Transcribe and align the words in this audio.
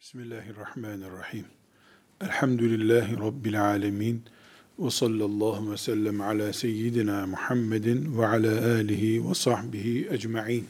Bismillahirrahmanirrahim. 0.00 1.44
Elhamdülillahi 2.20 3.18
Rabbil 3.18 3.64
alemin. 3.64 4.22
Ve 4.78 4.90
sallallahu 4.90 5.72
ve 5.72 5.76
sellem 5.76 6.20
ala 6.20 6.52
seyyidina 6.52 7.26
Muhammedin 7.26 8.18
ve 8.18 8.26
ala 8.26 8.74
alihi 8.74 9.28
ve 9.28 9.34
sahbihi 9.34 10.08
ecma'in. 10.10 10.66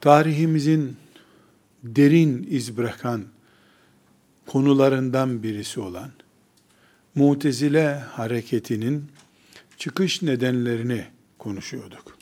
Tarihimizin 0.00 0.96
derin 1.82 2.46
iz 2.50 2.76
bırakan 2.76 3.24
konularından 4.46 5.42
birisi 5.42 5.80
olan 5.80 6.10
Mutezile 7.14 7.94
hareketinin 7.94 9.04
çıkış 9.78 10.22
nedenlerini 10.22 11.04
konuşuyorduk. 11.38 12.18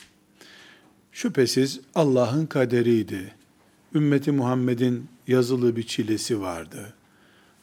Şüphesiz 1.11 1.79
Allah'ın 1.95 2.45
kaderiydi 2.45 3.42
ümmeti 3.95 4.31
Muhammed'in 4.31 5.07
yazılı 5.27 5.75
bir 5.75 5.83
çilesi 5.83 6.41
vardı. 6.41 6.93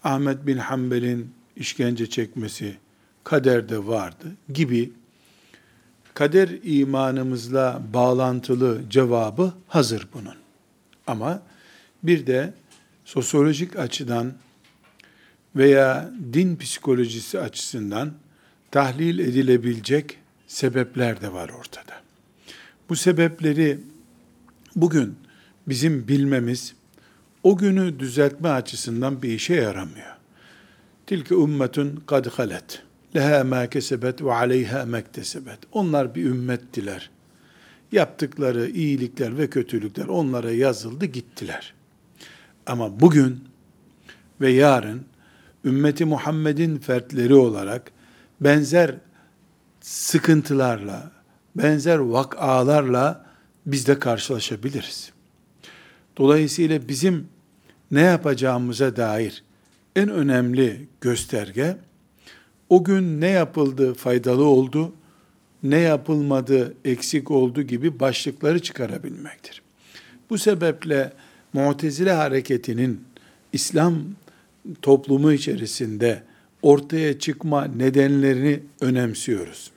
Ahmet 0.05 0.47
bin 0.47 0.57
Hanbel'in 0.57 1.31
işkence 1.57 2.11
çekmesi 2.11 2.77
kaderde 3.25 3.87
vardı 3.87 4.27
gibi 4.53 4.93
kader 6.15 6.49
imanımızla 6.63 7.83
bağlantılı 7.95 8.81
cevabı 8.91 9.55
hazır 9.69 10.09
bunun. 10.15 10.37
Ama 11.07 11.43
bir 12.03 12.27
de 12.27 12.55
sosyolojik 13.05 13.77
açıdan 13.77 14.33
veya 15.57 16.11
din 16.33 16.57
psikolojisi 16.57 17.41
açısından 17.41 18.13
tahlil 18.71 19.19
edilebilecek 19.19 20.19
sebepler 20.47 21.21
de 21.21 21.33
var 21.33 21.49
ortada. 21.49 21.93
Bu 22.89 22.97
sebepleri 22.97 23.81
bugün 24.77 25.17
bizim 25.67 26.09
bilmemiz 26.09 26.75
o 27.43 27.57
günü 27.57 27.99
düzeltme 27.99 28.49
açısından 28.49 29.23
bir 29.23 29.29
işe 29.29 29.55
yaramıyor. 29.55 30.17
Tilke 31.07 31.35
ümmetun 31.35 32.03
kad 32.07 32.27
halet. 32.27 32.83
Leha 33.17 33.45
ma 33.45 33.67
kesebet 33.67 34.23
ve 34.23 34.33
aleyha 34.33 34.85
mektesebet. 34.85 35.59
Onlar 35.73 36.15
bir 36.15 36.25
ümmettiler. 36.25 37.11
Yaptıkları 37.93 38.71
iyilikler 38.71 39.39
ve 39.39 39.51
kötülükler 39.51 40.07
onlara 40.07 40.51
yazıldı 40.51 41.05
gittiler. 41.05 41.75
Ama 42.67 43.01
bugün 43.01 43.45
ve 44.41 44.51
yarın 44.51 45.05
ümmeti 45.65 46.05
Muhammed'in 46.05 46.79
fertleri 46.79 47.35
olarak 47.35 47.93
benzer 48.41 48.95
sıkıntılarla, 49.81 51.11
benzer 51.57 51.99
vakalarla 51.99 53.27
biz 53.67 53.87
de 53.87 53.99
karşılaşabiliriz. 53.99 55.13
Dolayısıyla 56.21 56.89
bizim 56.89 57.29
ne 57.91 58.01
yapacağımıza 58.01 58.97
dair 58.97 59.43
en 59.97 60.09
önemli 60.09 60.89
gösterge 61.01 61.77
o 62.69 62.85
gün 62.85 63.21
ne 63.21 63.29
yapıldı 63.29 63.95
faydalı 63.95 64.45
oldu, 64.45 64.93
ne 65.63 65.79
yapılmadı 65.79 66.75
eksik 66.85 67.31
oldu 67.31 67.63
gibi 67.63 68.01
başlıkları 68.01 68.63
çıkarabilmektir. 68.63 69.63
Bu 70.31 70.39
sebeple 70.39 71.13
Mu'tezile 71.53 72.13
hareketinin 72.13 73.05
İslam 73.53 74.03
toplumu 74.83 75.33
içerisinde 75.33 76.23
ortaya 76.63 77.19
çıkma 77.19 77.65
nedenlerini 77.65 78.61
önemsiyoruz. 78.81 79.71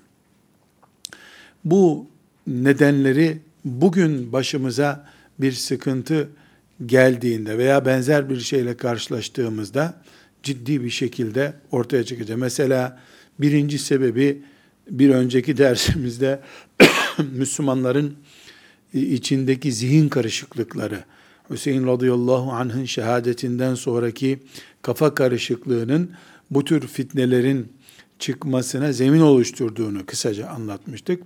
Bu 1.66 2.08
nedenleri 2.48 3.38
bugün 3.66 4.32
başımıza 4.34 5.14
bir 5.40 5.52
sıkıntı 5.52 6.30
geldiğinde 6.86 7.58
veya 7.58 7.86
benzer 7.86 8.30
bir 8.30 8.40
şeyle 8.40 8.78
karşılaştığımızda 8.78 10.02
ciddi 10.44 10.84
bir 10.84 10.90
şekilde 10.90 11.54
ortaya 11.72 12.04
çıkacak. 12.04 12.38
Mesela 12.38 13.00
birinci 13.40 13.80
sebebi 13.80 14.42
bir 14.90 15.10
önceki 15.10 15.58
dersimizde 15.58 16.42
Müslümanların 17.32 18.16
içindeki 18.94 19.72
zihin 19.72 20.10
karışıklıkları, 20.10 21.04
Hüseyin 21.50 21.88
radıyallahu 21.88 22.52
anh'ın 22.52 22.86
şehadetinden 22.86 23.76
sonraki 23.76 24.40
kafa 24.82 25.16
karışıklığının 25.16 26.12
bu 26.52 26.66
tür 26.66 26.88
fitnelerin 26.88 27.74
çıkmasına 28.20 28.92
zemin 28.92 29.20
oluşturduğunu 29.20 30.06
kısaca 30.06 30.48
anlatmıştık. 30.48 31.24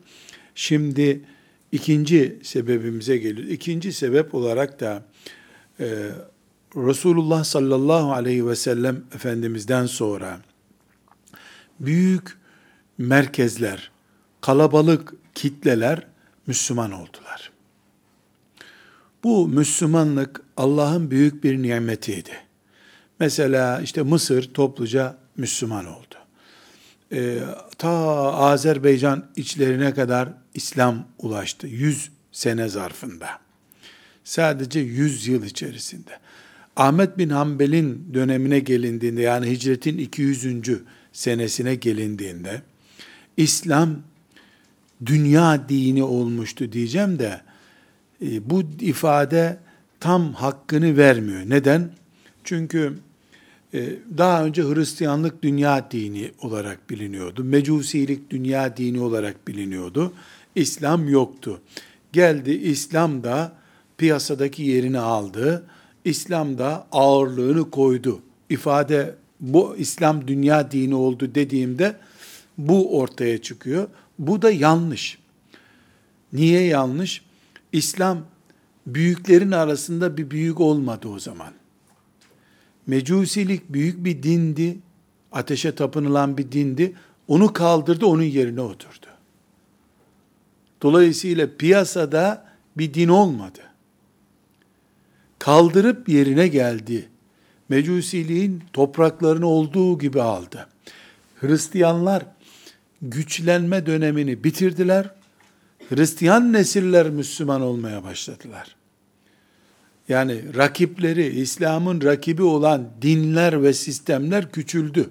Şimdi 0.56 1.22
ikinci 1.72 2.40
sebebimize 2.44 3.18
geliyor. 3.18 3.48
İkinci 3.48 3.94
sebep 3.94 4.36
olarak 4.36 4.80
da 4.80 5.04
e, 5.80 6.10
Resulullah 6.76 7.44
sallallahu 7.44 8.14
aleyhi 8.14 8.48
ve 8.48 8.56
sellem 8.56 9.04
Efendimiz'den 9.16 9.86
sonra 9.86 10.40
büyük 11.80 12.38
merkezler, 12.98 13.92
kalabalık 14.42 15.14
kitleler 15.36 16.08
Müslüman 16.48 16.92
oldular. 16.92 17.52
Bu 19.24 19.48
Müslümanlık 19.48 20.42
Allah'ın 20.58 21.12
büyük 21.12 21.44
bir 21.44 21.62
nimetiydi. 21.62 22.32
Mesela 23.20 23.82
işte 23.82 24.02
Mısır 24.02 24.54
topluca 24.54 25.18
Müslüman 25.38 25.86
oldu. 25.86 26.16
Ee, 27.12 27.40
ta 27.78 27.90
Azerbaycan 28.34 29.26
içlerine 29.36 29.94
kadar 29.94 30.30
İslam 30.58 31.08
ulaştı. 31.20 31.68
Yüz 31.68 32.10
sene 32.32 32.70
zarfında. 32.70 33.28
Sadece 34.24 34.80
yüz 34.80 35.28
yıl 35.28 35.44
içerisinde. 35.44 36.20
Ahmet 36.76 37.18
bin 37.18 37.30
Hanbel'in 37.30 38.14
dönemine 38.14 38.60
gelindiğinde 38.60 39.22
yani 39.22 39.50
hicretin 39.52 39.98
200. 39.98 40.46
senesine 41.14 41.76
gelindiğinde 41.76 42.62
İslam 43.38 44.00
dünya 45.06 45.70
dini 45.70 46.04
olmuştu 46.04 46.72
diyeceğim 46.72 47.20
de 47.20 47.42
e, 48.22 48.50
bu 48.50 48.64
ifade 48.80 49.58
tam 50.00 50.34
hakkını 50.34 50.98
vermiyor. 50.98 51.42
Neden? 51.46 51.90
Çünkü 52.44 52.94
e, 53.74 53.90
daha 54.18 54.46
önce 54.46 54.64
Hristiyanlık 54.64 55.44
dünya 55.44 55.92
dini 55.92 56.32
olarak 56.42 56.90
biliniyordu. 56.90 57.44
Mecusilik 57.44 58.30
dünya 58.30 58.78
dini 58.78 59.00
olarak 59.00 59.48
biliniyordu. 59.48 60.14
İslam 60.58 61.10
yoktu. 61.10 61.62
Geldi 62.14 62.52
İslam 62.52 63.24
da 63.24 63.54
piyasadaki 63.98 64.64
yerini 64.64 65.00
aldı. 65.00 65.66
İslam 66.06 66.58
da 66.58 66.88
ağırlığını 66.92 67.72
koydu. 67.72 68.22
İfade 68.50 69.16
bu 69.40 69.76
İslam 69.78 70.28
dünya 70.28 70.72
dini 70.72 70.96
oldu 70.96 71.36
dediğimde 71.36 71.96
bu 72.58 73.00
ortaya 73.00 73.42
çıkıyor. 73.42 73.88
Bu 74.20 74.42
da 74.42 74.52
yanlış. 74.52 75.18
Niye 76.34 76.62
yanlış? 76.62 77.22
İslam 77.72 78.26
büyüklerin 78.88 79.52
arasında 79.52 80.18
bir 80.18 80.32
büyük 80.32 80.60
olmadı 80.60 81.08
o 81.08 81.20
zaman. 81.20 81.54
Mecusilik 82.88 83.74
büyük 83.74 84.06
bir 84.06 84.24
dindi. 84.24 84.78
Ateşe 85.32 85.76
tapınılan 85.76 86.38
bir 86.38 86.52
dindi. 86.52 86.96
Onu 87.28 87.54
kaldırdı, 87.54 88.06
onun 88.06 88.24
yerine 88.24 88.62
oturdu. 88.62 89.17
Dolayısıyla 90.82 91.48
piyasada 91.58 92.46
bir 92.78 92.94
din 92.94 93.08
olmadı. 93.08 93.60
Kaldırıp 95.40 96.10
yerine 96.10 96.48
geldi. 96.48 97.10
Mecusiliğin 97.70 98.64
topraklarını 98.74 99.48
olduğu 99.48 100.00
gibi 100.00 100.22
aldı. 100.22 100.68
Hristiyanlar 101.36 102.26
güçlenme 103.02 103.86
dönemini 103.86 104.44
bitirdiler. 104.44 105.10
Hristiyan 105.90 106.54
nesiller 106.54 107.10
Müslüman 107.10 107.62
olmaya 107.62 108.04
başladılar. 108.04 108.76
Yani 110.10 110.56
rakipleri, 110.56 111.26
İslam'ın 111.26 112.02
rakibi 112.02 112.44
olan 112.44 112.88
dinler 113.02 113.64
ve 113.64 113.74
sistemler 113.74 114.52
küçüldü. 114.52 115.10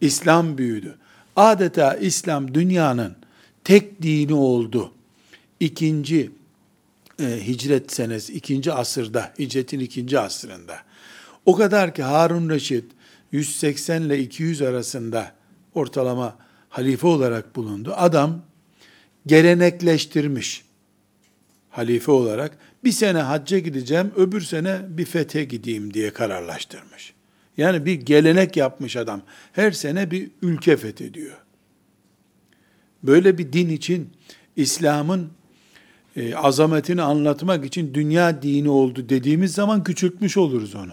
İslam 0.00 0.58
büyüdü. 0.58 0.94
Adeta 1.36 1.94
İslam 1.94 2.54
dünyanın 2.54 3.16
tek 3.64 4.02
dini 4.02 4.34
oldu. 4.34 4.92
İkinci 5.60 6.30
e, 7.20 7.46
hicret 7.46 7.92
senesi, 7.92 8.32
ikinci 8.32 8.72
asırda, 8.72 9.32
hicretin 9.38 9.80
ikinci 9.80 10.18
asrında. 10.18 10.76
O 11.46 11.56
kadar 11.56 11.94
ki 11.94 12.02
Harun 12.02 12.50
Reşit 12.50 12.84
180 13.32 14.02
ile 14.02 14.18
200 14.18 14.62
arasında 14.62 15.32
ortalama 15.74 16.36
halife 16.68 17.06
olarak 17.06 17.56
bulundu. 17.56 17.92
Adam 17.96 18.42
gelenekleştirmiş 19.26 20.64
halife 21.70 22.12
olarak 22.12 22.58
bir 22.84 22.92
sene 22.92 23.18
hacca 23.18 23.58
gideceğim, 23.58 24.12
öbür 24.16 24.40
sene 24.40 24.80
bir 24.88 25.04
fethe 25.04 25.44
gideyim 25.44 25.94
diye 25.94 26.10
kararlaştırmış. 26.12 27.14
Yani 27.56 27.86
bir 27.86 27.94
gelenek 27.94 28.56
yapmış 28.56 28.96
adam. 28.96 29.22
Her 29.52 29.72
sene 29.72 30.10
bir 30.10 30.30
ülke 30.42 30.76
fethediyor. 30.76 31.43
Böyle 33.04 33.38
bir 33.38 33.52
din 33.52 33.68
için 33.68 34.10
İslam'ın 34.56 35.28
e, 36.16 36.34
azametini 36.34 37.02
anlatmak 37.02 37.64
için 37.64 37.94
dünya 37.94 38.42
dini 38.42 38.70
oldu 38.70 39.08
dediğimiz 39.08 39.52
zaman 39.52 39.84
küçültmüş 39.84 40.36
oluruz 40.36 40.74
onu. 40.74 40.92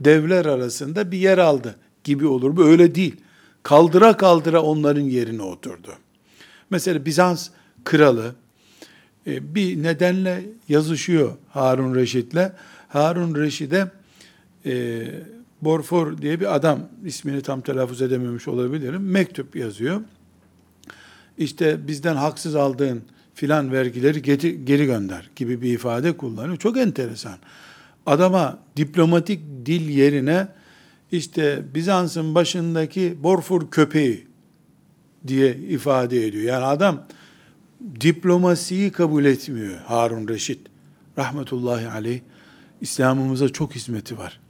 Devler 0.00 0.46
arasında 0.46 1.12
bir 1.12 1.18
yer 1.18 1.38
aldı 1.38 1.76
gibi 2.04 2.26
olur. 2.26 2.56
Bu 2.56 2.64
öyle 2.64 2.94
değil. 2.94 3.16
Kaldıra 3.62 4.16
kaldıra 4.16 4.62
onların 4.62 5.00
yerine 5.00 5.42
oturdu. 5.42 5.92
Mesela 6.70 7.04
Bizans 7.04 7.48
kralı 7.84 8.34
e, 9.26 9.54
bir 9.54 9.82
nedenle 9.82 10.44
yazışıyor 10.68 11.32
Harun 11.48 11.94
Reşit'le. 11.94 12.52
Harun 12.88 13.34
Reşit'e 13.34 13.90
e, 14.66 15.02
Borfor 15.62 16.18
diye 16.18 16.40
bir 16.40 16.54
adam, 16.54 16.80
ismini 17.04 17.42
tam 17.42 17.60
telaffuz 17.60 18.02
edememiş 18.02 18.48
olabilirim, 18.48 19.10
mektup 19.10 19.56
yazıyor. 19.56 20.00
İşte 21.40 21.88
bizden 21.88 22.16
haksız 22.16 22.54
aldığın 22.54 23.02
filan 23.34 23.72
vergileri 23.72 24.22
geri, 24.22 24.64
geri 24.64 24.86
gönder 24.86 25.30
gibi 25.36 25.62
bir 25.62 25.72
ifade 25.72 26.16
kullanıyor. 26.16 26.56
Çok 26.56 26.76
enteresan. 26.76 27.38
Adama 28.06 28.58
diplomatik 28.76 29.40
dil 29.66 29.88
yerine 29.88 30.48
işte 31.12 31.62
Bizans'ın 31.74 32.34
başındaki 32.34 33.22
Borfur 33.22 33.70
köpeği 33.70 34.26
diye 35.26 35.56
ifade 35.56 36.26
ediyor. 36.26 36.44
Yani 36.44 36.64
adam 36.64 37.06
diplomasiyi 38.00 38.92
kabul 38.92 39.24
etmiyor 39.24 39.78
Harun 39.86 40.28
Reşit. 40.28 40.60
Rahmetullahi 41.18 41.88
aleyh. 41.88 42.20
İslam'ımıza 42.80 43.48
çok 43.48 43.74
hizmeti 43.74 44.18
var. 44.18 44.40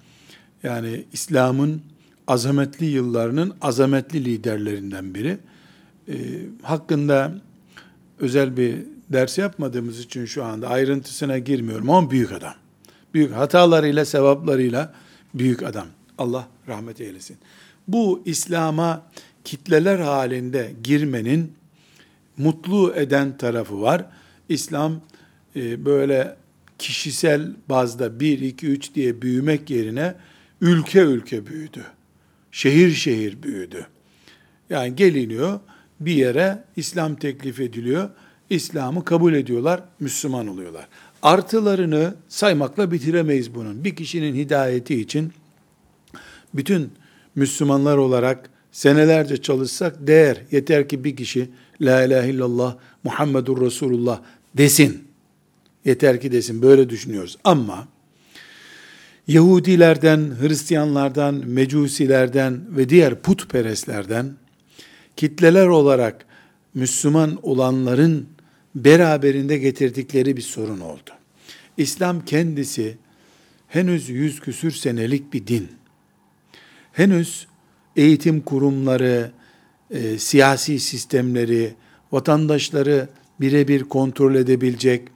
Yani 0.63 1.05
İslam'ın 1.13 1.83
azametli 2.27 2.87
yıllarının 2.87 3.55
azametli 3.61 4.25
liderlerinden 4.25 5.15
biri. 5.15 5.39
E, 6.11 6.17
hakkında 6.63 7.33
özel 8.19 8.57
bir 8.57 8.77
ders 9.09 9.39
yapmadığımız 9.39 10.01
için 10.01 10.25
şu 10.25 10.45
anda 10.45 10.69
ayrıntısına 10.69 11.39
girmiyorum 11.39 11.91
ama 11.91 12.11
büyük 12.11 12.33
adam. 12.33 12.55
Büyük 13.15 13.35
hatalarıyla, 13.35 14.05
sevaplarıyla 14.05 14.95
büyük 15.35 15.63
adam. 15.63 15.87
Allah 16.19 16.49
rahmet 16.69 17.01
eylesin. 17.01 17.37
Bu 17.89 18.23
İslam'a 18.25 19.07
kitleler 19.45 19.99
halinde 19.99 20.73
girmenin 20.85 21.53
mutlu 22.37 22.95
eden 22.95 23.39
tarafı 23.39 23.81
var. 23.83 24.07
İslam 24.49 25.01
e, 25.57 25.85
böyle 25.85 26.37
kişisel 26.79 27.53
bazda 27.69 28.21
1, 28.21 28.41
2, 28.41 28.67
3 28.67 28.95
diye 28.95 29.23
büyümek 29.23 29.71
yerine 29.71 30.15
ülke 30.61 31.01
ülke 31.01 31.47
büyüdü. 31.47 31.85
Şehir 32.53 32.91
şehir 32.91 33.43
büyüdü. 33.43 33.87
Yani 34.71 34.97
geliniyor 34.97 35.61
bir 36.01 36.15
yere 36.15 36.65
İslam 36.77 37.15
teklif 37.15 37.61
ediliyor. 37.61 38.11
İslam'ı 38.51 39.05
kabul 39.05 39.35
ediyorlar, 39.35 39.83
Müslüman 40.01 40.47
oluyorlar. 40.47 40.89
Artılarını 41.23 42.15
saymakla 42.29 42.93
bitiremeyiz 42.93 43.55
bunun. 43.55 43.85
Bir 43.85 43.97
kişinin 43.97 44.35
hidayeti 44.35 45.01
için 45.01 45.33
bütün 46.55 46.93
Müslümanlar 47.35 47.97
olarak 47.97 48.51
senelerce 48.73 49.43
çalışsak 49.43 50.07
değer. 50.07 50.43
Yeter 50.51 50.89
ki 50.89 51.05
bir 51.05 51.17
kişi 51.17 51.51
La 51.81 52.05
ilahe 52.05 52.31
illallah 52.31 52.77
Muhammedur 53.05 53.61
Resulullah 53.61 54.21
desin. 54.55 55.05
Yeter 55.85 56.21
ki 56.21 56.33
desin. 56.33 56.63
Böyle 56.63 56.91
düşünüyoruz. 56.91 57.39
Ama 57.45 57.89
Yahudilerden, 59.27 60.31
Hristiyanlardan, 60.41 61.35
Mecusilerden 61.35 62.61
ve 62.77 62.89
diğer 62.89 63.23
putperestlerden 63.23 64.33
kitleler 65.17 65.67
olarak 65.67 66.27
Müslüman 66.75 67.39
olanların 67.43 68.27
beraberinde 68.75 69.59
getirdikleri 69.59 70.37
bir 70.37 70.43
sorun 70.43 70.81
oldu. 70.81 71.11
İslam 71.77 72.25
kendisi 72.25 72.99
henüz 73.69 74.09
yüz 74.09 74.41
küsür 74.41 74.71
senelik 74.71 75.33
bir 75.33 75.47
din. 75.47 75.69
Henüz 76.93 77.47
eğitim 77.97 78.41
kurumları, 78.41 79.31
e, 79.91 80.19
siyasi 80.19 80.81
sistemleri, 80.81 81.75
vatandaşları 82.13 83.09
birebir 83.41 83.85
kontrol 83.85 84.35
edebilecek, 84.35 85.09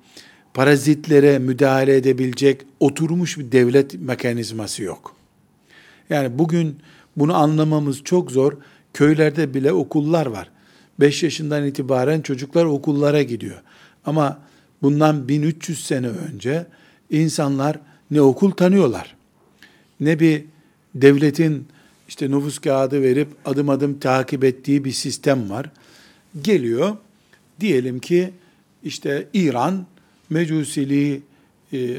parazitlere 0.54 1.38
müdahale 1.38 1.96
edebilecek 1.96 2.62
oturmuş 2.80 3.38
bir 3.38 3.52
devlet 3.52 3.94
mekanizması 3.94 4.82
yok. 4.82 5.16
Yani 6.10 6.38
bugün 6.38 6.76
bunu 7.16 7.34
anlamamız 7.34 8.02
çok 8.04 8.30
zor. 8.30 8.52
Köylerde 8.94 9.54
bile 9.54 9.72
okullar 9.72 10.26
var. 10.26 10.50
5 11.00 11.22
yaşından 11.22 11.66
itibaren 11.66 12.20
çocuklar 12.20 12.64
okullara 12.64 13.22
gidiyor. 13.22 13.62
Ama 14.06 14.38
bundan 14.82 15.28
1300 15.28 15.86
sene 15.86 16.08
önce 16.08 16.66
insanlar 17.10 17.78
ne 18.10 18.20
okul 18.20 18.50
tanıyorlar, 18.50 19.16
ne 20.00 20.20
bir 20.20 20.44
devletin 20.94 21.66
işte 22.08 22.30
nüfus 22.30 22.58
kağıdı 22.58 23.02
verip 23.02 23.28
adım 23.44 23.68
adım 23.68 23.98
takip 23.98 24.44
ettiği 24.44 24.84
bir 24.84 24.92
sistem 24.92 25.50
var. 25.50 25.70
Geliyor, 26.42 26.96
diyelim 27.60 27.98
ki 27.98 28.30
işte 28.82 29.28
İran 29.32 29.86
Mecusiliği 30.30 31.22
e, 31.72 31.96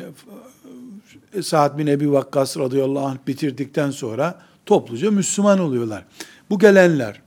Sa'd 1.41 1.77
bin 1.77 1.87
Ebi 1.87 2.11
Vakkas 2.11 2.57
radıyallahu 2.57 3.05
anh 3.05 3.17
bitirdikten 3.27 3.91
sonra 3.91 4.41
topluca 4.65 5.11
Müslüman 5.11 5.59
oluyorlar. 5.59 6.05
Bu 6.49 6.59
gelenler 6.59 7.21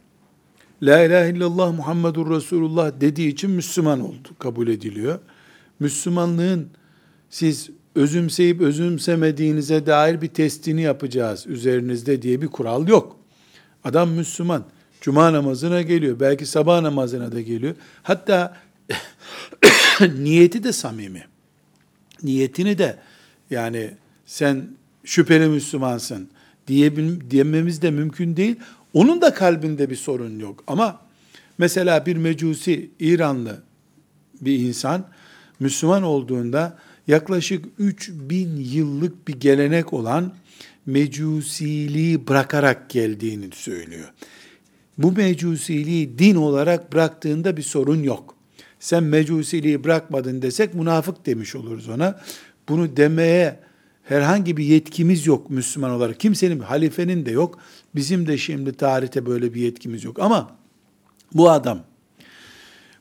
La 0.83 1.05
ilahe 1.05 1.31
illallah 1.31 1.77
Muhammedur 1.77 2.37
Resulullah 2.37 3.01
dediği 3.01 3.29
için 3.29 3.51
Müslüman 3.51 4.01
oldu, 4.01 4.29
kabul 4.39 4.69
ediliyor. 4.69 5.19
Müslümanlığın 5.81 6.69
siz 7.31 7.71
özümseyip 7.95 8.61
özümsemediğinize 8.61 9.87
dair 9.87 10.21
bir 10.21 10.29
testini 10.29 10.83
yapacağız 10.83 11.47
üzerinizde 11.47 12.23
diye 12.23 12.43
bir 12.43 12.47
kural 12.47 12.89
yok. 12.89 13.17
Adam 13.85 14.11
Müslüman. 14.11 14.65
Cuma 15.01 15.33
namazına 15.33 15.83
geliyor. 15.83 16.21
Belki 16.21 16.47
sabah 16.47 16.81
namazına 16.81 17.33
da 17.33 17.41
geliyor. 17.41 17.75
Hatta 18.03 18.57
niyeti 20.01 20.65
de 20.65 20.73
samimi. 20.73 21.25
Niyetini 22.23 22.79
de 22.79 22.99
yani 23.51 23.91
sen 24.27 24.69
şüpheli 25.05 25.49
Müslümansın 25.49 26.29
diye, 26.69 26.97
diyememiz 27.31 27.83
de 27.83 27.91
mümkün 27.91 28.37
değil. 28.37 28.57
Onun 28.93 29.21
da 29.21 29.35
kalbinde 29.35 29.91
bir 29.91 29.97
sorun 29.97 30.39
yok. 30.39 30.65
Ama 30.67 31.01
mesela 31.59 32.07
bir 32.07 32.17
mecusi 32.17 32.91
İranlı 33.01 33.63
bir 34.41 34.59
insan 34.59 35.09
Müslüman 35.61 36.03
olduğunda 36.03 36.79
yaklaşık 37.07 37.65
3000 37.79 38.57
yıllık 38.57 39.29
bir 39.29 39.41
gelenek 39.41 39.93
olan 39.93 40.35
mecusiliği 40.87 42.29
bırakarak 42.29 42.91
geldiğini 42.91 43.49
söylüyor. 43.53 44.13
Bu 44.99 45.13
mecusiliği 45.13 46.19
din 46.19 46.35
olarak 46.35 46.93
bıraktığında 46.93 47.57
bir 47.57 47.63
sorun 47.63 48.03
yok. 48.03 48.35
Sen 48.81 49.05
mecusiliği 49.05 49.85
bırakmadın 49.85 50.43
desek 50.43 50.75
münafık 50.75 51.27
demiş 51.27 51.55
oluruz 51.55 51.89
ona. 51.89 52.21
Bunu 52.69 52.97
demeye 52.97 53.61
herhangi 54.09 54.57
bir 54.57 54.65
yetkimiz 54.65 55.27
yok 55.27 55.51
Müslüman 55.51 55.91
olarak. 55.91 56.21
Kimsenin, 56.21 56.61
halifenin 56.61 57.27
de 57.27 57.31
yok. 57.31 57.59
Bizim 57.95 58.27
de 58.27 58.39
şimdi 58.39 58.73
tarihte 58.73 59.27
böyle 59.27 59.55
bir 59.55 59.61
yetkimiz 59.61 60.05
yok. 60.05 60.19
Ama 60.19 60.57
bu 61.35 61.51
adam 61.51 61.81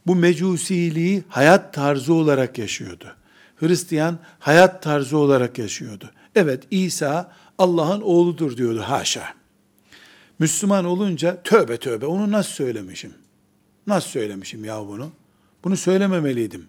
bu 0.08 0.16
mecusiliği 0.16 1.24
hayat 1.28 1.74
tarzı 1.74 2.14
olarak 2.14 2.58
yaşıyordu. 2.58 3.16
Hristiyan 3.56 4.20
hayat 4.40 4.84
tarzı 4.84 5.18
olarak 5.18 5.58
yaşıyordu. 5.58 6.12
Evet 6.36 6.64
İsa 6.72 7.32
Allah'ın 7.58 8.02
oğludur 8.02 8.58
diyordu 8.58 8.82
haşa. 8.82 9.24
Müslüman 10.40 10.86
olunca 10.86 11.42
tövbe 11.44 11.78
tövbe 11.78 12.06
onu 12.06 12.32
nasıl 12.32 12.52
söylemişim? 12.52 13.14
Nasıl 13.88 14.10
söylemişim 14.10 14.66
ya 14.66 14.88
bunu? 14.88 15.12
Bunu 15.64 15.78
söylememeliydim 15.78 16.68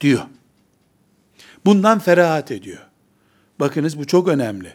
diyor. 0.00 0.22
Bundan 1.64 1.98
ferahat 1.98 2.50
ediyor. 2.50 2.91
Bakınız 3.62 3.98
bu 3.98 4.06
çok 4.06 4.28
önemli. 4.28 4.74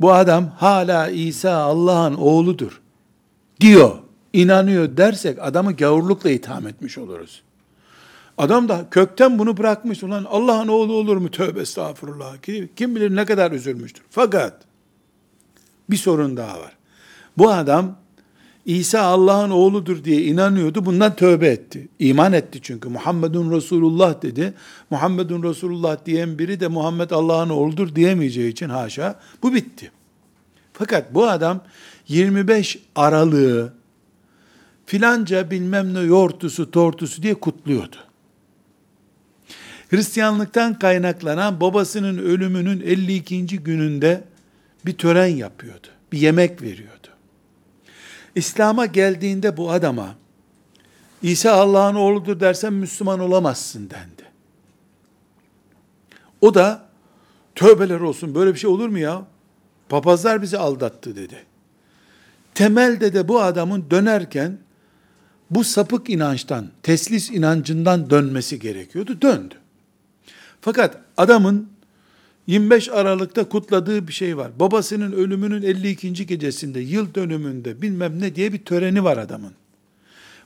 Bu 0.00 0.12
adam 0.12 0.52
hala 0.56 1.08
İsa 1.08 1.52
Allah'ın 1.52 2.14
oğludur 2.14 2.80
diyor, 3.60 3.98
inanıyor 4.32 4.96
dersek 4.96 5.38
adamı 5.40 5.72
gavurlukla 5.72 6.30
itham 6.30 6.66
etmiş 6.66 6.98
oluruz. 6.98 7.42
Adam 8.38 8.68
da 8.68 8.86
kökten 8.90 9.38
bunu 9.38 9.56
bırakmış. 9.56 10.02
Ulan 10.02 10.26
Allah'ın 10.30 10.68
oğlu 10.68 10.92
olur 10.92 11.16
mu? 11.16 11.30
Tövbe 11.30 11.60
estağfurullah. 11.60 12.36
Kim 12.76 12.96
bilir 12.96 13.16
ne 13.16 13.24
kadar 13.24 13.52
üzülmüştür. 13.52 14.02
Fakat 14.10 14.54
bir 15.90 15.96
sorun 15.96 16.36
daha 16.36 16.60
var. 16.60 16.76
Bu 17.38 17.50
adam 17.50 17.96
İsa 18.68 19.00
Allah'ın 19.00 19.50
oğludur 19.50 20.04
diye 20.04 20.22
inanıyordu. 20.22 20.86
Bundan 20.86 21.16
tövbe 21.16 21.48
etti. 21.48 21.88
İman 21.98 22.32
etti 22.32 22.58
çünkü. 22.62 22.88
Muhammedun 22.88 23.50
Resulullah 23.56 24.22
dedi. 24.22 24.54
Muhammedun 24.90 25.42
Resulullah 25.42 26.06
diyen 26.06 26.38
biri 26.38 26.60
de 26.60 26.68
Muhammed 26.68 27.10
Allah'ın 27.10 27.48
oğludur 27.48 27.94
diyemeyeceği 27.94 28.52
için 28.52 28.68
haşa. 28.68 29.20
Bu 29.42 29.54
bitti. 29.54 29.90
Fakat 30.72 31.14
bu 31.14 31.28
adam 31.28 31.60
25 32.08 32.78
aralığı 32.96 33.72
filanca 34.86 35.50
bilmem 35.50 35.94
ne 35.94 36.00
yortusu 36.00 36.70
tortusu 36.70 37.22
diye 37.22 37.34
kutluyordu. 37.34 37.96
Hristiyanlıktan 39.90 40.78
kaynaklanan 40.78 41.60
babasının 41.60 42.18
ölümünün 42.18 42.80
52. 42.80 43.46
gününde 43.46 44.24
bir 44.86 44.92
tören 44.92 45.26
yapıyordu. 45.36 45.86
Bir 46.12 46.18
yemek 46.18 46.62
veriyordu. 46.62 46.97
İslam'a 48.38 48.86
geldiğinde 48.86 49.56
bu 49.56 49.70
adama 49.70 50.14
İsa 51.22 51.52
Allah'ın 51.52 51.94
oğludur 51.94 52.40
dersen 52.40 52.72
Müslüman 52.72 53.20
olamazsın 53.20 53.90
dendi. 53.90 54.28
O 56.40 56.54
da 56.54 56.88
tövbeler 57.54 58.00
olsun 58.00 58.34
böyle 58.34 58.54
bir 58.54 58.58
şey 58.58 58.70
olur 58.70 58.88
mu 58.88 58.98
ya? 58.98 59.24
Papazlar 59.88 60.42
bizi 60.42 60.58
aldattı 60.58 61.16
dedi. 61.16 61.44
Temelde 62.54 63.12
de 63.14 63.28
bu 63.28 63.40
adamın 63.40 63.90
dönerken 63.90 64.58
bu 65.50 65.64
sapık 65.64 66.10
inançtan, 66.10 66.66
teslis 66.82 67.30
inancından 67.30 68.10
dönmesi 68.10 68.58
gerekiyordu. 68.58 69.22
Döndü. 69.22 69.54
Fakat 70.60 70.96
adamın 71.16 71.68
25 72.48 72.88
Aralık'ta 72.88 73.48
kutladığı 73.48 74.08
bir 74.08 74.12
şey 74.12 74.36
var. 74.36 74.50
Babasının 74.60 75.12
ölümünün 75.12 75.62
52. 75.62 76.26
gecesinde, 76.26 76.80
yıl 76.80 77.14
dönümünde 77.14 77.82
bilmem 77.82 78.20
ne 78.20 78.34
diye 78.34 78.52
bir 78.52 78.58
töreni 78.58 79.04
var 79.04 79.16
adamın. 79.16 79.52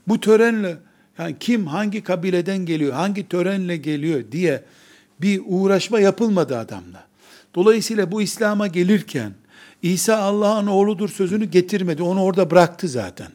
Bu 0.09 0.21
törenle 0.21 0.77
yani 1.19 1.37
kim 1.41 1.67
hangi 1.67 2.03
kabileden 2.03 2.59
geliyor, 2.59 2.93
hangi 2.93 3.29
törenle 3.29 3.77
geliyor 3.77 4.23
diye 4.33 4.63
bir 5.21 5.41
uğraşma 5.47 6.01
yapılmadı 6.01 6.59
adamla. 6.59 7.05
Dolayısıyla 7.55 8.13
bu 8.13 8.23
İslam'a 8.23 8.67
gelirken 8.67 9.33
İsa 9.83 10.17
Allah'ın 10.17 10.67
oğludur 10.67 11.09
sözünü 11.09 11.45
getirmedi. 11.45 12.03
Onu 12.03 12.23
orada 12.23 12.51
bıraktı 12.51 12.89
zaten. 12.89 13.29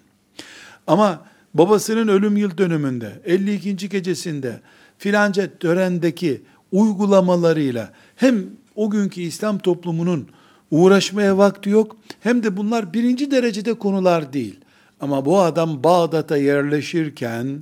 Ama 0.88 1.26
babasının 1.54 2.08
ölüm 2.08 2.38
yıl 2.38 2.58
dönümünde 2.58 3.22
52. 3.26 3.90
gecesinde 3.90 4.60
filanca 4.98 5.58
törendeki 5.58 6.42
uygulamalarıyla 6.72 7.94
hem 8.18 8.46
o 8.76 8.90
günkü 8.90 9.22
İslam 9.22 9.60
toplumunun 9.60 10.28
uğraşmaya 10.72 11.38
vakti 11.38 11.70
yok 11.70 11.98
hem 12.20 12.44
de 12.44 12.58
bunlar 12.58 12.94
birinci 12.94 13.32
derecede 13.32 13.74
konular 13.74 14.34
değil. 14.34 14.60
Ama 15.00 15.26
bu 15.26 15.40
adam 15.40 15.84
Bağdat'a 15.84 16.38
yerleşirken 16.38 17.62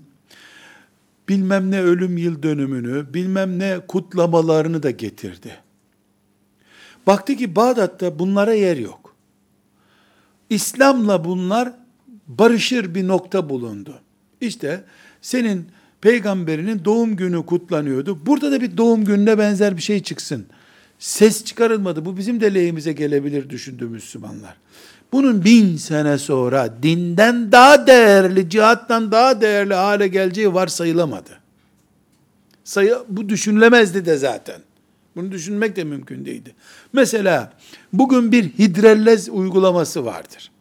bilmem 1.30 1.72
ne 1.72 1.82
ölüm 1.82 2.18
yıl 2.18 2.44
dönümünü, 2.44 3.14
bilmem 3.14 3.60
ne 3.60 3.80
kutlamalarını 3.88 4.84
da 4.84 4.92
getirdi. 4.92 5.58
Baktı 7.08 7.36
ki 7.36 7.56
Bağdat'ta 7.56 8.20
bunlara 8.20 8.54
yer 8.54 8.78
yok. 8.78 9.16
İslam'la 10.50 11.26
bunlar 11.26 11.74
barışır 12.28 12.96
bir 12.96 13.08
nokta 13.08 13.50
bulundu. 13.50 14.00
İşte 14.42 14.84
senin 15.22 15.68
peygamberinin 16.06 16.86
doğum 16.86 17.16
günü 17.16 17.46
kutlanıyordu. 17.46 18.26
Burada 18.26 18.52
da 18.52 18.62
bir 18.62 18.78
doğum 18.78 19.06
gününe 19.06 19.38
benzer 19.38 19.78
bir 19.78 19.82
şey 19.82 20.04
çıksın. 20.04 20.46
Ses 21.00 21.46
çıkarılmadı. 21.46 22.06
Bu 22.06 22.18
bizim 22.18 22.42
de 22.42 22.54
lehimize 22.54 22.94
gelebilir 22.94 23.50
düşündü 23.50 23.86
Müslümanlar. 23.86 24.58
Bunun 25.12 25.46
bin 25.46 25.78
sene 25.78 26.18
sonra 26.18 26.74
dinden 26.84 27.52
daha 27.52 27.88
değerli, 27.88 28.50
cihattan 28.50 29.12
daha 29.12 29.42
değerli 29.42 29.74
hale 29.74 30.08
geleceği 30.08 30.54
varsayılamadı. 30.54 31.30
Sayı, 32.64 32.98
bu 33.10 33.30
düşünülemezdi 33.30 34.06
de 34.06 34.18
zaten. 34.18 34.62
Bunu 35.16 35.32
düşünmek 35.32 35.76
de 35.76 35.84
mümkün 35.84 36.26
değildi. 36.26 36.56
Mesela 36.94 37.54
bugün 37.94 38.32
bir 38.32 38.44
hidrellez 38.44 39.30
uygulaması 39.30 40.06
vardır. 40.06 40.52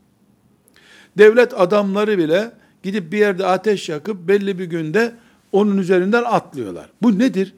Devlet 1.18 1.60
adamları 1.60 2.18
bile 2.18 2.50
gidip 2.82 3.12
bir 3.12 3.18
yerde 3.18 3.46
ateş 3.46 3.88
yakıp 3.88 4.28
belli 4.28 4.58
bir 4.58 4.64
günde 4.64 5.14
onun 5.54 5.78
üzerinden 5.78 6.25
atlıyorlar. 6.26 6.87
Bu 7.02 7.18
nedir? 7.18 7.54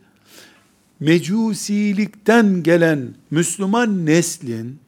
Mecusilikten 1.01 2.63
gelen 2.63 3.15
Müslüman 3.31 4.07
neslin 4.07 4.79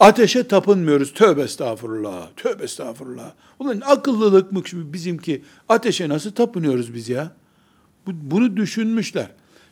ateşe 0.00 0.48
tapınmıyoruz. 0.48 1.12
Tövbe 1.14 1.42
estağfurullah. 1.42 2.28
Tövbe 2.36 2.64
estağfurullah. 2.64 3.32
Ulan 3.58 3.82
akıllılıkmış 3.86 4.72
bizimki. 4.74 5.42
Ateşe 5.68 6.08
nasıl 6.08 6.30
tapınıyoruz 6.30 6.94
biz 6.94 7.08
ya? 7.08 7.32
Bunu 8.06 8.56
düşünmüşler. 8.56 9.26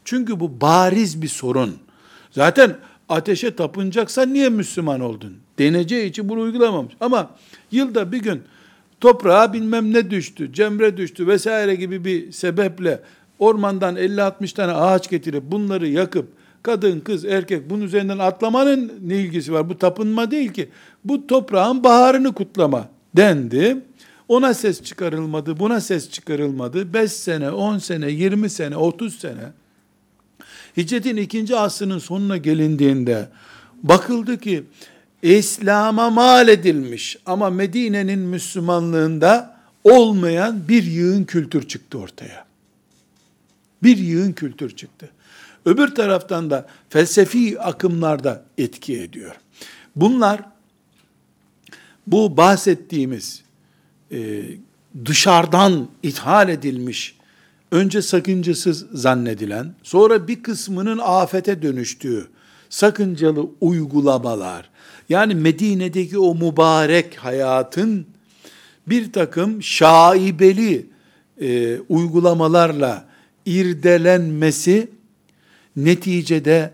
Çünkü 0.05 0.41
bu 0.41 0.61
bariz 0.61 1.23
bir 1.23 1.29
sorun. 1.29 1.77
Zaten 2.31 2.77
ateşe 3.09 3.57
tapınacaksan 3.57 4.35
niye 4.35 4.49
Müslüman 4.49 5.01
oldun? 5.01 5.37
Deneceği 5.59 6.11
için 6.11 6.29
bunu 6.29 6.41
uygulamamış. 6.41 6.95
Ama 7.01 7.31
yılda 7.71 8.13
bir 8.13 8.23
gün 8.23 8.43
toprağa 9.03 9.53
bilmem 9.53 9.93
ne 9.93 10.11
düştü, 10.11 10.53
cemre 10.53 10.97
düştü 10.97 11.27
vesaire 11.27 11.75
gibi 11.75 12.05
bir 12.05 12.33
sebeple 12.33 13.01
ormandan 13.39 13.97
50-60 13.97 14.55
tane 14.55 14.73
ağaç 14.73 15.11
getirip 15.11 15.43
bunları 15.43 15.89
yakıp 15.89 16.29
kadın, 16.63 17.01
kız, 17.01 17.25
erkek 17.25 17.71
bunun 17.71 17.85
üzerinden 17.85 18.19
atlamanın 18.19 18.93
ne 19.07 19.17
ilgisi 19.17 19.53
var? 19.53 19.69
Bu 19.69 19.79
tapınma 19.79 20.31
değil 20.31 20.53
ki. 20.53 20.69
Bu 21.05 21.27
toprağın 21.27 21.85
baharını 21.85 22.33
kutlama 22.33 22.89
dendi. 23.17 23.77
Ona 24.29 24.55
ses 24.55 24.83
çıkarılmadı, 24.83 25.59
buna 25.59 25.81
ses 25.81 26.11
çıkarılmadı. 26.11 26.95
5 26.95 27.13
sene, 27.13 27.51
10 27.51 27.79
sene, 27.79 28.11
20 28.11 28.51
sene, 28.51 28.77
30 28.77 29.19
sene. 29.19 29.53
Hicretin 30.77 31.17
ikinci 31.17 31.57
asrının 31.57 31.99
sonuna 31.99 32.37
gelindiğinde 32.37 33.29
bakıldı 33.83 34.39
ki 34.39 34.65
İslam'a 35.23 36.11
mal 36.11 36.49
edilmiş 36.49 37.17
ama 37.27 37.51
Medine'nin 37.51 38.19
Müslümanlığında 38.19 39.57
olmayan 39.85 40.69
bir 40.69 40.83
yığın 40.83 41.25
kültür 41.25 41.69
çıktı 41.69 41.99
ortaya. 41.99 42.45
Bir 43.83 43.97
yığın 43.97 44.33
kültür 44.33 44.77
çıktı. 44.77 45.11
Öbür 45.67 45.95
taraftan 45.95 46.51
da 46.51 46.67
felsefi 46.91 47.61
akımlarda 47.61 48.45
etki 48.59 49.01
ediyor. 49.01 49.35
Bunlar 49.97 50.41
bu 52.07 52.37
bahsettiğimiz 52.37 53.43
e, 54.13 54.43
dışarıdan 55.05 55.89
ithal 56.03 56.49
edilmiş, 56.49 57.17
önce 57.71 58.03
sakıncasız 58.03 58.87
zannedilen, 58.93 59.75
sonra 59.83 60.29
bir 60.29 60.43
kısmının 60.43 61.01
afete 61.03 61.63
dönüştüğü 61.63 62.29
sakıncalı 62.69 63.47
uygulamalar, 63.61 64.71
yani 65.13 65.35
Medine'deki 65.35 66.19
o 66.19 66.35
mübarek 66.35 67.17
hayatın 67.17 68.07
bir 68.87 69.13
takım 69.13 69.63
şaibeli 69.63 70.87
e, 71.41 71.79
uygulamalarla 71.79 73.05
irdelenmesi 73.47 74.89
neticede 75.77 76.73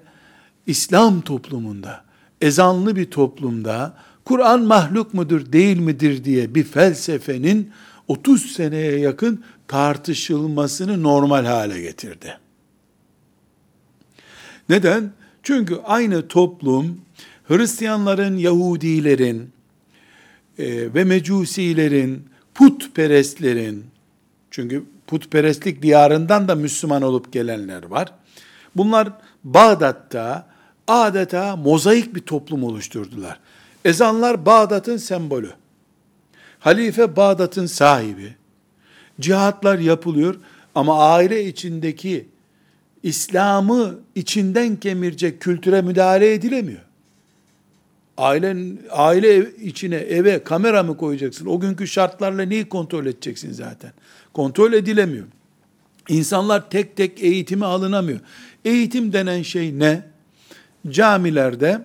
İslam 0.66 1.20
toplumunda, 1.20 2.04
ezanlı 2.40 2.96
bir 2.96 3.10
toplumda 3.10 3.94
Kur'an 4.24 4.62
mahluk 4.62 5.14
mudur 5.14 5.52
değil 5.52 5.78
midir 5.78 6.24
diye 6.24 6.54
bir 6.54 6.64
felsefenin 6.64 7.70
30 8.08 8.52
seneye 8.52 8.98
yakın 8.98 9.44
tartışılmasını 9.68 11.02
normal 11.02 11.44
hale 11.44 11.80
getirdi. 11.80 12.38
Neden? 14.68 15.12
Çünkü 15.42 15.80
aynı 15.84 16.28
toplum 16.28 17.00
Hristiyanların, 17.48 18.36
Yahudilerin 18.36 19.50
e, 20.58 20.94
ve 20.94 21.04
Mecusilerin, 21.04 22.24
putperestlerin, 22.54 23.84
çünkü 24.50 24.84
putperestlik 25.06 25.82
diyarından 25.82 26.48
da 26.48 26.54
Müslüman 26.54 27.02
olup 27.02 27.32
gelenler 27.32 27.82
var. 27.82 28.12
Bunlar 28.76 29.08
Bağdat'ta 29.44 30.46
adeta 30.88 31.56
mozaik 31.56 32.14
bir 32.14 32.20
toplum 32.20 32.64
oluşturdular. 32.64 33.40
Ezanlar 33.84 34.46
Bağdat'ın 34.46 34.96
sembolü. 34.96 35.50
Halife 36.58 37.16
Bağdat'ın 37.16 37.66
sahibi. 37.66 38.34
Cihatlar 39.20 39.78
yapılıyor 39.78 40.34
ama 40.74 41.10
aile 41.10 41.44
içindeki 41.44 42.28
İslam'ı 43.02 43.98
içinden 44.14 44.76
kemirecek 44.76 45.40
kültüre 45.40 45.82
müdahale 45.82 46.32
edilemiyor. 46.32 46.87
Ailen, 48.18 48.78
aile 48.90 49.54
içine, 49.54 49.96
eve 49.96 50.44
kamera 50.44 50.82
mı 50.82 50.96
koyacaksın? 50.96 51.46
O 51.46 51.60
günkü 51.60 51.86
şartlarla 51.86 52.42
neyi 52.42 52.68
kontrol 52.68 53.06
edeceksin 53.06 53.52
zaten? 53.52 53.92
Kontrol 54.32 54.72
edilemiyor. 54.72 55.26
İnsanlar 56.08 56.70
tek 56.70 56.96
tek 56.96 57.22
eğitimi 57.22 57.64
alınamıyor. 57.64 58.20
Eğitim 58.64 59.12
denen 59.12 59.42
şey 59.42 59.78
ne? 59.78 60.02
Camilerde 60.88 61.84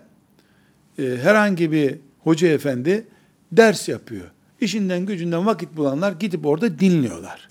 e, 0.99 1.03
herhangi 1.03 1.71
bir 1.71 1.97
hoca 2.23 2.47
efendi 2.47 3.07
ders 3.51 3.89
yapıyor. 3.89 4.25
İşinden 4.61 5.05
gücünden 5.05 5.45
vakit 5.45 5.77
bulanlar 5.77 6.11
gidip 6.11 6.45
orada 6.45 6.79
dinliyorlar. 6.79 7.49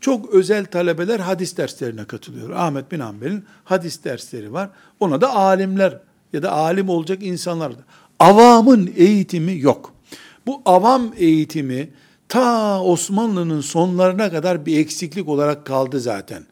Çok 0.00 0.34
özel 0.34 0.64
talebeler 0.64 1.20
hadis 1.20 1.56
derslerine 1.56 2.04
katılıyor. 2.04 2.50
Ahmet 2.50 2.92
bin 2.92 3.00
Hanbel'in 3.00 3.44
hadis 3.64 4.04
dersleri 4.04 4.52
var. 4.52 4.70
Ona 5.00 5.20
da 5.20 5.34
alimler 5.34 5.98
ya 6.32 6.42
da 6.42 6.52
alim 6.52 6.88
olacak 6.88 7.22
insanlar 7.22 7.72
da. 7.72 7.80
Avamın 8.22 8.90
eğitimi 8.96 9.58
yok. 9.58 9.94
Bu 10.46 10.62
avam 10.64 11.12
eğitimi 11.16 11.88
ta 12.28 12.80
Osmanlı'nın 12.82 13.60
sonlarına 13.60 14.30
kadar 14.30 14.66
bir 14.66 14.78
eksiklik 14.78 15.28
olarak 15.28 15.66
kaldı 15.66 16.00
zaten. 16.00 16.46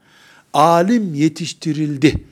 alim 0.52 1.14
yetiştirildi. 1.14 2.24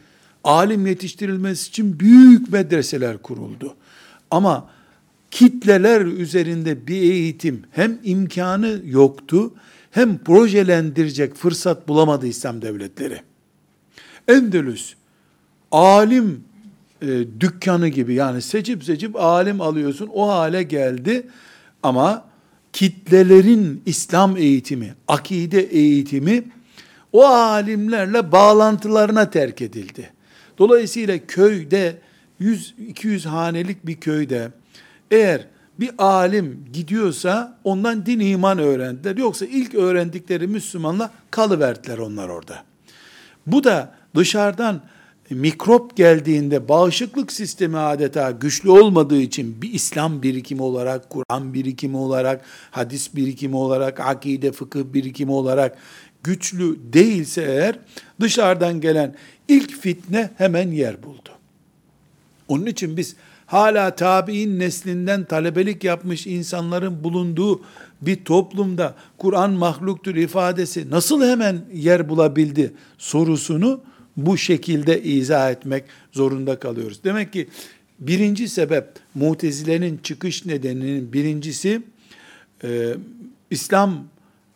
Alim 0.45 0.87
yetiştirilmesi 0.87 1.69
için 1.69 2.01
büyük 2.01 2.53
medreseler 2.53 3.19
kuruldu. 3.19 3.75
Ama 4.31 4.71
kitleler 5.31 6.01
üzerinde 6.01 6.87
bir 6.87 7.03
eğitim 7.03 7.63
hem 7.71 7.99
imkanı 8.05 8.81
yoktu 8.85 9.55
hem 9.91 10.19
projelendirecek 10.19 11.35
fırsat 11.35 11.89
bulamadı 11.89 12.27
İslam 12.27 12.63
devletleri. 12.63 13.21
Endülüs 14.29 14.95
alim 15.73 16.45
e, 17.03 17.07
dükkanı 17.41 17.89
gibi 17.89 18.15
yani 18.15 18.43
seçip 18.43 18.85
seçip 18.85 19.17
alim 19.17 19.61
alıyorsun 19.61 20.11
o 20.15 20.29
hale 20.29 20.63
geldi 20.63 21.27
ama 21.83 22.25
kitlelerin 22.73 23.83
İslam 23.87 24.37
eğitimi, 24.37 24.95
akide 25.09 25.61
eğitimi 25.61 26.45
o 27.13 27.27
alimlerle 27.27 28.33
bağlantılarına 28.33 29.31
terk 29.31 29.63
edildi. 29.63 30.11
Dolayısıyla 30.59 31.19
köyde 31.27 31.99
100-200 32.41 33.29
hanelik 33.29 33.87
bir 33.87 33.97
köyde 33.97 34.49
eğer 35.11 35.47
bir 35.81 35.91
alim 35.99 36.65
gidiyorsa 36.73 37.59
ondan 37.65 38.07
din 38.07 38.21
iman 38.21 38.59
öğrendiler. 38.59 39.17
Yoksa 39.17 39.47
ilk 39.47 39.75
öğrendikleri 39.75 40.47
Müslümanla 40.47 41.11
kalıverdiler 41.31 41.99
onlar 41.99 42.29
orada. 42.29 42.63
Bu 43.47 43.65
da 43.65 43.95
dışarıdan 44.17 44.81
mikrop 45.31 45.97
geldiğinde 45.97 46.69
bağışıklık 46.69 47.33
sistemi 47.33 47.79
adeta 47.79 48.31
güçlü 48.31 48.71
olmadığı 48.71 49.21
için 49.21 49.63
bir 49.63 49.73
İslam 49.73 50.23
birikimi 50.23 50.63
olarak, 50.63 51.11
Kur'an 51.11 51.55
birikimi 51.55 51.97
olarak, 51.97 52.45
hadis 52.71 53.15
birikimi 53.15 53.57
olarak, 53.57 54.01
akide 54.01 54.53
fıkıh 54.53 54.85
birikimi 54.85 55.33
olarak 55.33 55.79
güçlü 56.23 56.93
değilse 56.93 57.43
eğer 57.43 57.79
dışarıdan 58.21 58.81
gelen 58.81 59.15
ilk 59.49 59.81
fitne 59.81 60.31
hemen 60.39 60.71
yer 60.71 61.03
buldu. 61.03 61.29
Onun 62.49 62.67
için 62.67 62.97
biz 62.97 63.17
hala 63.47 63.97
tabi'in 63.97 64.59
neslinden 64.59 65.25
talebelik 65.25 65.85
yapmış 65.85 66.27
insanların 66.27 67.05
bulunduğu 67.05 67.63
bir 68.03 68.25
toplumda 68.25 68.95
Kur'an 69.19 69.51
mahluktur 69.51 70.15
ifadesi 70.15 70.91
nasıl 70.91 71.23
hemen 71.23 71.61
yer 71.73 72.09
bulabildi 72.09 72.73
sorusunu 72.99 73.81
bu 74.19 74.39
şekilde 74.39 75.03
izah 75.03 75.51
etmek 75.51 75.85
zorunda 76.13 76.59
kalıyoruz. 76.59 77.05
Demek 77.05 77.33
ki 77.33 77.49
birinci 77.99 78.49
sebep 78.49 78.85
mutezilenin 79.15 80.01
çıkış 80.03 80.47
nedeninin 80.47 81.13
birincisi 81.13 81.83
e, 82.65 82.95
İslam 83.51 84.05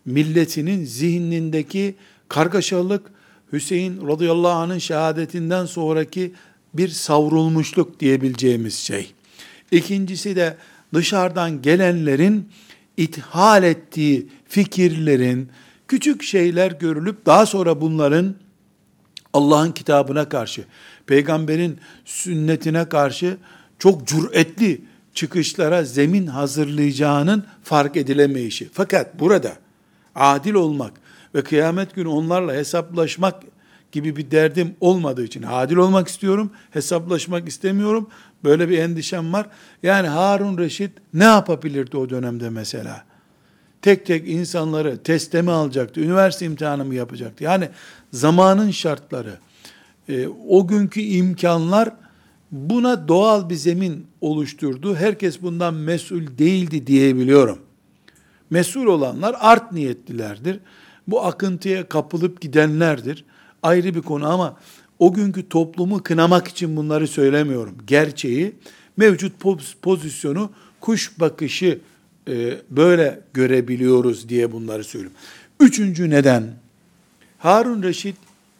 milletinin 0.05 0.85
zihnindeki 0.85 1.95
kargaşalık 2.29 3.11
Hüseyin 3.53 4.09
radıyallahu 4.09 4.53
anh'ın 4.53 4.79
şehadetinden 4.79 5.67
sonraki 5.67 6.33
bir 6.75 6.89
savrulmuşluk 6.89 8.01
diyebileceğimiz 8.01 8.75
şey. 8.75 9.13
İkincisi 9.71 10.37
de 10.37 10.57
dışarıdan 10.95 11.63
gelenlerin 11.63 12.49
ithal 12.97 13.63
ettiği 13.63 14.27
fikirlerin, 14.49 15.49
küçük 15.89 16.23
şeyler 16.23 16.73
görülüp 16.73 17.27
daha 17.27 17.47
sonra 17.47 17.81
bunların 17.81 18.35
Allah'ın 19.33 19.73
kitabına 19.73 20.29
karşı, 20.29 20.65
peygamberin 21.07 21.79
sünnetine 22.05 22.89
karşı 22.89 23.37
çok 23.79 24.07
cüretli 24.07 24.81
çıkışlara 25.15 25.85
zemin 25.85 26.27
hazırlayacağının 26.27 27.45
fark 27.63 27.97
edilemeyişi. 27.97 28.69
Fakat 28.73 29.21
burada 29.21 29.53
adil 30.15 30.55
olmak 30.55 30.93
ve 31.35 31.43
kıyamet 31.43 31.95
günü 31.95 32.09
onlarla 32.09 32.53
hesaplaşmak 32.53 33.43
gibi 33.93 34.17
bir 34.17 34.31
derdim 34.31 34.77
olmadığı 34.81 35.25
için 35.25 35.43
adil 35.43 35.77
olmak 35.77 36.09
istiyorum, 36.09 36.51
hesaplaşmak 36.71 37.49
istemiyorum. 37.49 38.09
Böyle 38.45 38.69
bir 38.69 38.79
endişem 38.79 39.33
var. 39.33 39.47
Yani 39.83 40.09
Harun 40.09 40.59
Reşit 40.59 40.93
ne 41.15 41.25
yapabilirdi 41.25 41.97
o 41.97 42.11
dönemde 42.11 42.51
mesela? 42.51 43.05
Tek 43.83 44.07
tek 44.07 44.29
insanları 44.29 45.03
teste 45.03 45.43
mi 45.43 45.51
alacaktı, 45.51 46.01
üniversite 46.01 46.47
imtihanı 46.47 46.85
mı 46.85 46.95
yapacaktı? 46.95 47.45
Yani 47.45 47.69
zamanın 48.13 48.71
şartları, 48.71 49.39
e, 50.09 50.27
o 50.49 50.67
günkü 50.67 51.01
imkanlar 51.01 51.91
buna 52.53 53.09
doğal 53.09 53.51
bir 53.51 53.55
zemin 53.55 54.07
oluşturdu. 54.21 54.97
Herkes 54.97 55.43
bundan 55.43 55.75
mesul 55.75 56.39
değildi 56.39 56.87
diyebiliyorum. 56.87 57.59
Mesul 58.51 58.87
olanlar 58.87 59.37
art 59.41 59.73
niyetlilerdir. 59.73 60.61
Bu 61.09 61.25
akıntıya 61.25 61.89
kapılıp 61.89 62.41
gidenlerdir. 62.41 63.25
Ayrı 63.63 63.95
bir 63.95 64.03
konu 64.03 64.29
ama 64.29 64.57
o 64.99 65.13
günkü 65.13 65.49
toplumu 65.49 66.03
kınamak 66.03 66.49
için 66.49 66.77
bunları 66.77 67.09
söylemiyorum. 67.09 67.79
Gerçeği, 67.87 68.55
mevcut 68.97 69.33
pozisyonu, 69.83 70.51
kuş 70.81 71.21
bakışı 71.21 71.81
e, 72.29 72.59
böyle 72.71 73.21
görebiliyoruz 73.35 74.29
diye 74.29 74.53
bunları 74.53 74.85
söylüyorum. 74.85 75.19
Üçüncü 75.61 76.11
neden, 76.11 76.55
Harun 77.39 77.83
Reşit 77.83 78.17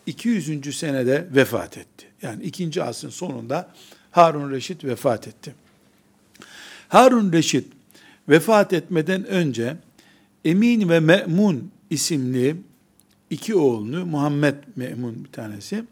200. 0.07 0.79
senede 0.79 1.27
vefat 1.35 1.79
etti. 1.79 2.07
Yani 2.23 2.43
ikinci 2.43 2.83
asrın 2.83 3.11
sonunda 3.11 3.71
Harun 4.11 4.51
Reşit 4.51 4.85
vefat 4.85 5.29
etti. 5.29 5.55
Harun 6.89 7.33
Reşit 7.33 7.67
vefat 8.29 8.73
etmeden 8.73 9.27
önce 9.27 9.77
Emin 10.45 10.89
ve 10.89 11.01
Me'mun 11.01 11.71
isimli 11.91 12.57
iki 13.31 13.55
oğlunu, 13.55 14.07
Muhammed 14.07 14.55
Me'mun 14.77 15.25
bir 15.25 15.33
tanesi, 15.33 15.85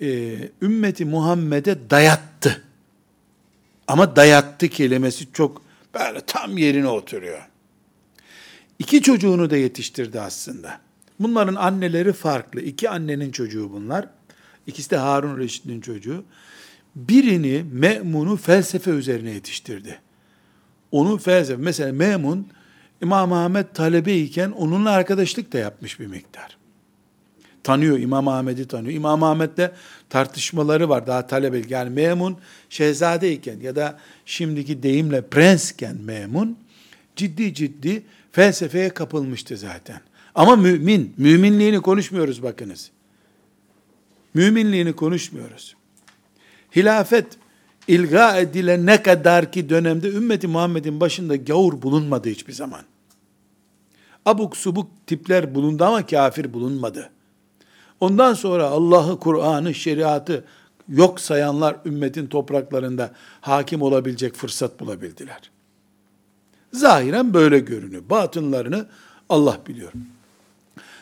e, 0.00 0.38
ümmeti 0.62 1.04
Muhammed'e 1.04 1.90
dayattı. 1.90 2.62
Ama 3.88 4.16
dayattı 4.16 4.68
kelimesi 4.68 5.32
çok 5.32 5.62
böyle 5.98 6.20
tam 6.20 6.58
yerine 6.58 6.88
oturuyor. 6.88 7.42
İki 8.78 9.02
çocuğunu 9.02 9.50
da 9.50 9.56
yetiştirdi 9.56 10.20
aslında. 10.20 10.80
Bunların 11.20 11.54
anneleri 11.54 12.12
farklı. 12.12 12.60
İki 12.60 12.90
annenin 12.90 13.30
çocuğu 13.30 13.72
bunlar. 13.72 14.08
İkisi 14.66 14.90
de 14.90 14.96
Harun 14.96 15.38
Reşit'in 15.38 15.80
çocuğu. 15.80 16.24
Birini 16.96 17.64
Me'mun'u 17.72 18.36
felsefe 18.36 18.90
üzerine 18.90 19.30
yetiştirdi. 19.30 20.00
Onu 20.90 21.18
felsefe, 21.18 21.62
mesela 21.62 21.92
Me'mun 21.92 22.48
İmam 23.02 23.32
Ahmet 23.32 23.74
talebeyken 23.74 24.50
onunla 24.50 24.90
arkadaşlık 24.90 25.52
da 25.52 25.58
yapmış 25.58 26.00
bir 26.00 26.06
miktar. 26.06 26.56
Tanıyor, 27.66 27.98
İmam 27.98 28.28
Ahmet'i 28.28 28.68
tanıyor. 28.68 28.94
İmam 28.94 29.22
Ahmet'le 29.22 29.70
tartışmaları 30.10 30.88
var 30.88 31.06
daha 31.06 31.26
talebe. 31.26 31.62
Yani 31.68 31.90
Memun 31.90 32.36
şehzadeyken 32.70 33.60
ya 33.60 33.76
da 33.76 33.98
şimdiki 34.26 34.82
deyimle 34.82 35.22
prensken 35.22 35.96
Memun 35.96 36.58
ciddi 37.16 37.54
ciddi 37.54 38.02
felsefeye 38.32 38.88
kapılmıştı 38.88 39.56
zaten. 39.56 40.00
Ama 40.34 40.56
mümin, 40.56 41.14
müminliğini 41.16 41.80
konuşmuyoruz 41.80 42.42
bakınız. 42.42 42.90
Müminliğini 44.34 44.92
konuşmuyoruz. 44.92 45.76
Hilafet 46.76 47.26
ilga 47.88 48.36
edilene 48.36 49.02
kadar 49.02 49.52
ki 49.52 49.68
dönemde 49.68 50.08
ümmeti 50.08 50.46
Muhammed'in 50.46 51.00
başında 51.00 51.36
gavur 51.36 51.82
bulunmadı 51.82 52.28
hiçbir 52.28 52.52
zaman. 52.52 52.80
Abuk 54.24 54.56
subuk 54.56 54.90
tipler 55.06 55.54
bulundu 55.54 55.84
ama 55.84 56.06
kafir 56.06 56.52
bulunmadı. 56.52 57.10
Ondan 58.00 58.34
sonra 58.34 58.64
Allah'ı, 58.64 59.20
Kur'an'ı, 59.20 59.74
şeriatı 59.74 60.44
yok 60.88 61.20
sayanlar 61.20 61.76
ümmetin 61.84 62.26
topraklarında 62.26 63.10
hakim 63.40 63.82
olabilecek 63.82 64.34
fırsat 64.34 64.80
bulabildiler. 64.80 65.50
Zahiren 66.72 67.34
böyle 67.34 67.58
görünüyor. 67.58 68.02
Batınlarını 68.10 68.86
Allah 69.28 69.60
biliyor. 69.66 69.92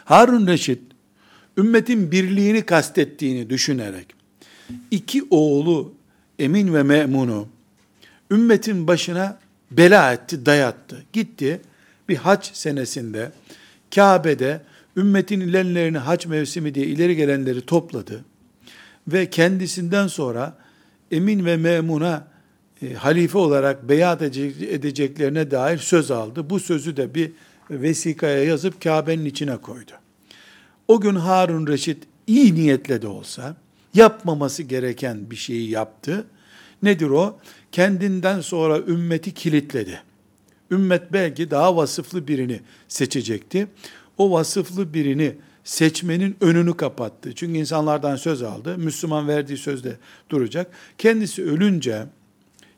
Harun 0.05 0.47
Reşit, 0.47 0.83
ümmetin 1.59 2.11
birliğini 2.11 2.63
kastettiğini 2.63 3.51
düşünerek, 3.51 4.07
iki 4.91 5.25
oğlu 5.31 5.93
Emin 6.39 6.75
ve 6.75 6.83
Memun'u 6.83 7.49
ümmetin 8.31 8.87
başına 8.87 9.39
bela 9.71 10.13
etti, 10.13 10.47
dayattı. 10.47 11.05
Gitti 11.13 11.61
bir 12.09 12.17
hac 12.17 12.47
senesinde 12.53 13.33
Kabe'de 13.95 14.61
ümmetin 14.97 15.41
ilerlerini 15.41 15.99
hac 15.99 16.27
mevsimi 16.27 16.75
diye 16.75 16.87
ileri 16.87 17.17
gelenleri 17.17 17.61
topladı 17.61 18.25
ve 19.09 19.31
kendisinden 19.31 20.07
sonra 20.07 20.59
Emin 21.11 21.45
ve 21.45 21.57
Memun'a 21.57 22.29
e, 22.83 22.95
halife 22.95 23.39
olarak 23.39 23.89
beyat 23.89 24.23
edeceklerine 24.23 25.51
dair 25.51 25.79
söz 25.79 26.11
aldı. 26.11 26.51
Bu 26.51 26.61
sözü 26.61 26.97
de 26.97 27.15
bir 27.15 27.33
vesikaya 27.71 28.45
yazıp 28.45 28.83
Kabe'nin 28.83 29.25
içine 29.25 29.57
koydu. 29.57 29.93
O 30.89 31.01
gün 31.01 31.15
Harun 31.15 31.67
Reşit 31.67 32.03
iyi 32.27 32.55
niyetle 32.55 33.03
de 33.03 33.07
olsa 33.07 33.57
yapmaması 33.95 34.63
gereken 34.63 35.31
bir 35.31 35.37
şeyi 35.37 35.71
yaptı. 35.71 36.27
Nedir 36.83 37.09
o? 37.09 37.39
Kendinden 37.73 38.41
sonra 38.41 38.79
ümmeti 38.79 39.35
kilitledi. 39.35 40.03
Ümmet 40.71 41.13
belki 41.13 41.51
daha 41.51 41.77
vasıflı 41.77 42.29
birini 42.29 42.61
seçecekti. 42.89 43.67
O 44.19 44.31
vasıflı 44.31 44.95
birini 44.95 45.35
seçmenin 45.65 46.37
önünü 46.41 46.77
kapattı. 46.77 47.35
Çünkü 47.35 47.59
insanlardan 47.59 48.17
söz 48.17 48.43
aldı. 48.43 48.79
Müslüman 48.79 49.29
verdiği 49.29 49.57
sözde 49.57 49.97
duracak. 50.31 50.71
Kendisi 50.99 51.45
ölünce 51.45 52.07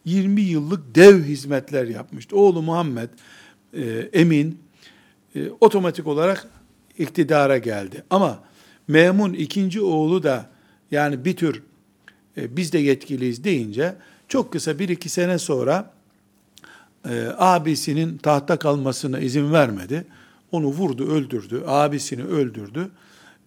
20 0.04 0.40
yıllık 0.40 0.94
dev 0.94 1.22
hizmetler 1.24 1.84
yapmıştı. 1.84 2.36
Oğlu 2.36 2.62
Muhammed 2.62 3.08
e, 3.74 4.08
Emin 4.12 4.58
e, 5.34 5.50
otomatik 5.60 6.06
olarak 6.06 6.48
iktidara 6.98 7.58
geldi. 7.58 8.04
Ama 8.10 8.42
Memun 8.88 9.32
ikinci 9.32 9.80
oğlu 9.82 10.22
da 10.22 10.50
yani 10.90 11.24
bir 11.24 11.36
tür 11.36 11.62
e, 12.36 12.56
biz 12.56 12.72
de 12.72 12.78
yetkiliyiz 12.78 13.44
deyince 13.44 13.94
çok 14.28 14.52
kısa 14.52 14.78
bir 14.78 14.88
iki 14.88 15.08
sene 15.08 15.38
sonra 15.38 15.92
e, 17.08 17.28
abisinin 17.38 18.18
tahta 18.18 18.56
kalmasına 18.56 19.18
izin 19.18 19.52
vermedi. 19.52 20.04
Onu 20.52 20.66
vurdu, 20.66 21.10
öldürdü. 21.10 21.62
Abisini 21.66 22.24
öldürdü. 22.24 22.90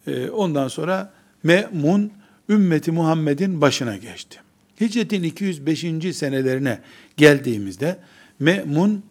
E, 0.07 0.29
ondan 0.29 0.67
sonra 0.67 1.13
Me'mun 1.43 2.11
ümmeti 2.49 2.91
Muhammed'in 2.91 3.61
başına 3.61 3.97
geçti. 3.97 4.39
Hicretin 4.81 5.23
205. 5.23 6.15
senelerine 6.15 6.79
geldiğimizde 7.17 7.99
Me'mun 8.39 9.03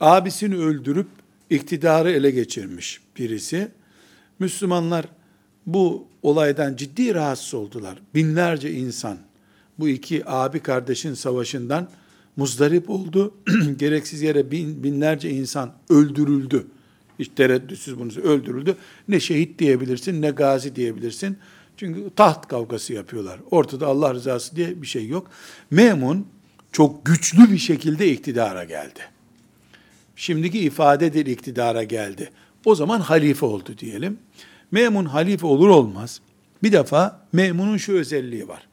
abisini 0.00 0.56
öldürüp 0.56 1.06
iktidarı 1.50 2.10
ele 2.10 2.30
geçirmiş 2.30 3.00
birisi. 3.18 3.68
Müslümanlar 4.38 5.04
bu 5.66 6.06
olaydan 6.22 6.76
ciddi 6.76 7.14
rahatsız 7.14 7.54
oldular. 7.54 7.98
Binlerce 8.14 8.72
insan 8.72 9.18
bu 9.78 9.88
iki 9.88 10.28
abi 10.30 10.60
kardeşin 10.60 11.14
savaşından 11.14 11.88
muzdarip 12.36 12.90
oldu. 12.90 13.34
Gereksiz 13.78 14.22
yere 14.22 14.50
bin, 14.50 14.82
binlerce 14.82 15.30
insan 15.30 15.72
öldürüldü. 15.90 16.66
Hiç 17.22 17.30
tereddütsüz 17.36 17.98
bunu 17.98 18.12
öldürüldü. 18.22 18.76
Ne 19.08 19.20
şehit 19.20 19.58
diyebilirsin 19.58 20.22
ne 20.22 20.30
gazi 20.30 20.76
diyebilirsin. 20.76 21.38
Çünkü 21.76 22.10
taht 22.16 22.48
kavgası 22.48 22.92
yapıyorlar. 22.92 23.40
Ortada 23.50 23.86
Allah 23.86 24.14
rızası 24.14 24.56
diye 24.56 24.82
bir 24.82 24.86
şey 24.86 25.08
yok. 25.08 25.30
Memun 25.70 26.26
çok 26.72 27.06
güçlü 27.06 27.50
bir 27.52 27.58
şekilde 27.58 28.10
iktidara 28.10 28.64
geldi. 28.64 29.00
Şimdiki 30.16 30.58
ifadedir 30.58 31.26
iktidara 31.26 31.82
geldi. 31.82 32.30
O 32.64 32.74
zaman 32.74 33.00
halife 33.00 33.46
oldu 33.46 33.78
diyelim. 33.78 34.18
Memun 34.70 35.04
halife 35.04 35.46
olur 35.46 35.68
olmaz. 35.68 36.20
Bir 36.62 36.72
defa 36.72 37.26
Memun'un 37.32 37.76
şu 37.76 37.92
özelliği 37.92 38.48
var. 38.48 38.68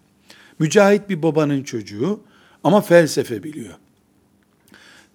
Mücahit 0.60 1.10
bir 1.10 1.24
babanın 1.24 1.64
çocuğu 1.64 2.20
ama 2.64 2.82
felsefe 2.82 3.44
biliyor. 3.44 3.74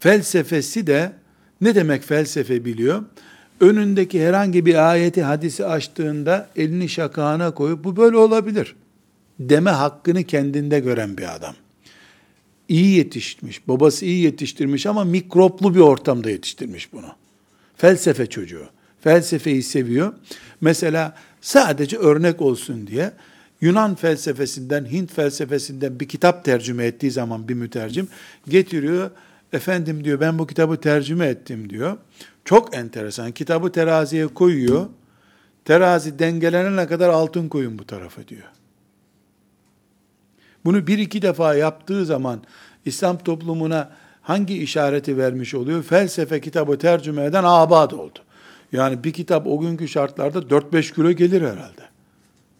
Felsefesi 0.01 0.87
de 0.87 1.13
ne 1.61 1.75
demek 1.75 2.03
felsefe 2.03 2.65
biliyor? 2.65 3.05
Önündeki 3.61 4.27
herhangi 4.27 4.67
bir 4.67 4.91
ayeti 4.91 5.23
hadisi 5.23 5.67
açtığında 5.67 6.51
elini 6.57 6.89
şakağına 6.89 7.51
koyup 7.51 7.85
bu 7.85 7.97
böyle 7.97 8.17
olabilir 8.17 8.75
deme 9.39 9.71
hakkını 9.71 10.25
kendinde 10.25 10.81
gören 10.81 11.17
bir 11.19 11.35
adam. 11.35 11.55
İyi 12.69 12.97
yetişmiş, 12.97 13.69
babası 13.69 14.05
iyi 14.05 14.25
yetiştirmiş 14.25 14.87
ama 14.87 15.05
mikroplu 15.05 15.75
bir 15.75 15.81
ortamda 15.81 16.31
yetiştirmiş 16.31 16.93
bunu. 16.93 17.09
Felsefe 17.77 18.27
çocuğu. 18.27 18.67
Felsefeyi 19.01 19.63
seviyor. 19.63 20.13
Mesela 20.61 21.17
sadece 21.41 21.97
örnek 21.97 22.41
olsun 22.41 22.87
diye 22.87 23.13
Yunan 23.61 23.95
felsefesinden, 23.95 24.85
Hint 24.85 25.13
felsefesinden 25.13 26.01
bir 26.01 26.09
kitap 26.09 26.45
tercüme 26.45 26.85
ettiği 26.85 27.11
zaman 27.11 27.49
bir 27.49 27.55
mütercim 27.55 28.09
getiriyor. 28.49 29.11
Efendim 29.55 30.05
diyor 30.05 30.21
ben 30.21 30.39
bu 30.39 30.47
kitabı 30.47 30.77
tercüme 30.81 31.27
ettim 31.27 31.71
diyor. 31.71 31.97
Çok 32.45 32.77
enteresan. 32.77 33.33
Kitabı 33.33 33.73
teraziye 33.73 34.27
koyuyor. 34.27 34.87
Terazi 35.65 36.19
dengelenene 36.19 36.87
kadar 36.87 37.09
altın 37.09 37.49
koyun 37.49 37.79
bu 37.79 37.87
tarafa 37.87 38.29
diyor. 38.29 38.49
Bunu 40.65 40.87
bir 40.87 40.99
iki 40.99 41.23
defa 41.23 41.55
yaptığı 41.55 42.07
zaman 42.07 42.43
İslam 42.85 43.19
toplumuna 43.19 43.91
hangi 44.23 44.59
işareti 44.59 45.19
vermiş 45.19 45.55
oluyor? 45.55 45.83
Felsefe 45.83 46.41
kitabı 46.41 46.79
tercüme 46.79 47.25
eden 47.25 47.45
abad 47.45 47.91
oldu. 47.91 48.19
Yani 48.73 49.05
bir 49.05 49.13
kitap 49.13 49.47
o 49.47 49.61
günkü 49.61 49.89
şartlarda 49.89 50.39
4-5 50.39 50.95
kilo 50.95 51.13
gelir 51.13 51.43
herhalde. 51.43 51.83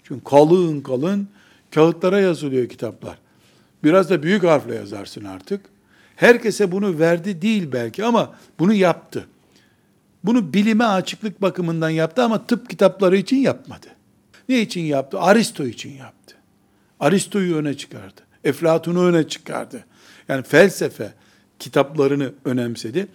Çünkü 0.05 0.25
kalın 0.25 0.81
kalın 0.81 1.29
kağıtlara 1.71 2.21
yazılıyor 2.21 2.69
kitaplar. 2.69 3.19
Biraz 3.85 4.11
da 4.11 4.23
büyük 4.23 4.45
harfle 4.45 4.75
yazarsın 4.75 5.25
artık. 5.25 5.74
Herkese 6.17 6.73
bunu 6.73 6.99
verdi 6.99 7.43
değil 7.43 7.73
belki 7.73 8.05
ama 8.05 8.35
bunu 8.59 8.75
yaptı. 8.75 9.27
Bunu 10.25 10.55
bilime 10.55 10.85
açıklık 10.85 11.43
bakımından 11.43 11.91
yaptı 11.91 12.23
ama 12.23 12.47
tıp 12.47 12.71
kitapları 12.71 13.17
için 13.17 13.37
yapmadı. 13.37 13.87
Ne 14.49 14.61
için 14.61 14.81
yaptı? 14.81 15.21
Aristo 15.21 15.65
için 15.65 15.93
yaptı. 15.93 16.37
Aristo'yu 17.01 17.57
öne 17.57 17.77
çıkardı. 17.77 18.21
Eflatun'u 18.45 19.05
öne 19.05 19.29
çıkardı. 19.29 19.85
Yani 20.29 20.43
felsefe 20.43 21.13
kitaplarını 21.59 22.33
önemsedi. 22.45 23.07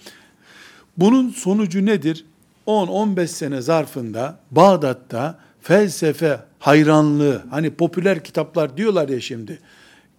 Bunun 0.98 1.30
sonucu 1.30 1.86
nedir? 1.86 2.26
10-15 2.68 3.28
sene 3.28 3.62
zarfında 3.62 4.40
Bağdat'ta 4.52 5.40
felsefe 5.62 6.40
hayranlığı, 6.60 7.44
hani 7.50 7.70
popüler 7.70 8.24
kitaplar 8.24 8.78
diyorlar 8.78 9.10
ya 9.10 9.22
şimdi, 9.22 9.60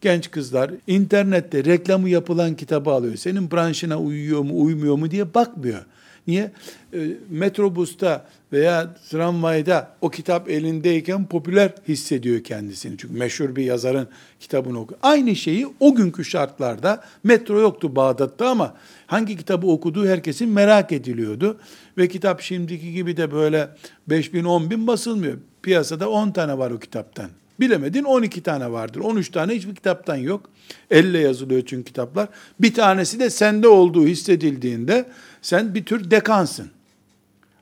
genç 0.01 0.31
kızlar 0.31 0.71
internette 0.87 1.65
reklamı 1.65 2.09
yapılan 2.09 2.55
kitabı 2.55 2.91
alıyor. 2.91 3.17
Senin 3.17 3.51
branşına 3.51 3.99
uyuyor 4.01 4.41
mu, 4.41 4.63
uymuyor 4.63 4.97
mu 4.97 5.11
diye 5.11 5.35
bakmıyor. 5.35 5.85
Niye? 6.27 6.53
E, 6.95 6.99
metrobusta 7.31 8.27
veya 8.53 8.95
tramvayda 9.11 9.97
o 10.01 10.11
kitap 10.11 10.51
elindeyken 10.51 11.27
popüler 11.27 11.73
hissediyor 11.89 12.45
kendisini. 12.45 12.99
Çünkü 12.99 13.15
meşhur 13.15 13.57
bir 13.57 13.65
yazarın 13.65 14.09
kitabını 14.41 14.81
okuyor. 14.81 15.01
Aynı 15.03 15.37
şeyi 15.37 15.67
o 15.81 15.95
günkü 15.95 16.25
şartlarda 16.25 17.05
metro 17.25 17.61
yoktu 17.61 17.97
Bağdat'ta 17.97 18.49
ama 18.49 18.75
hangi 19.07 19.37
kitabı 19.37 19.67
okuduğu 19.67 20.07
herkesin 20.07 20.49
merak 20.49 20.93
ediliyordu. 20.93 21.59
Ve 21.99 22.09
kitap 22.09 22.41
şimdiki 22.41 22.93
gibi 22.93 23.17
de 23.17 23.33
böyle 23.33 23.69
5 24.09 24.35
bin 24.35 24.45
10 24.45 24.71
bin 24.71 24.87
basılmıyor. 24.87 25.39
Piyasada 25.63 26.11
10 26.11 26.31
tane 26.31 26.59
var 26.59 26.71
o 26.71 26.79
kitaptan. 26.79 27.31
Bilemedin 27.61 28.05
12 28.05 28.43
tane 28.43 28.73
vardır. 28.73 29.01
13 29.01 29.29
tane 29.29 29.55
hiçbir 29.55 29.75
kitaptan 29.75 30.17
yok. 30.17 30.51
Elle 30.91 31.19
yazılıyor 31.19 31.63
çünkü 31.67 31.85
kitaplar. 31.85 32.29
Bir 32.61 32.75
tanesi 32.75 33.21
de 33.21 33.31
sende 33.31 33.69
olduğu 33.69 34.07
hissedildiğinde 34.07 35.09
sen 35.43 35.75
bir 35.75 35.85
tür 35.85 36.11
dekansın. 36.11 36.71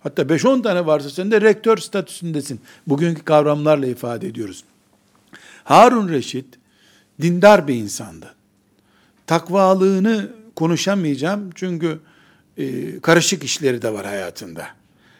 Hatta 0.00 0.22
5-10 0.22 0.62
tane 0.62 0.86
varsa 0.86 1.10
sen 1.10 1.30
de 1.30 1.40
rektör 1.40 1.76
statüsündesin. 1.76 2.60
Bugünkü 2.86 3.24
kavramlarla 3.24 3.86
ifade 3.86 4.26
ediyoruz. 4.26 4.64
Harun 5.64 6.08
Reşit 6.08 6.46
dindar 7.22 7.68
bir 7.68 7.74
insandı. 7.74 8.34
Takvalığını 9.26 10.30
konuşamayacağım 10.56 11.50
çünkü 11.54 11.98
e, 12.56 13.00
karışık 13.00 13.44
işleri 13.44 13.82
de 13.82 13.92
var 13.92 14.06
hayatında. 14.06 14.66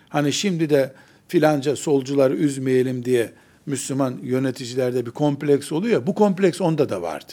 Hani 0.08 0.32
şimdi 0.32 0.70
de 0.70 0.92
filanca 1.28 1.76
solcuları 1.76 2.34
üzmeyelim 2.34 3.04
diye 3.04 3.32
Müslüman 3.68 4.14
yöneticilerde 4.22 5.06
bir 5.06 5.10
kompleks 5.10 5.72
oluyor. 5.72 6.06
Bu 6.06 6.14
kompleks 6.14 6.60
onda 6.60 6.88
da 6.88 7.02
vardı. 7.02 7.32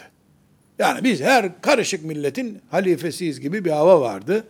Yani 0.80 1.04
biz 1.04 1.22
her 1.22 1.62
karışık 1.62 2.06
milletin 2.06 2.62
halifesiyiz 2.72 3.40
gibi 3.40 3.66
bir 3.66 3.72
hava 3.72 4.02
vardı. 4.02 4.44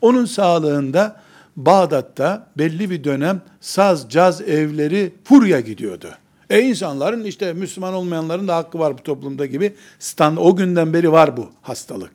Onun 0.00 0.24
sağlığında 0.24 1.20
Bağdat'ta 1.56 2.46
belli 2.58 2.90
bir 2.90 3.04
dönem 3.04 3.42
saz, 3.60 4.10
caz 4.10 4.40
evleri 4.40 5.12
furya 5.24 5.60
gidiyordu. 5.60 6.08
E 6.50 6.60
insanların 6.60 7.24
işte 7.24 7.52
Müslüman 7.52 7.94
olmayanların 7.94 8.48
da 8.48 8.56
hakkı 8.56 8.78
var 8.78 8.98
bu 8.98 9.02
toplumda 9.02 9.46
gibi 9.46 9.74
stand 9.98 10.38
o 10.38 10.56
günden 10.56 10.92
beri 10.92 11.12
var 11.12 11.36
bu 11.36 11.50
hastalık. 11.62 12.10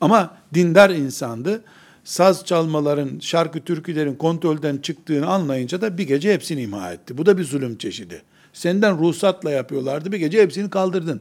Ama 0.00 0.36
dindar 0.54 0.90
insandı. 0.90 1.64
Saz 2.04 2.44
çalmaların, 2.44 3.18
şarkı 3.20 3.60
türkülerin 3.60 4.14
kontrolden 4.14 4.76
çıktığını 4.76 5.26
anlayınca 5.26 5.80
da 5.80 5.98
bir 5.98 6.06
gece 6.06 6.34
hepsini 6.34 6.62
imha 6.62 6.92
etti. 6.92 7.18
Bu 7.18 7.26
da 7.26 7.38
bir 7.38 7.44
zulüm 7.44 7.78
çeşidi. 7.78 8.22
Senden 8.56 8.98
ruhsatla 8.98 9.50
yapıyorlardı. 9.50 10.12
Bir 10.12 10.18
gece 10.18 10.42
hepsini 10.42 10.70
kaldırdın. 10.70 11.20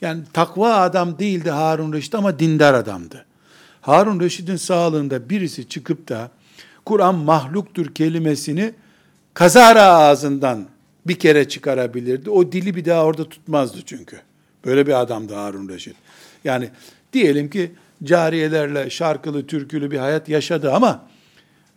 Yani 0.00 0.22
takva 0.32 0.74
adam 0.74 1.18
değildi 1.18 1.50
Harun 1.50 1.92
Reşit 1.92 2.14
ama 2.14 2.38
dindar 2.38 2.74
adamdı. 2.74 3.24
Harun 3.80 4.20
Reşit'in 4.20 4.56
sağlığında 4.56 5.30
birisi 5.30 5.68
çıkıp 5.68 6.08
da 6.08 6.30
Kur'an 6.84 7.14
mahluktur 7.14 7.94
kelimesini 7.94 8.74
kazara 9.34 9.82
ağzından 9.82 10.64
bir 11.06 11.18
kere 11.18 11.48
çıkarabilirdi. 11.48 12.30
O 12.30 12.52
dili 12.52 12.76
bir 12.76 12.84
daha 12.84 13.04
orada 13.04 13.28
tutmazdı 13.28 13.78
çünkü. 13.86 14.20
Böyle 14.64 14.86
bir 14.86 15.00
adamdı 15.00 15.34
Harun 15.34 15.68
Reşit. 15.68 15.96
Yani 16.44 16.70
diyelim 17.12 17.50
ki 17.50 17.72
cariyelerle 18.04 18.90
şarkılı, 18.90 19.46
türkülü 19.46 19.90
bir 19.90 19.98
hayat 19.98 20.28
yaşadı 20.28 20.72
ama 20.72 21.06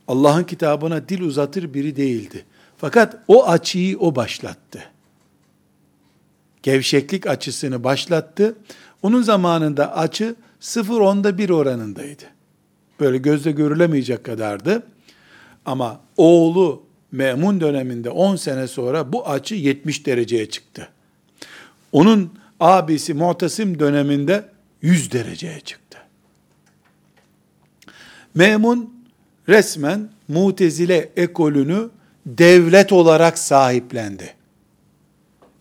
Allah'ın 0.07 0.43
kitabına 0.43 1.09
dil 1.09 1.21
uzatır 1.21 1.73
biri 1.73 1.95
değildi. 1.95 2.45
Fakat 2.77 3.17
o 3.27 3.47
açıyı 3.47 3.99
o 3.99 4.15
başlattı. 4.15 4.83
Gevşeklik 6.63 7.27
açısını 7.27 7.83
başlattı. 7.83 8.55
Onun 9.01 9.21
zamanında 9.21 9.95
açı 9.97 10.35
sıfır 10.59 10.99
onda 10.99 11.37
bir 11.37 11.49
oranındaydı. 11.49 12.23
Böyle 12.99 13.17
gözle 13.17 13.51
görülemeyecek 13.51 14.23
kadardı. 14.23 14.83
Ama 15.65 16.01
oğlu 16.17 16.83
Memun 17.11 17.61
döneminde 17.61 18.09
10 18.09 18.35
sene 18.35 18.67
sonra 18.67 19.13
bu 19.13 19.27
açı 19.29 19.55
70 19.55 20.05
dereceye 20.05 20.49
çıktı. 20.49 20.89
Onun 21.91 22.33
abisi 22.59 23.13
Mu'tasim 23.13 23.79
döneminde 23.79 24.49
100 24.81 25.11
dereceye 25.11 25.59
çıktı. 25.59 25.97
Memun 28.35 28.93
resmen 29.49 30.09
Mutezile 30.27 31.09
ekolünü 31.15 31.89
devlet 32.27 32.91
olarak 32.91 33.37
sahiplendi. 33.37 34.33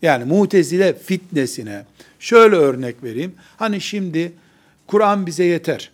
Yani 0.01 0.25
Mutezile 0.25 0.93
fitnesine 0.93 1.85
şöyle 2.19 2.55
örnek 2.55 3.03
vereyim. 3.03 3.35
Hani 3.57 3.81
şimdi 3.81 4.33
Kur'an 4.87 5.25
bize 5.25 5.43
yeter. 5.43 5.91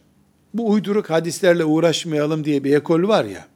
Bu 0.54 0.70
uyduruk 0.70 1.10
hadislerle 1.10 1.66
uğraşmayalım 1.66 2.46
diye 2.46 2.64
bir 2.64 2.76
ekol 2.76 3.08
var 3.08 3.26
ya. 3.26 3.48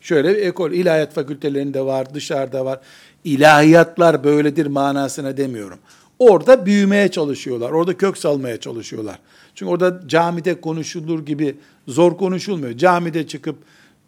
Şöyle 0.00 0.36
bir 0.36 0.42
ekol, 0.42 0.72
ilahiyat 0.72 1.14
fakültelerinde 1.14 1.86
var, 1.86 2.14
dışarıda 2.14 2.64
var. 2.64 2.80
İlahiyatlar 3.24 4.24
böyledir 4.24 4.66
manasına 4.66 5.36
demiyorum. 5.36 5.78
Orada 6.18 6.66
büyümeye 6.66 7.08
çalışıyorlar, 7.08 7.70
orada 7.70 7.96
kök 7.96 8.18
salmaya 8.18 8.60
çalışıyorlar. 8.60 9.18
Çünkü 9.54 9.72
orada 9.72 10.00
camide 10.08 10.60
konuşulur 10.60 11.26
gibi 11.26 11.56
zor 11.88 12.16
konuşulmuyor. 12.16 12.76
Camide 12.76 13.26
çıkıp 13.26 13.56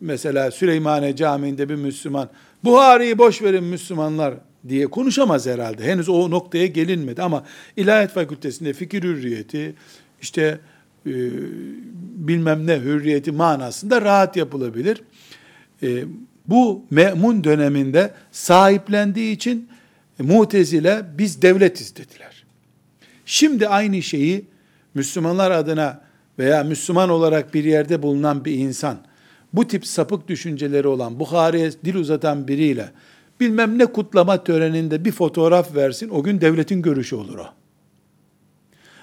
mesela 0.03 0.51
Süleymaniye 0.51 1.17
Camii'nde 1.17 1.69
bir 1.69 1.75
Müslüman, 1.75 2.29
Buhari'yi 2.65 3.19
boş 3.19 3.43
verin 3.43 3.65
Müslümanlar 3.65 4.35
diye 4.69 4.87
konuşamaz 4.87 5.47
herhalde. 5.47 5.85
Henüz 5.85 6.09
o 6.09 6.31
noktaya 6.31 6.67
gelinmedi 6.67 7.23
ama 7.23 7.45
İlahiyat 7.77 8.13
Fakültesinde 8.13 8.73
fikir 8.73 9.03
hürriyeti, 9.03 9.75
işte 10.23 10.59
e, 11.07 11.13
bilmem 12.17 12.67
ne 12.67 12.81
hürriyeti 12.81 13.33
manasında 13.33 14.03
rahat 14.03 14.37
yapılabilir. 14.37 15.03
E, 15.83 16.05
bu 16.47 16.85
memun 16.91 17.45
döneminde 17.45 18.11
sahiplendiği 18.33 19.37
için 19.37 19.69
mutezile 20.19 21.03
biz 21.19 21.43
devletiz 21.43 21.97
dediler. 21.97 22.45
Şimdi 23.27 23.69
aynı 23.69 24.03
şeyi 24.03 24.45
Müslümanlar 24.95 25.51
adına 25.51 26.01
veya 26.39 26.65
Müslüman 26.65 27.11
olarak 27.11 27.55
bir 27.55 27.65
yerde 27.65 28.03
bulunan 28.03 28.45
bir 28.45 28.53
insan, 28.53 28.99
bu 29.53 29.69
tip 29.69 29.87
sapık 29.87 30.29
düşünceleri 30.29 30.89
olan, 30.89 31.21
Bukhari'ye 31.21 31.73
dil 31.73 31.95
uzatan 31.95 32.49
biriyle, 32.49 32.91
bilmem 33.41 33.79
ne 33.79 33.87
kutlama 33.87 34.45
töreninde 34.45 35.05
bir 35.05 35.13
fotoğraf 35.13 35.75
versin, 35.75 36.09
o 36.09 36.23
gün 36.23 36.41
devletin 36.41 36.83
görüşü 36.83 37.17
olur 37.17 37.39
o. 37.39 37.47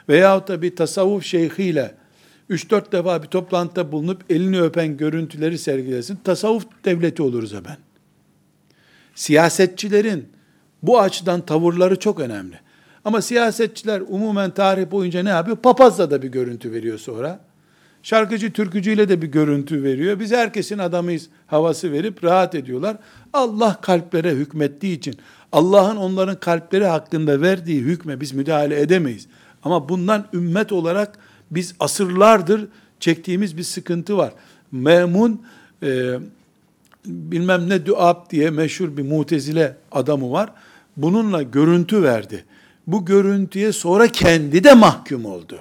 Veyahut 0.09 0.47
da 0.47 0.61
bir 0.61 0.75
tasavvuf 0.75 1.23
şeyhiyle 1.23 1.95
3-4 2.49 2.91
defa 2.91 3.23
bir 3.23 3.27
toplantıda 3.27 3.91
bulunup 3.91 4.31
elini 4.31 4.61
öpen 4.61 4.97
görüntüleri 4.97 5.57
sergilesin. 5.57 6.19
Tasavvuf 6.23 6.65
devleti 6.85 7.23
oluruz 7.23 7.53
ben. 7.53 7.77
Siyasetçilerin 9.15 10.29
bu 10.83 10.99
açıdan 10.99 11.41
tavırları 11.41 11.99
çok 11.99 12.19
önemli. 12.19 12.59
Ama 13.05 13.21
siyasetçiler 13.21 14.01
umumen 14.07 14.51
tarih 14.51 14.91
boyunca 14.91 15.23
ne 15.23 15.29
yapıyor? 15.29 15.57
Papazla 15.57 16.11
da 16.11 16.21
bir 16.21 16.27
görüntü 16.27 16.71
veriyor 16.71 16.97
sonra. 16.97 17.39
Şarkıcı, 18.03 18.51
türkücüyle 18.51 19.09
de 19.09 19.21
bir 19.21 19.27
görüntü 19.27 19.83
veriyor. 19.83 20.19
Biz 20.19 20.31
herkesin 20.31 20.77
adamıyız 20.77 21.27
havası 21.47 21.91
verip 21.91 22.23
rahat 22.23 22.55
ediyorlar. 22.55 22.97
Allah 23.33 23.77
kalplere 23.81 24.31
hükmettiği 24.31 24.97
için, 24.97 25.15
Allah'ın 25.51 25.97
onların 25.97 26.39
kalpleri 26.39 26.85
hakkında 26.85 27.41
verdiği 27.41 27.81
hükme 27.81 28.21
biz 28.21 28.33
müdahale 28.33 28.81
edemeyiz. 28.81 29.27
Ama 29.63 29.89
bundan 29.89 30.27
ümmet 30.33 30.71
olarak 30.71 31.19
biz 31.51 31.75
asırlardır 31.79 32.67
çektiğimiz 32.99 33.57
bir 33.57 33.63
sıkıntı 33.63 34.17
var. 34.17 34.33
Memun 34.71 35.41
e, 35.83 36.19
bilmem 37.05 37.69
ne 37.69 37.85
duab 37.85 38.29
diye 38.29 38.49
meşhur 38.49 38.97
bir 38.97 39.03
mutezile 39.03 39.77
adamı 39.91 40.31
var. 40.31 40.49
Bununla 40.97 41.43
görüntü 41.43 42.03
verdi. 42.03 42.45
Bu 42.87 43.05
görüntüye 43.05 43.71
sonra 43.71 44.07
kendi 44.07 44.63
de 44.63 44.73
mahkum 44.73 45.25
oldu. 45.25 45.59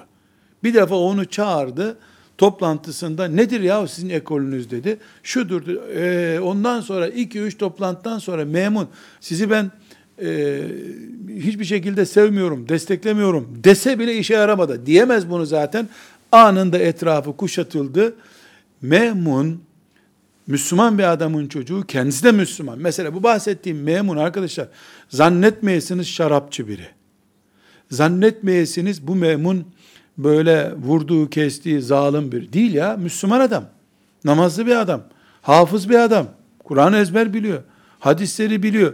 Bir 0.63 0.73
defa 0.73 0.95
onu 0.95 1.25
çağırdı 1.25 1.97
toplantısında 2.39 3.27
nedir 3.27 3.61
ya 3.61 3.87
sizin 3.87 4.09
ekolünüz 4.09 4.71
dedi. 4.71 4.97
Şudur. 5.23 5.67
E, 5.95 6.39
ondan 6.39 6.81
sonra 6.81 7.09
2-3 7.09 7.57
toplantıdan 7.57 8.19
sonra 8.19 8.45
memun 8.45 8.87
sizi 9.19 9.49
ben 9.49 9.71
e, 10.21 10.61
hiçbir 11.29 11.65
şekilde 11.65 12.05
sevmiyorum, 12.05 12.69
desteklemiyorum 12.69 13.59
dese 13.63 13.99
bile 13.99 14.17
işe 14.17 14.33
yaramadı. 14.33 14.85
Diyemez 14.85 15.29
bunu 15.29 15.45
zaten. 15.45 15.89
Anında 16.31 16.77
etrafı 16.77 17.37
kuşatıldı. 17.37 18.15
Memun, 18.81 19.61
Müslüman 20.47 20.97
bir 20.97 21.11
adamın 21.11 21.47
çocuğu, 21.47 21.83
kendisi 21.87 22.23
de 22.23 22.31
Müslüman. 22.31 22.79
Mesela 22.79 23.13
bu 23.13 23.23
bahsettiğim 23.23 23.83
memun 23.83 24.17
arkadaşlar, 24.17 24.67
zannetmeyesiniz 25.09 26.07
şarapçı 26.07 26.67
biri. 26.67 26.87
Zannetmeyesiniz 27.91 29.07
bu 29.07 29.15
memun 29.15 29.65
böyle 30.23 30.73
vurduğu, 30.75 31.29
kestiği 31.29 31.81
zalim 31.81 32.31
bir 32.31 32.53
değil 32.53 32.73
ya. 32.73 32.97
Müslüman 32.97 33.39
adam. 33.39 33.65
Namazlı 34.23 34.65
bir 34.65 34.75
adam. 34.75 35.01
Hafız 35.41 35.89
bir 35.89 35.95
adam. 35.95 36.27
Kur'an 36.63 36.93
ezber 36.93 37.33
biliyor. 37.33 37.63
Hadisleri 37.99 38.63
biliyor. 38.63 38.93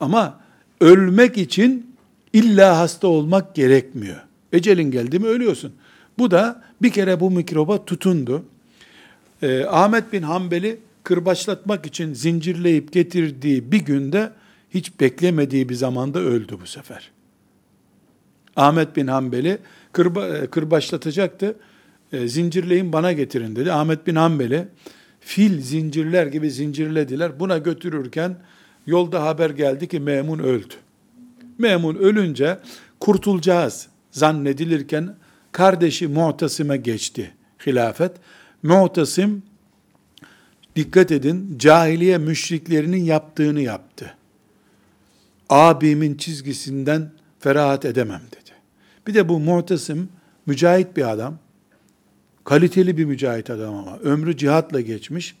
Ama 0.00 0.40
ölmek 0.80 1.38
için 1.38 1.94
illa 2.32 2.78
hasta 2.78 3.08
olmak 3.08 3.54
gerekmiyor. 3.54 4.16
Ecelin 4.52 4.90
geldi 4.90 5.18
mi 5.18 5.26
ölüyorsun. 5.26 5.72
Bu 6.18 6.30
da 6.30 6.62
bir 6.82 6.90
kere 6.90 7.20
bu 7.20 7.30
mikroba 7.30 7.84
tutundu. 7.84 8.44
Ee, 9.42 9.64
Ahmet 9.64 10.12
bin 10.12 10.22
Hanbel'i 10.22 10.78
kırbaçlatmak 11.02 11.86
için 11.86 12.14
zincirleyip 12.14 12.92
getirdiği 12.92 13.72
bir 13.72 13.78
günde 13.78 14.32
hiç 14.70 15.00
beklemediği 15.00 15.68
bir 15.68 15.74
zamanda 15.74 16.18
öldü 16.18 16.56
bu 16.62 16.66
sefer. 16.66 17.10
Ahmet 18.56 18.96
bin 18.96 19.06
Hanbel'i 19.06 19.58
kırba, 19.92 20.28
e, 20.28 20.46
kırbaçlatacaktı. 20.46 21.56
E, 22.12 22.28
zincirleyin 22.28 22.92
bana 22.92 23.12
getirin 23.12 23.56
dedi. 23.56 23.72
Ahmet 23.72 24.06
bin 24.06 24.14
Hanbel'i 24.14 24.68
fil 25.20 25.60
zincirler 25.60 26.26
gibi 26.26 26.50
zincirlediler. 26.50 27.40
Buna 27.40 27.58
götürürken 27.58 28.36
Yolda 28.86 29.22
haber 29.22 29.50
geldi 29.50 29.88
ki 29.88 30.00
Memun 30.00 30.38
öldü. 30.38 30.74
Memun 31.58 31.94
ölünce 31.94 32.58
kurtulacağız 33.00 33.88
zannedilirken 34.10 35.16
kardeşi 35.52 36.08
Mu'tasim'e 36.08 36.76
geçti 36.76 37.34
hilafet. 37.66 38.12
Mu'tasim 38.62 39.42
dikkat 40.76 41.12
edin 41.12 41.58
cahiliye 41.58 42.18
müşriklerinin 42.18 43.04
yaptığını 43.04 43.60
yaptı. 43.60 44.14
Abimin 45.48 46.14
çizgisinden 46.14 47.12
ferahat 47.40 47.84
edemem 47.84 48.22
dedi. 48.32 48.45
Bir 49.06 49.14
de 49.14 49.28
bu 49.28 49.40
Mu'tasim 49.40 50.08
mücahit 50.46 50.96
bir 50.96 51.10
adam. 51.10 51.38
Kaliteli 52.44 52.96
bir 52.96 53.04
mücahit 53.04 53.50
adam 53.50 53.74
ama 53.74 53.98
ömrü 53.98 54.36
cihatla 54.36 54.80
geçmiş 54.80 55.34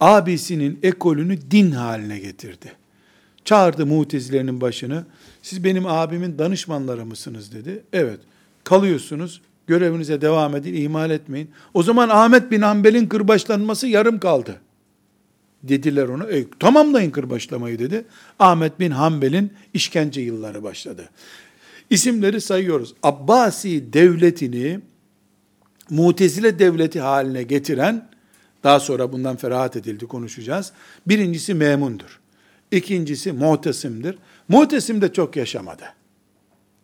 abisinin 0.00 0.78
ekolünü 0.82 1.38
din 1.50 1.70
haline 1.70 2.18
getirdi. 2.18 2.72
Çağırdı 3.44 3.86
mutezilerinin 3.86 4.60
başını. 4.60 5.04
Siz 5.42 5.64
benim 5.64 5.86
abimin 5.86 6.38
danışmanları 6.38 7.06
mısınız 7.06 7.52
dedi. 7.52 7.82
Evet. 7.92 8.20
Kalıyorsunuz. 8.64 9.40
Görevinize 9.66 10.20
devam 10.20 10.56
edin. 10.56 10.74
ihmal 10.74 11.10
etmeyin. 11.10 11.50
O 11.74 11.82
zaman 11.82 12.08
Ahmet 12.08 12.50
bin 12.50 12.62
Hanbel'in 12.62 13.06
kırbaçlanması 13.06 13.86
yarım 13.86 14.20
kaldı. 14.20 14.60
Dediler 15.62 16.08
ona. 16.08 16.24
E, 16.24 16.44
tamamlayın 16.60 17.10
kırbaçlamayı 17.10 17.78
dedi. 17.78 18.04
Ahmet 18.38 18.80
bin 18.80 18.90
Hanbel'in 18.90 19.52
işkence 19.74 20.20
yılları 20.20 20.62
başladı. 20.62 21.08
İsimleri 21.90 22.40
sayıyoruz. 22.40 22.94
Abbasi 23.02 23.92
devletini 23.92 24.80
Mutezile 25.90 26.58
devleti 26.58 27.00
haline 27.00 27.42
getiren 27.42 28.08
daha 28.64 28.80
sonra 28.80 29.12
bundan 29.12 29.36
ferahat 29.36 29.76
edildi 29.76 30.06
konuşacağız. 30.06 30.72
Birincisi 31.06 31.54
memundur. 31.54 32.20
İkincisi 32.70 33.32
muhtesimdir. 33.32 34.18
Muhtesim 34.48 35.00
de 35.00 35.12
çok 35.12 35.36
yaşamadı. 35.36 35.84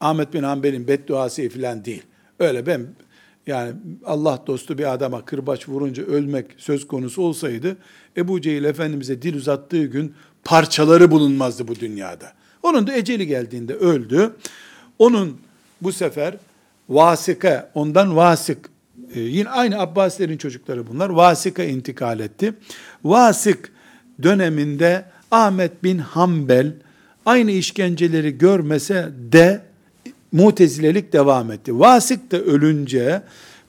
Ahmet 0.00 0.34
bin 0.34 0.42
Hanbel'in 0.42 0.88
bedduası 0.88 1.48
filan 1.48 1.84
değil. 1.84 2.02
Öyle 2.38 2.66
ben 2.66 2.86
yani 3.46 3.72
Allah 4.04 4.44
dostu 4.46 4.78
bir 4.78 4.92
adama 4.92 5.24
kırbaç 5.24 5.68
vurunca 5.68 6.02
ölmek 6.02 6.46
söz 6.56 6.86
konusu 6.86 7.22
olsaydı 7.22 7.76
Ebu 8.16 8.40
Cehil 8.40 8.64
Efendimiz'e 8.64 9.22
dil 9.22 9.36
uzattığı 9.36 9.84
gün 9.84 10.14
parçaları 10.44 11.10
bulunmazdı 11.10 11.68
bu 11.68 11.74
dünyada. 11.74 12.32
Onun 12.62 12.86
da 12.86 12.96
eceli 12.96 13.26
geldiğinde 13.26 13.74
öldü. 13.74 14.36
Onun 15.02 15.38
bu 15.82 15.92
sefer 15.92 16.34
vasıka, 16.88 17.70
ondan 17.74 18.16
vasık 18.16 18.70
ee, 19.14 19.20
yine 19.20 19.48
aynı 19.48 19.78
Abbasilerin 19.80 20.36
çocukları 20.36 20.86
bunlar. 20.86 21.10
Vasık'a 21.10 21.64
intikal 21.64 22.20
etti. 22.20 22.54
Vasık 23.04 23.72
döneminde 24.22 25.04
Ahmet 25.30 25.84
bin 25.84 25.98
Hanbel 25.98 26.72
aynı 27.26 27.50
işkenceleri 27.50 28.38
görmese 28.38 29.08
de 29.32 29.60
mutezilelik 30.32 31.12
devam 31.12 31.52
etti. 31.52 31.78
Vasık 31.78 32.30
da 32.32 32.38
ölünce 32.38 33.22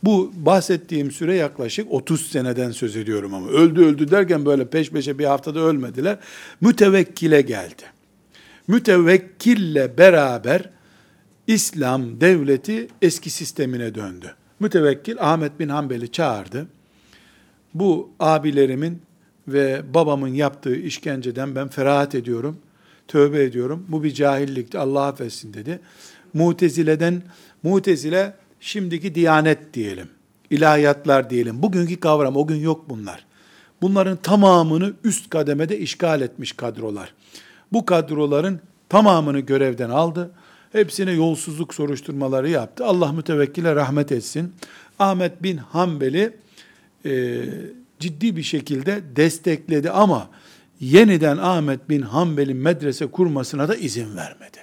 Bu 0.03 0.31
bahsettiğim 0.35 1.11
süre 1.11 1.35
yaklaşık 1.35 1.91
30 1.91 2.31
seneden 2.31 2.71
söz 2.71 2.95
ediyorum 2.95 3.33
ama 3.33 3.47
öldü 3.47 3.85
öldü 3.85 4.11
derken 4.11 4.45
böyle 4.45 4.67
peş 4.67 4.89
peşe 4.89 5.19
bir 5.19 5.25
haftada 5.25 5.59
ölmediler. 5.59 6.17
Mütevekkile 6.61 7.41
geldi. 7.41 7.83
Mütevekkille 8.67 9.97
beraber 9.97 10.69
İslam 11.47 12.21
devleti 12.21 12.87
eski 13.01 13.29
sistemine 13.29 13.95
döndü. 13.95 14.35
Mütevekkil 14.59 15.15
Ahmet 15.19 15.59
bin 15.59 15.69
Hanbel'i 15.69 16.11
çağırdı. 16.11 16.67
Bu 17.73 18.09
abilerimin 18.19 19.01
ve 19.47 19.81
babamın 19.93 20.27
yaptığı 20.27 20.75
işkenceden 20.75 21.55
ben 21.55 21.67
ferahat 21.67 22.15
ediyorum, 22.15 22.57
tövbe 23.07 23.43
ediyorum. 23.43 23.85
Bu 23.87 24.03
bir 24.03 24.13
cahillikti, 24.13 24.79
Allah 24.79 25.05
affetsin 25.05 25.53
dedi. 25.53 25.79
Mutezileden, 26.33 27.21
Mutezile 27.63 28.33
şimdiki 28.59 29.15
diyanet 29.15 29.73
diyelim, 29.73 30.09
ilahiyatlar 30.49 31.29
diyelim. 31.29 31.63
Bugünkü 31.63 31.99
kavram, 31.99 32.37
o 32.37 32.47
gün 32.47 32.59
yok 32.59 32.89
bunlar. 32.89 33.25
Bunların 33.81 34.17
tamamını 34.17 34.93
üst 35.03 35.29
kademede 35.29 35.79
işgal 35.79 36.21
etmiş 36.21 36.51
kadrolar. 36.51 37.13
Bu 37.71 37.85
kadroların 37.85 38.59
tamamını 38.89 39.39
görevden 39.39 39.89
aldı. 39.89 40.31
Hepsine 40.73 41.11
yolsuzluk 41.11 41.73
soruşturmaları 41.73 42.49
yaptı. 42.49 42.85
Allah 42.85 43.11
mütevekkile 43.11 43.75
rahmet 43.75 44.11
etsin. 44.11 44.53
Ahmet 44.99 45.43
bin 45.43 45.57
Hanbel'i 45.57 46.33
e, 47.05 47.41
ciddi 47.99 48.35
bir 48.35 48.43
şekilde 48.43 49.01
destekledi 49.15 49.91
ama 49.91 50.29
yeniden 50.79 51.37
Ahmet 51.37 51.89
bin 51.89 52.01
Hanbel'in 52.01 52.57
medrese 52.57 53.07
kurmasına 53.07 53.67
da 53.67 53.75
izin 53.75 54.15
vermedi. 54.15 54.57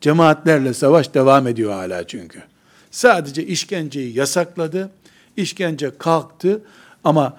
Cemaatlerle 0.00 0.74
savaş 0.74 1.14
devam 1.14 1.46
ediyor 1.46 1.72
hala 1.72 2.06
çünkü. 2.06 2.42
Sadece 2.90 3.46
işkenceyi 3.46 4.16
yasakladı. 4.18 4.90
İşkence 5.36 5.90
kalktı 5.98 6.62
ama 7.04 7.36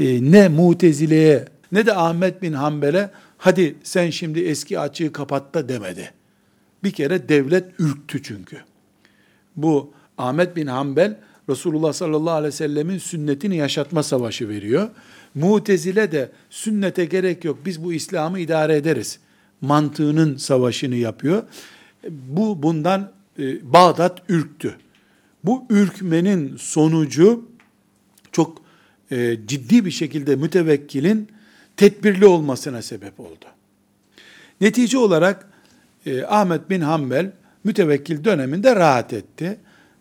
e, 0.00 0.32
ne 0.32 0.48
Mutezile'ye 0.48 1.44
ne 1.72 1.86
de 1.86 1.94
Ahmet 1.94 2.42
bin 2.42 2.52
Hanbel'e 2.52 3.10
hadi 3.38 3.76
sen 3.82 4.10
şimdi 4.10 4.40
eski 4.40 4.80
açığı 4.80 5.12
kapat 5.12 5.54
da 5.54 5.68
demedi. 5.68 6.19
Bir 6.84 6.90
kere 6.90 7.28
devlet 7.28 7.64
ürktü 7.78 8.22
çünkü. 8.22 8.56
Bu 9.56 9.92
Ahmet 10.18 10.56
bin 10.56 10.66
Hanbel 10.66 11.16
Resulullah 11.48 11.92
sallallahu 11.92 12.34
aleyhi 12.34 12.52
ve 12.52 12.56
sellemin 12.56 12.98
sünnetini 12.98 13.56
yaşatma 13.56 14.02
savaşı 14.02 14.48
veriyor. 14.48 14.88
Mutezile 15.34 16.12
de 16.12 16.30
sünnete 16.50 17.04
gerek 17.04 17.44
yok 17.44 17.58
biz 17.64 17.84
bu 17.84 17.92
İslam'ı 17.92 18.38
idare 18.40 18.76
ederiz 18.76 19.18
mantığının 19.60 20.36
savaşını 20.36 20.94
yapıyor. 20.94 21.42
Bu 22.10 22.62
bundan 22.62 23.12
e, 23.38 23.72
Bağdat 23.72 24.22
ürktü. 24.28 24.76
Bu 25.44 25.64
ürkmenin 25.70 26.56
sonucu 26.56 27.48
çok 28.32 28.62
e, 29.10 29.38
ciddi 29.46 29.84
bir 29.84 29.90
şekilde 29.90 30.36
mütevekkilin 30.36 31.28
tedbirli 31.76 32.26
olmasına 32.26 32.82
sebep 32.82 33.20
oldu. 33.20 33.44
Netice 34.60 34.98
olarak 34.98 35.49
e, 36.06 36.24
Ahmet 36.24 36.70
bin 36.70 36.80
Hanbel 36.80 37.32
mütevekkil 37.64 38.24
döneminde 38.24 38.76
rahat 38.76 39.12
etti. 39.12 39.58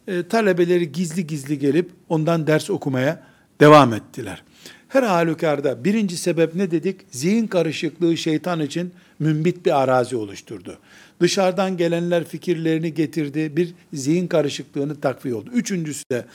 E, 0.08 0.24
talebeleri 0.24 0.92
gizli 0.92 1.28
gizli 1.28 1.60
gelip 1.60 1.92
ondan 2.10 2.48
ders 2.48 2.70
okumaya 2.70 3.24
devam 3.62 3.94
ettiler. 3.94 4.44
Her 4.88 5.04
halükarda 5.04 5.84
birinci 5.84 6.18
sebep 6.18 6.56
ne 6.56 6.72
dedik? 6.72 7.02
Zihin 7.12 7.48
karışıklığı 7.48 8.18
şeytan 8.18 8.62
için 8.62 8.92
mümbit 9.20 9.66
bir 9.66 9.82
arazi 9.82 10.16
oluşturdu. 10.16 10.78
Dışarıdan 11.22 11.78
gelenler 11.78 12.24
fikirlerini 12.24 12.94
getirdi, 12.94 13.58
bir 13.58 13.74
zihin 13.94 14.28
karışıklığını 14.28 15.02
takviye 15.02 15.36
oldu. 15.36 15.50
Üçüncüsü 15.54 16.04
de 16.12 16.26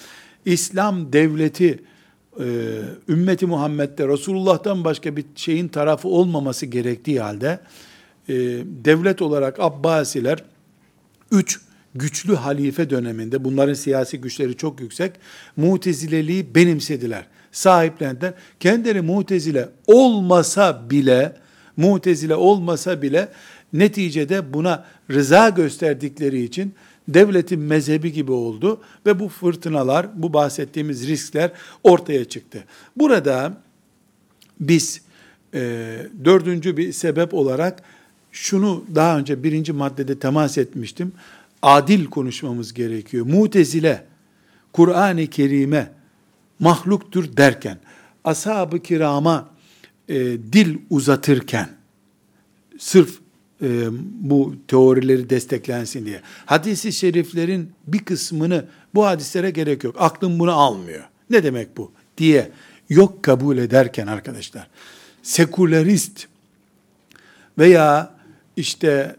İslam 0.45 1.13
devleti, 1.13 1.83
e, 2.41 2.45
ümmeti 3.09 3.47
Muhammed'de 3.47 4.09
Resulullah'tan 4.09 4.85
başka 4.85 5.17
bir 5.17 5.25
şeyin 5.35 5.69
tarafı 5.69 6.09
olmaması 6.09 6.67
gerektiği 6.67 7.21
halde, 7.21 7.61
e, 8.29 8.35
devlet 8.85 9.23
olarak 9.23 9.61
Abbasiler, 9.61 10.45
üç 11.33 11.61
güçlü 11.95 12.35
halife 12.35 12.91
döneminde, 12.91 13.45
bunların 13.45 13.75
siyasi 13.75 14.21
güçleri 14.21 14.57
çok 14.57 14.81
yüksek, 14.81 15.13
mutezileliği 15.57 16.55
benimsediler, 16.55 17.27
sahiplendiler. 17.53 18.35
Kendileri 18.61 19.01
mutezile 19.01 19.69
olmasa 19.87 20.91
bile, 20.91 21.37
mutezile 21.77 22.35
olmasa 22.35 23.03
bile, 23.03 23.29
neticede 23.73 24.55
buna 24.55 24.85
rıza 25.11 25.49
gösterdikleri 25.49 26.43
için, 26.43 26.75
devletin 27.09 27.61
mezhebi 27.61 28.13
gibi 28.13 28.33
oldu 28.33 28.81
ve 29.07 29.21
bu 29.21 29.29
fırtınalar, 29.29 30.23
bu 30.23 30.33
bahsettiğimiz 30.33 31.09
riskler 31.09 31.53
ortaya 31.83 32.25
çıktı. 32.25 32.65
Burada 32.97 33.57
biz 34.61 35.03
e, 35.55 35.97
dördüncü 36.25 36.77
bir 36.77 36.93
sebep 36.93 37.35
olarak 37.35 37.83
şunu 38.35 38.85
daha 38.95 39.19
önce 39.19 39.43
birinci 39.43 39.73
maddede 39.73 40.19
temas 40.19 40.59
etmiştim. 40.59 41.13
Adil 41.63 42.05
konuşmamız 42.05 42.75
gerekiyor. 42.75 43.27
Mutezile, 43.27 44.05
Kur'an-ı 44.73 45.27
Kerim'e 45.27 45.93
mahluktur 46.59 47.37
derken, 47.37 47.79
ashab-ı 48.25 48.83
kirama 48.83 49.49
e, 50.09 50.15
dil 50.53 50.79
uzatırken, 50.91 51.69
sırf 52.79 53.19
e, 53.63 53.87
bu 54.21 54.55
teorileri 54.69 55.31
desteklensin 55.31 56.07
diye. 56.07 56.21
Hadisi 56.47 56.93
şeriflerin 56.93 57.71
bir 57.87 57.99
kısmını 57.99 58.65
bu 58.95 59.07
hadislere 59.07 59.51
gerek 59.51 59.85
yok. 59.85 59.97
Aklım 59.99 60.39
bunu 60.39 60.53
almıyor. 60.53 61.05
Ne 61.31 61.43
demek 61.43 61.77
bu? 61.77 61.93
diye 62.19 62.51
yok 62.89 63.23
kabul 63.23 63.59
ederken 63.59 64.07
arkadaşlar, 64.07 64.69
sekülerist 65.23 66.27
veya 67.59 68.14
işte 68.57 69.17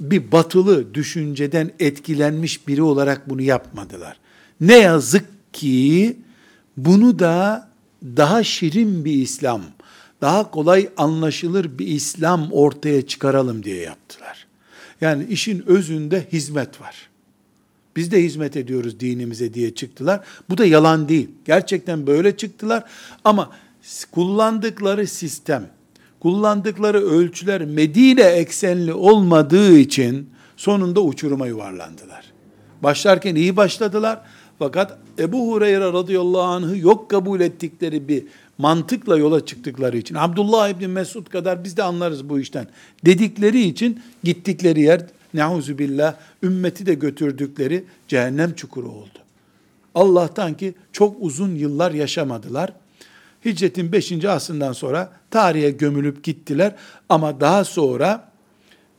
bir 0.00 0.32
batılı 0.32 0.94
düşünceden 0.94 1.70
etkilenmiş 1.78 2.68
biri 2.68 2.82
olarak 2.82 3.30
bunu 3.30 3.42
yapmadılar. 3.42 4.16
Ne 4.60 4.78
yazık 4.78 5.26
ki 5.52 6.16
bunu 6.76 7.18
da 7.18 7.68
daha 8.02 8.44
şirin 8.44 9.04
bir 9.04 9.12
İslam, 9.12 9.62
daha 10.20 10.50
kolay 10.50 10.88
anlaşılır 10.96 11.78
bir 11.78 11.86
İslam 11.86 12.52
ortaya 12.52 13.06
çıkaralım 13.06 13.62
diye 13.62 13.76
yaptılar. 13.76 14.46
Yani 15.00 15.24
işin 15.24 15.64
özünde 15.66 16.26
hizmet 16.32 16.80
var. 16.80 17.10
Biz 17.96 18.10
de 18.10 18.22
hizmet 18.22 18.56
ediyoruz 18.56 19.00
dinimize 19.00 19.54
diye 19.54 19.74
çıktılar. 19.74 20.20
Bu 20.48 20.58
da 20.58 20.66
yalan 20.66 21.08
değil. 21.08 21.28
Gerçekten 21.44 22.06
böyle 22.06 22.36
çıktılar 22.36 22.84
ama 23.24 23.50
kullandıkları 24.10 25.06
sistem, 25.06 25.70
kullandıkları 26.20 26.98
ölçüler 26.98 27.64
Medine 27.64 28.22
eksenli 28.22 28.92
olmadığı 28.94 29.78
için 29.78 30.30
sonunda 30.56 31.00
uçuruma 31.00 31.46
yuvarlandılar. 31.46 32.32
Başlarken 32.82 33.34
iyi 33.34 33.56
başladılar 33.56 34.20
fakat 34.58 34.98
Ebu 35.18 35.52
Hureyre 35.52 35.92
radıyallahu 35.92 36.42
anh'ı 36.42 36.78
yok 36.78 37.10
kabul 37.10 37.40
ettikleri 37.40 38.08
bir 38.08 38.24
mantıkla 38.58 39.18
yola 39.18 39.46
çıktıkları 39.46 39.98
için, 39.98 40.14
Abdullah 40.14 40.68
İbni 40.68 40.88
Mesud 40.88 41.26
kadar 41.26 41.64
biz 41.64 41.76
de 41.76 41.82
anlarız 41.82 42.28
bu 42.28 42.40
işten 42.40 42.66
dedikleri 43.04 43.60
için 43.62 44.00
gittikleri 44.24 44.80
yer, 44.80 45.06
neuzu 45.34 45.78
billah, 45.78 46.14
ümmeti 46.42 46.86
de 46.86 46.94
götürdükleri 46.94 47.84
cehennem 48.08 48.54
çukuru 48.54 48.88
oldu. 48.88 49.18
Allah'tan 49.94 50.56
ki 50.56 50.74
çok 50.92 51.16
uzun 51.20 51.54
yıllar 51.54 51.92
yaşamadılar. 51.92 52.72
Hicretin 53.44 53.92
5. 53.92 54.24
asrından 54.24 54.72
sonra 54.72 55.12
tarihe 55.30 55.70
gömülüp 55.70 56.24
gittiler 56.24 56.74
ama 57.08 57.40
daha 57.40 57.64
sonra 57.64 58.30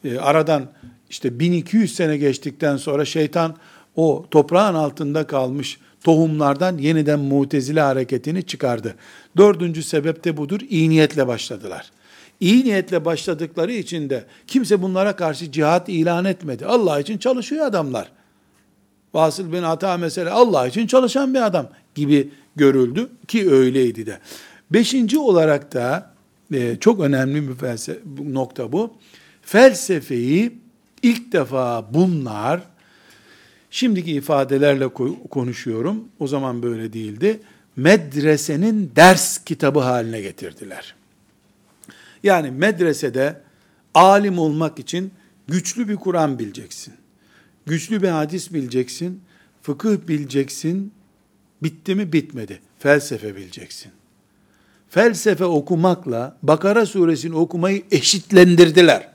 e, 0.04 0.18
aradan 0.18 0.72
işte 1.10 1.40
1200 1.40 1.96
sene 1.96 2.18
geçtikten 2.18 2.78
sonra 2.78 3.06
şeytan 3.06 3.56
o 3.96 4.26
toprağın 4.32 4.76
altında 4.76 5.28
kalmış 5.28 5.80
tohumlardan 6.04 6.78
yeniden 6.78 7.20
mutezile 7.20 7.82
hareketini 7.82 8.44
çıkardı. 8.44 8.96
Dördüncü 9.38 9.84
sebep 9.84 10.24
de 10.24 10.38
budur. 10.38 10.60
İyi 10.70 10.90
niyetle 10.90 11.28
başladılar. 11.28 11.92
İyi 12.40 12.66
niyetle 12.66 13.06
başladıkları 13.06 13.72
için 13.72 14.10
de 14.10 14.26
kimse 14.48 14.82
bunlara 14.82 15.16
karşı 15.16 15.52
cihat 15.52 15.90
ilan 15.90 16.26
etmedi. 16.26 16.66
Allah 16.66 17.00
için 17.00 17.18
çalışıyor 17.18 17.66
adamlar. 17.66 18.12
Vasıl 19.14 19.52
bin 19.52 19.64
Ata 19.64 19.98
mesela 19.98 20.34
Allah 20.34 20.68
için 20.68 20.88
çalışan 20.88 21.34
bir 21.34 21.46
adam 21.46 21.68
gibi 21.96 22.30
görüldü 22.56 23.10
ki 23.28 23.52
öyleydi 23.52 24.06
de. 24.06 24.20
Beşinci 24.72 25.20
olarak 25.20 25.74
da 25.74 26.14
e, 26.54 26.76
çok 26.80 27.00
önemli 27.00 27.50
bir 27.50 27.56
felsefe, 27.56 28.00
nokta 28.24 28.72
bu. 28.72 28.94
Felsefeyi 29.42 30.52
ilk 31.04 31.32
defa 31.32 31.94
bunlar 31.94 32.62
Şimdiki 33.72 34.12
ifadelerle 34.12 34.88
konuşuyorum. 35.30 36.08
O 36.20 36.28
zaman 36.28 36.64
böyle 36.64 36.94
değildi. 36.94 37.40
Medresenin 37.76 38.92
ders 38.96 39.44
kitabı 39.44 39.80
haline 39.80 40.22
getirdiler. 40.22 40.96
Yani 42.24 42.52
medresede 42.52 43.42
alim 43.94 44.40
olmak 44.40 44.80
için 44.80 45.12
güçlü 45.48 45.90
bir 45.90 45.96
Kur'an 45.96 46.40
bileceksin. 46.40 46.94
Güçlü 47.66 48.02
bir 48.02 48.08
hadis 48.08 48.54
bileceksin. 48.54 49.22
Fıkıh 49.62 50.08
bileceksin. 50.08 50.94
Bitti 51.64 51.96
mi? 51.96 52.14
Bitmedi. 52.14 52.60
Felsefe 52.80 53.36
bileceksin. 53.36 53.92
Felsefe 54.90 55.46
okumakla 55.46 56.38
Bakara 56.44 56.86
suresini 56.86 57.36
okumayı 57.36 57.84
eşitlendirdiler. 57.92 59.08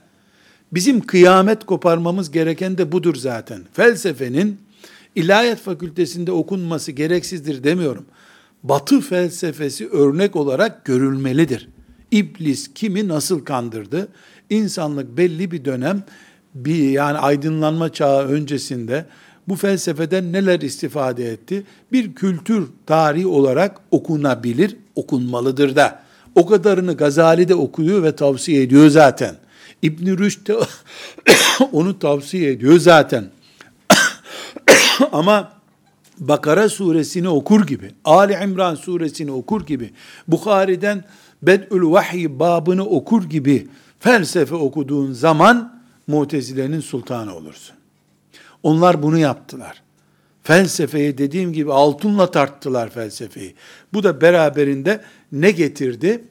Bizim 0.71 1.01
kıyamet 1.01 1.65
koparmamız 1.65 2.31
gereken 2.31 2.77
de 2.77 2.91
budur 2.91 3.15
zaten. 3.15 3.61
Felsefenin 3.73 4.57
ilahiyat 5.15 5.59
fakültesinde 5.59 6.31
okunması 6.31 6.91
gereksizdir 6.91 7.63
demiyorum. 7.63 8.05
Batı 8.63 9.01
felsefesi 9.01 9.87
örnek 9.89 10.35
olarak 10.35 10.85
görülmelidir. 10.85 11.69
İblis 12.11 12.73
kimi 12.73 13.07
nasıl 13.07 13.45
kandırdı? 13.45 14.07
İnsanlık 14.49 15.17
belli 15.17 15.51
bir 15.51 15.65
dönem 15.65 16.03
bir 16.55 16.89
yani 16.89 17.17
aydınlanma 17.17 17.93
çağı 17.93 18.27
öncesinde 18.27 19.05
bu 19.47 19.55
felsefeden 19.55 20.33
neler 20.33 20.61
istifade 20.61 21.31
etti? 21.31 21.63
Bir 21.91 22.15
kültür 22.15 22.67
tarihi 22.85 23.27
olarak 23.27 23.81
okunabilir, 23.91 24.75
okunmalıdır 24.95 25.75
da. 25.75 26.03
O 26.35 26.45
kadarını 26.45 26.97
Gazali 26.97 27.47
de 27.47 27.55
okuyor 27.55 28.03
ve 28.03 28.15
tavsiye 28.15 28.61
ediyor 28.61 28.89
zaten. 28.89 29.35
İbn 29.81 30.17
Rüşd 30.17 30.47
de 30.47 30.55
onu 31.71 31.99
tavsiye 31.99 32.51
ediyor 32.51 32.79
zaten. 32.79 33.25
Ama 35.11 35.57
Bakara 36.19 36.69
suresini 36.69 37.29
okur 37.29 37.67
gibi, 37.67 37.91
Ali 38.05 38.37
İmran 38.43 38.75
suresini 38.75 39.31
okur 39.31 39.65
gibi, 39.65 39.93
Bukhari'den 40.27 41.03
Bed'ül 41.41 41.91
Vahiy 41.91 42.39
babını 42.39 42.85
okur 42.85 43.23
gibi 43.23 43.67
felsefe 43.99 44.55
okuduğun 44.55 45.11
zaman 45.11 45.81
Mutezile'nin 46.07 46.79
sultanı 46.79 47.35
olursun. 47.35 47.76
Onlar 48.67 49.03
bunu 49.03 49.17
yaptılar. 49.17 49.81
Felsefeyi 50.43 51.17
dediğim 51.17 51.53
gibi 51.53 51.73
altınla 51.73 52.31
tarttılar 52.31 52.89
felsefeyi. 52.89 53.55
Bu 53.93 54.03
da 54.03 54.21
beraberinde 54.21 55.01
ne 55.31 55.51
getirdi? 55.51 56.23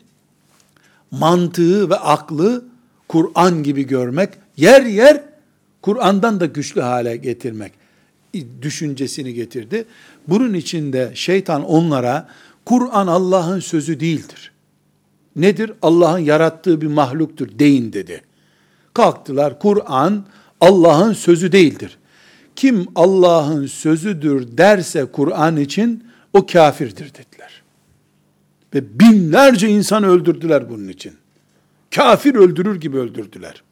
Mantığı 1.10 1.90
ve 1.90 1.96
aklı 1.96 2.64
Kur'an 3.08 3.62
gibi 3.62 3.86
görmek, 3.86 4.30
yer 4.56 4.82
yer 4.82 5.22
Kur'an'dan 5.82 6.40
da 6.40 6.46
güçlü 6.46 6.80
hale 6.80 7.16
getirmek 7.16 7.72
düşüncesini 8.62 9.34
getirdi. 9.34 9.84
Bunun 10.28 10.54
içinde 10.54 11.12
şeytan 11.14 11.64
onlara 11.64 12.28
Kur'an 12.64 13.06
Allah'ın 13.06 13.60
sözü 13.60 14.00
değildir. 14.00 14.52
Nedir? 15.36 15.72
Allah'ın 15.82 16.18
yarattığı 16.18 16.80
bir 16.80 16.86
mahluktur 16.86 17.58
deyin 17.58 17.92
dedi. 17.92 18.22
Kalktılar 18.94 19.58
Kur'an 19.58 20.26
Allah'ın 20.60 21.12
sözü 21.12 21.52
değildir. 21.52 21.98
Kim 22.56 22.86
Allah'ın 22.94 23.66
sözüdür 23.66 24.58
derse 24.58 25.04
Kur'an 25.04 25.56
için 25.56 26.04
o 26.32 26.46
kafirdir 26.46 27.14
dediler. 27.14 27.62
Ve 28.74 29.00
binlerce 29.00 29.68
insan 29.68 30.04
öldürdüler 30.04 30.70
bunun 30.70 30.88
için. 30.88 31.12
Kafir 31.94 32.34
öldürür 32.34 32.80
gibi 32.80 32.98
öldürdüler. 32.98 33.62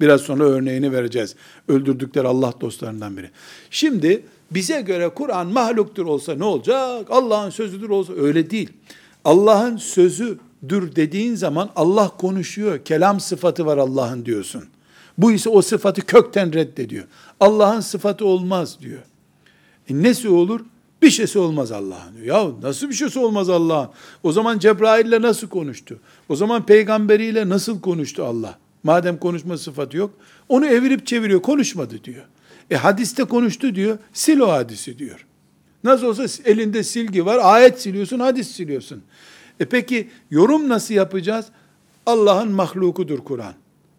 Biraz 0.00 0.20
sonra 0.20 0.44
örneğini 0.44 0.92
vereceğiz. 0.92 1.34
Öldürdükleri 1.68 2.26
Allah 2.26 2.54
dostlarından 2.60 3.16
biri. 3.16 3.30
Şimdi 3.70 4.22
bize 4.50 4.80
göre 4.80 5.08
Kur'an 5.08 5.46
mahluktur 5.46 6.06
olsa 6.06 6.34
ne 6.34 6.44
olacak? 6.44 7.06
Allah'ın 7.10 7.50
sözüdür 7.50 7.88
olsa 7.88 8.12
öyle 8.12 8.50
değil. 8.50 8.70
Allah'ın 9.24 9.76
sözüdür 9.76 10.96
dediğin 10.96 11.34
zaman 11.34 11.70
Allah 11.76 12.08
konuşuyor. 12.08 12.84
Kelam 12.84 13.20
sıfatı 13.20 13.66
var 13.66 13.78
Allah'ın 13.78 14.24
diyorsun. 14.24 14.64
Bu 15.18 15.32
ise 15.32 15.50
o 15.50 15.62
sıfatı 15.62 16.06
kökten 16.06 16.52
reddediyor. 16.52 17.04
Allah'ın 17.40 17.80
sıfatı 17.80 18.26
olmaz 18.26 18.80
diyor. 18.80 19.02
E 19.88 20.02
nesi 20.02 20.28
olur? 20.28 20.60
Bir 21.02 21.10
şeysi 21.10 21.38
olmaz 21.38 21.72
Allah'ın. 21.72 22.24
Ya 22.24 22.48
nasıl 22.62 22.88
bir 22.88 22.94
şeysi 22.94 23.18
olmaz 23.18 23.48
Allah'ın? 23.48 23.88
O 24.22 24.32
zaman 24.32 24.58
Cebrail'le 24.58 25.22
nasıl 25.22 25.48
konuştu? 25.48 25.98
O 26.28 26.36
zaman 26.36 26.66
peygamberiyle 26.66 27.48
nasıl 27.48 27.80
konuştu 27.80 28.24
Allah? 28.24 28.58
Madem 28.82 29.18
konuşma 29.18 29.58
sıfatı 29.58 29.96
yok, 29.96 30.10
onu 30.48 30.66
evirip 30.66 31.06
çeviriyor, 31.06 31.42
konuşmadı 31.42 32.04
diyor. 32.04 32.24
E 32.70 32.76
hadiste 32.76 33.24
konuştu 33.24 33.74
diyor, 33.74 33.98
sil 34.22 34.38
o 34.40 34.48
hadisi 34.48 34.98
diyor. 34.98 35.26
Nasıl 35.84 36.06
olsa 36.06 36.24
elinde 36.44 36.82
silgi 36.82 37.26
var, 37.26 37.38
ayet 37.42 37.80
siliyorsun, 37.80 38.18
hadis 38.18 38.48
siliyorsun. 38.50 39.02
E 39.60 39.64
peki 39.64 40.08
yorum 40.30 40.68
nasıl 40.68 40.94
yapacağız? 40.94 41.46
Allah'ın 42.06 42.50
mahlukudur 42.50 43.18
Kur'an. 43.18 43.54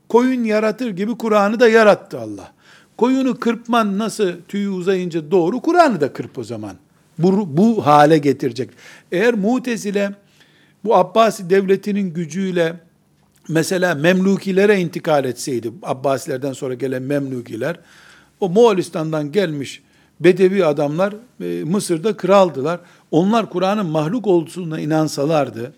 Koyun 0.09 0.43
yaratır 0.43 0.89
gibi 0.89 1.17
Kur'an'ı 1.17 1.59
da 1.59 1.69
yarattı 1.69 2.19
Allah. 2.19 2.51
Koyunu 2.97 3.39
kırpman 3.39 3.97
nasıl 3.97 4.31
tüyü 4.47 4.69
uzayınca 4.69 5.31
doğru, 5.31 5.61
Kur'an'ı 5.61 6.01
da 6.01 6.13
kırp 6.13 6.37
o 6.37 6.43
zaman. 6.43 6.75
Bu, 7.17 7.57
bu 7.57 7.85
hale 7.85 8.17
getirecek. 8.17 8.69
Eğer 9.11 9.33
mutezile 9.33 10.11
bu 10.83 10.95
Abbasi 10.95 11.49
devletinin 11.49 12.13
gücüyle 12.13 12.79
mesela 13.47 13.95
Memlukilere 13.95 14.81
intikal 14.81 15.25
etseydi, 15.25 15.71
Abbasilerden 15.83 16.53
sonra 16.53 16.73
gelen 16.73 17.01
Memlukiler, 17.01 17.79
o 18.39 18.49
Moğolistan'dan 18.49 19.31
gelmiş 19.31 19.81
Bedevi 20.19 20.65
adamlar 20.65 21.13
e, 21.41 21.63
Mısır'da 21.63 22.17
kraldılar. 22.17 22.79
Onlar 23.11 23.49
Kur'an'ın 23.49 23.85
mahluk 23.85 24.27
olduğuna 24.27 24.79
inansalardı 24.79 25.73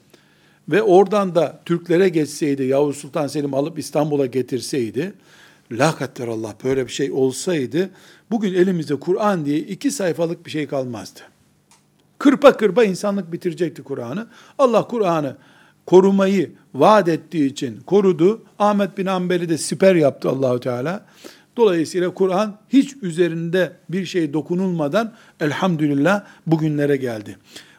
ve 0.70 0.82
oradan 0.82 1.36
da 1.36 1.62
Türklere 1.66 2.10
geçseydi, 2.10 2.64
Yavuz 2.64 2.98
Sultan 2.98 3.28
Selim 3.28 3.54
alıp 3.54 3.80
İstanbul'a 3.80 4.26
getirseydi, 4.26 5.14
la 5.72 5.96
Allah 6.28 6.56
böyle 6.64 6.88
bir 6.88 6.92
şey 6.92 7.12
olsaydı, 7.12 7.90
bugün 8.32 8.54
elimizde 8.54 8.96
Kur'an 8.96 9.46
diye 9.46 9.58
iki 9.58 9.92
sayfalık 9.92 10.46
bir 10.46 10.52
şey 10.52 10.68
kalmazdı. 10.68 11.20
Kırpa 12.20 12.58
kırpa 12.58 12.84
insanlık 12.84 13.34
bitirecekti 13.34 13.84
Kur'an'ı. 13.84 14.28
Allah 14.58 14.88
Kur'an'ı 14.88 15.38
korumayı 15.86 16.52
vaat 16.74 17.08
ettiği 17.08 17.46
için 17.46 17.80
korudu. 17.86 18.44
Ahmet 18.60 18.98
bin 18.98 19.06
Ambel'i 19.06 19.50
de 19.50 19.58
siper 19.58 19.96
yaptı 19.96 20.30
Allahu 20.30 20.60
Teala. 20.60 21.06
Dolayısıyla 21.58 22.14
Kur'an 22.14 22.58
hiç 22.70 22.96
üzerinde 23.02 23.72
bir 23.90 24.06
şey 24.06 24.34
dokunulmadan 24.34 25.14
elhamdülillah 25.40 26.24
bugünlere 26.48 26.98
geldi. 26.98 27.38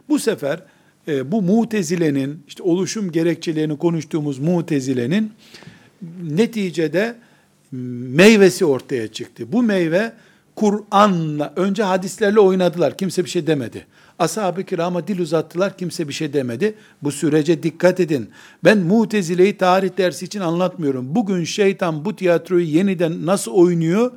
Bu 0.08 0.18
sefer 0.18 0.60
e, 1.08 1.32
bu 1.32 1.42
mutezilenin, 1.42 2.42
işte 2.48 2.62
oluşum 2.62 3.12
gerekçelerini 3.12 3.78
konuştuğumuz 3.78 4.38
mutezilenin 4.38 5.32
neticede 6.22 7.14
meyvesi 7.72 8.64
ortaya 8.64 9.08
çıktı. 9.08 9.52
Bu 9.52 9.62
meyve 9.62 10.12
Kur'an'la, 10.56 11.52
önce 11.56 11.82
hadislerle 11.82 12.40
oynadılar. 12.40 12.96
Kimse 12.96 13.24
bir 13.24 13.30
şey 13.30 13.46
demedi. 13.46 13.86
Ashab-ı 14.18 14.64
kirama 14.64 15.08
dil 15.08 15.18
uzattılar, 15.20 15.78
kimse 15.78 16.08
bir 16.08 16.12
şey 16.12 16.32
demedi. 16.32 16.74
Bu 17.02 17.12
sürece 17.12 17.62
dikkat 17.62 18.00
edin. 18.00 18.30
Ben 18.64 18.78
Mutezile'yi 18.78 19.56
tarih 19.56 19.98
dersi 19.98 20.24
için 20.24 20.40
anlatmıyorum. 20.40 21.14
Bugün 21.14 21.44
şeytan 21.44 22.04
bu 22.04 22.16
tiyatroyu 22.16 22.64
yeniden 22.64 23.26
nasıl 23.26 23.52
oynuyor? 23.52 24.12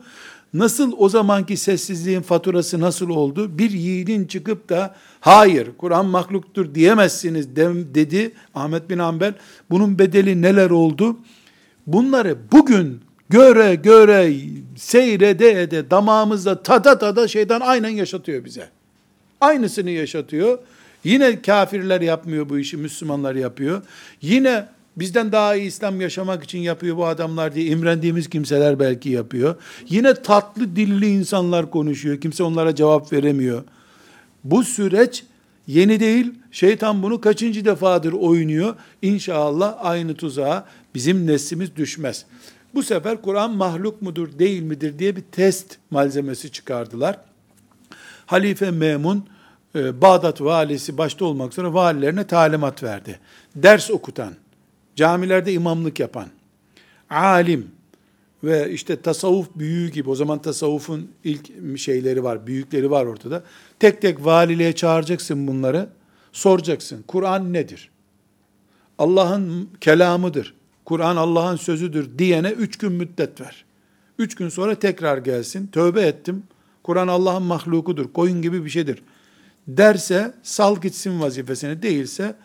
Nasıl 0.55 0.93
o 0.97 1.09
zamanki 1.09 1.57
sessizliğin 1.57 2.21
faturası 2.21 2.79
nasıl 2.79 3.09
oldu? 3.09 3.57
Bir 3.57 3.71
yiğidin 3.71 4.25
çıkıp 4.25 4.69
da 4.69 4.95
hayır 5.19 5.67
Kur'an 5.77 6.05
mahluktur 6.05 6.75
diyemezsiniz 6.75 7.55
dedi 7.55 8.31
Ahmet 8.55 8.89
bin 8.89 8.99
Hanbel. 8.99 9.33
Bunun 9.69 9.99
bedeli 9.99 10.41
neler 10.41 10.69
oldu? 10.69 11.17
Bunları 11.87 12.37
bugün 12.51 13.01
göre 13.29 13.75
göre 13.75 14.33
seyrede 14.75 15.61
ede 15.61 15.91
damağımızda 15.91 16.63
tada 16.63 16.97
tada 16.97 17.27
şeytan 17.27 17.61
aynen 17.61 17.89
yaşatıyor 17.89 18.45
bize. 18.45 18.69
Aynısını 19.41 19.89
yaşatıyor. 19.89 20.59
Yine 21.03 21.41
kafirler 21.41 22.01
yapmıyor 22.01 22.49
bu 22.49 22.59
işi, 22.59 22.77
Müslümanlar 22.77 23.35
yapıyor. 23.35 23.81
Yine 24.21 24.67
bizden 24.97 25.31
daha 25.31 25.55
iyi 25.55 25.67
İslam 25.67 26.01
yaşamak 26.01 26.43
için 26.43 26.59
yapıyor 26.59 26.97
bu 26.97 27.05
adamlar 27.05 27.55
diye 27.55 27.65
imrendiğimiz 27.65 28.29
kimseler 28.29 28.79
belki 28.79 29.09
yapıyor. 29.09 29.55
Yine 29.89 30.13
tatlı 30.13 30.75
dilli 30.75 31.07
insanlar 31.07 31.71
konuşuyor. 31.71 32.21
Kimse 32.21 32.43
onlara 32.43 32.75
cevap 32.75 33.13
veremiyor. 33.13 33.63
Bu 34.43 34.63
süreç 34.63 35.23
yeni 35.67 35.99
değil. 35.99 36.33
Şeytan 36.51 37.03
bunu 37.03 37.21
kaçıncı 37.21 37.65
defadır 37.65 38.13
oynuyor. 38.13 38.75
İnşallah 39.01 39.75
aynı 39.79 40.15
tuzağa 40.15 40.65
bizim 40.95 41.27
neslimiz 41.27 41.75
düşmez. 41.75 42.25
Bu 42.73 42.83
sefer 42.83 43.21
Kur'an 43.21 43.51
mahluk 43.51 44.01
mudur 44.01 44.39
değil 44.39 44.61
midir 44.61 44.99
diye 44.99 45.15
bir 45.15 45.21
test 45.21 45.77
malzemesi 45.91 46.51
çıkardılar. 46.51 47.19
Halife 48.25 48.71
Memun, 48.71 49.25
e, 49.75 50.01
Bağdat 50.01 50.41
valisi 50.41 50.97
başta 50.97 51.25
olmak 51.25 51.51
üzere 51.51 51.73
valilerine 51.73 52.27
talimat 52.27 52.83
verdi. 52.83 53.19
Ders 53.55 53.91
okutan, 53.91 54.33
camilerde 54.95 55.53
imamlık 55.53 55.99
yapan, 55.99 56.27
alim 57.09 57.67
ve 58.43 58.71
işte 58.71 59.01
tasavvuf 59.01 59.47
büyüğü 59.55 59.91
gibi, 59.91 60.09
o 60.09 60.15
zaman 60.15 60.41
tasavvufun 60.41 61.11
ilk 61.23 61.79
şeyleri 61.79 62.23
var, 62.23 62.47
büyükleri 62.47 62.91
var 62.91 63.05
ortada. 63.05 63.43
Tek 63.79 64.01
tek 64.01 64.25
valiliğe 64.25 64.75
çağıracaksın 64.75 65.47
bunları, 65.47 65.89
soracaksın. 66.31 67.03
Kur'an 67.07 67.53
nedir? 67.53 67.89
Allah'ın 68.97 69.69
kelamıdır. 69.81 70.53
Kur'an 70.85 71.15
Allah'ın 71.15 71.55
sözüdür 71.55 72.17
diyene 72.17 72.49
üç 72.49 72.77
gün 72.77 72.91
müddet 72.91 73.41
ver. 73.41 73.65
Üç 74.19 74.35
gün 74.35 74.49
sonra 74.49 74.75
tekrar 74.75 75.17
gelsin. 75.17 75.67
Tövbe 75.67 76.01
ettim. 76.01 76.43
Kur'an 76.83 77.07
Allah'ın 77.07 77.43
mahlukudur. 77.43 78.13
Koyun 78.13 78.41
gibi 78.41 78.65
bir 78.65 78.69
şeydir. 78.69 79.03
derse 79.67 80.33
sal 80.43 80.81
gitsin 80.81 81.21
vazifesini 81.21 81.81
değilse 81.81 82.35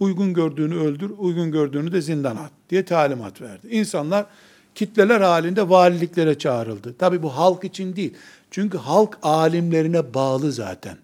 uygun 0.00 0.34
gördüğünü 0.34 0.76
öldür, 0.76 1.10
uygun 1.18 1.52
gördüğünü 1.52 1.92
de 1.92 2.00
zindan 2.00 2.36
at 2.36 2.50
diye 2.70 2.84
talimat 2.84 3.40
verdi. 3.40 3.68
İnsanlar 3.70 4.26
kitleler 4.74 5.20
halinde 5.20 5.68
valiliklere 5.68 6.38
çağrıldı. 6.38 6.94
Tabi 6.98 7.22
bu 7.22 7.36
halk 7.36 7.64
için 7.64 7.96
değil. 7.96 8.14
Çünkü 8.50 8.78
halk 8.78 9.18
alimlerine 9.22 10.14
bağlı 10.14 10.52
zaten. 10.52 10.96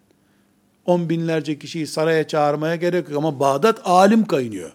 On 0.86 1.08
binlerce 1.08 1.58
kişiyi 1.58 1.86
saraya 1.86 2.28
çağırmaya 2.28 2.76
gerek 2.76 3.08
yok 3.08 3.18
ama 3.18 3.40
Bağdat 3.40 3.80
alim 3.84 4.24
kaynıyor. 4.24 4.72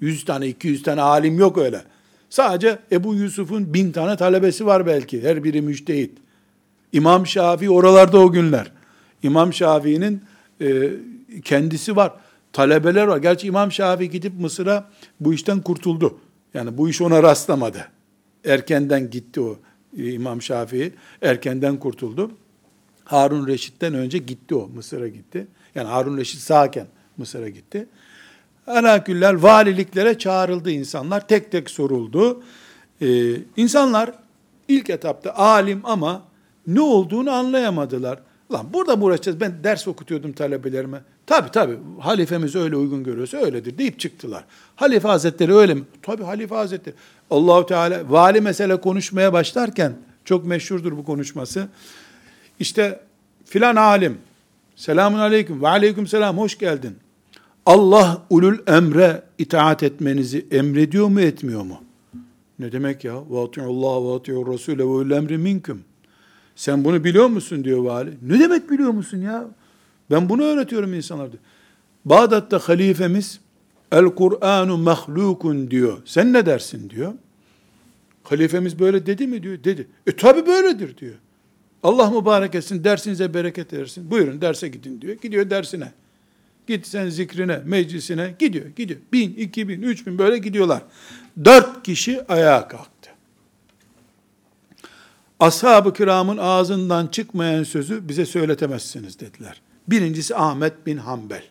Yüz 0.00 0.24
tane, 0.24 0.48
iki 0.48 0.68
yüz 0.68 0.82
tane 0.82 1.00
alim 1.00 1.38
yok 1.38 1.58
öyle. 1.58 1.82
Sadece 2.30 2.78
Ebu 2.92 3.14
Yusuf'un 3.14 3.74
bin 3.74 3.92
tane 3.92 4.16
talebesi 4.16 4.66
var 4.66 4.86
belki. 4.86 5.22
Her 5.22 5.44
biri 5.44 5.62
müştehit. 5.62 6.18
İmam 6.92 7.26
Şafii 7.26 7.70
oralarda 7.70 8.18
o 8.18 8.32
günler. 8.32 8.72
İmam 9.22 9.52
Şafii'nin 9.52 10.22
e, 10.60 10.90
kendisi 11.44 11.96
var. 11.96 12.12
Talebeler 12.52 13.06
var. 13.06 13.16
Gerçi 13.16 13.46
İmam 13.46 13.72
Şafii 13.72 14.10
gidip 14.10 14.40
Mısır'a 14.40 14.90
bu 15.20 15.34
işten 15.34 15.60
kurtuldu. 15.60 16.18
Yani 16.54 16.78
bu 16.78 16.88
iş 16.88 17.00
ona 17.00 17.22
rastlamadı. 17.22 17.88
Erkenden 18.44 19.10
gitti 19.10 19.40
o 19.40 19.58
e, 19.98 20.12
İmam 20.12 20.42
Şafii. 20.42 20.92
Erkenden 21.22 21.76
kurtuldu. 21.76 22.30
Harun 23.04 23.46
Reşit'ten 23.46 23.94
önce 23.94 24.18
gitti 24.18 24.54
o. 24.54 24.68
Mısır'a 24.68 25.08
gitti. 25.08 25.46
Yani 25.74 25.88
Harun 25.88 26.16
Reşit 26.16 26.40
sağken 26.40 26.86
Mısır'a 27.16 27.48
gitti. 27.48 27.86
Alaküller 28.66 29.34
valiliklere 29.34 30.18
çağrıldı 30.18 30.70
insanlar. 30.70 31.28
Tek 31.28 31.52
tek 31.52 31.70
soruldu. 31.70 32.42
Ee, 33.02 33.36
insanlar 33.56 34.12
ilk 34.68 34.90
etapta 34.90 35.34
alim 35.34 35.80
ama 35.84 36.22
ne 36.66 36.80
olduğunu 36.80 37.30
anlayamadılar. 37.30 38.18
Lan 38.52 38.66
burada 38.72 38.96
mı 38.96 39.04
uğraşacağız? 39.04 39.40
Ben 39.40 39.64
ders 39.64 39.88
okutuyordum 39.88 40.32
talebelerime. 40.32 41.00
Tabi 41.26 41.50
tabi 41.50 41.78
halifemiz 42.00 42.56
öyle 42.56 42.76
uygun 42.76 43.04
görüyorsa 43.04 43.38
öyledir 43.38 43.78
deyip 43.78 43.98
çıktılar. 43.98 44.44
Halife 44.76 45.08
Hazretleri 45.08 45.54
öyle 45.54 45.74
mi? 45.74 45.82
Tabi 46.02 46.22
Halife 46.22 46.54
Hazretleri. 46.54 46.94
Allahu 47.30 47.66
Teala 47.66 48.10
vali 48.10 48.40
mesele 48.40 48.80
konuşmaya 48.80 49.32
başlarken 49.32 49.92
çok 50.24 50.44
meşhurdur 50.44 50.96
bu 50.96 51.04
konuşması. 51.04 51.68
İşte 52.60 53.00
filan 53.44 53.76
alim 53.76 54.18
selamun 54.76 55.18
aleyküm 55.18 55.62
ve 55.62 55.68
aleyküm 55.68 56.06
selam 56.06 56.38
hoş 56.38 56.58
geldin. 56.58 56.96
Allah 57.66 58.22
ulul 58.30 58.58
emre 58.66 59.22
itaat 59.38 59.82
etmenizi 59.82 60.46
emrediyor 60.50 61.08
mu 61.08 61.20
etmiyor 61.20 61.62
mu? 61.62 61.82
Ne 62.58 62.72
demek 62.72 63.04
ya? 63.04 63.14
Ve 63.30 63.62
Allah 63.62 64.08
ve 64.08 64.14
ati'ur 64.14 64.52
Resulü 64.52 64.78
ve 64.78 64.84
ulul 64.84 65.10
emri 65.10 65.38
minkum. 65.38 65.82
Sen 66.56 66.84
bunu 66.84 67.04
biliyor 67.04 67.26
musun 67.26 67.64
diyor 67.64 67.78
vali. 67.78 68.10
Ne 68.22 68.40
demek 68.40 68.70
biliyor 68.70 68.90
musun 68.90 69.18
ya? 69.18 69.44
Ben 70.10 70.28
bunu 70.28 70.42
öğretiyorum 70.42 70.94
insanlara 70.94 71.32
diyor. 71.32 71.42
Bağdat'ta 72.04 72.58
halifemiz 72.58 73.40
El 73.92 74.04
Kur'anu 74.04 74.78
mahlukun 74.78 75.70
diyor. 75.70 75.98
Sen 76.04 76.32
ne 76.32 76.46
dersin 76.46 76.90
diyor. 76.90 77.12
Halifemiz 78.22 78.78
böyle 78.78 79.06
dedi 79.06 79.26
mi 79.26 79.42
diyor. 79.42 79.64
Dedi. 79.64 79.86
E 80.06 80.16
tabi 80.16 80.46
böyledir 80.46 80.96
diyor. 80.96 81.14
Allah 81.82 82.10
mübarek 82.10 82.54
etsin, 82.54 82.84
dersinize 82.84 83.34
bereket 83.34 83.72
versin. 83.72 84.10
Buyurun 84.10 84.40
derse 84.40 84.68
gidin 84.68 85.00
diyor. 85.00 85.16
Gidiyor 85.22 85.50
dersine. 85.50 85.92
Git 86.66 86.86
sen 86.86 87.08
zikrine, 87.08 87.60
meclisine 87.64 88.34
gidiyor, 88.38 88.66
gidiyor. 88.66 89.00
Bin, 89.12 89.34
iki 89.34 89.68
bin, 89.68 89.82
üç 89.82 90.06
bin 90.06 90.18
böyle 90.18 90.38
gidiyorlar. 90.38 90.82
Dört 91.44 91.82
kişi 91.82 92.26
ayağa 92.26 92.68
kalktı. 92.68 92.99
Ashab-ı 95.40 95.92
kiramın 95.92 96.36
ağzından 96.36 97.06
çıkmayan 97.06 97.62
sözü 97.62 98.08
bize 98.08 98.26
söyletemezsiniz 98.26 99.20
dediler. 99.20 99.62
Birincisi 99.88 100.36
Ahmet 100.36 100.86
bin 100.86 100.96
Hanbel. 100.96 101.42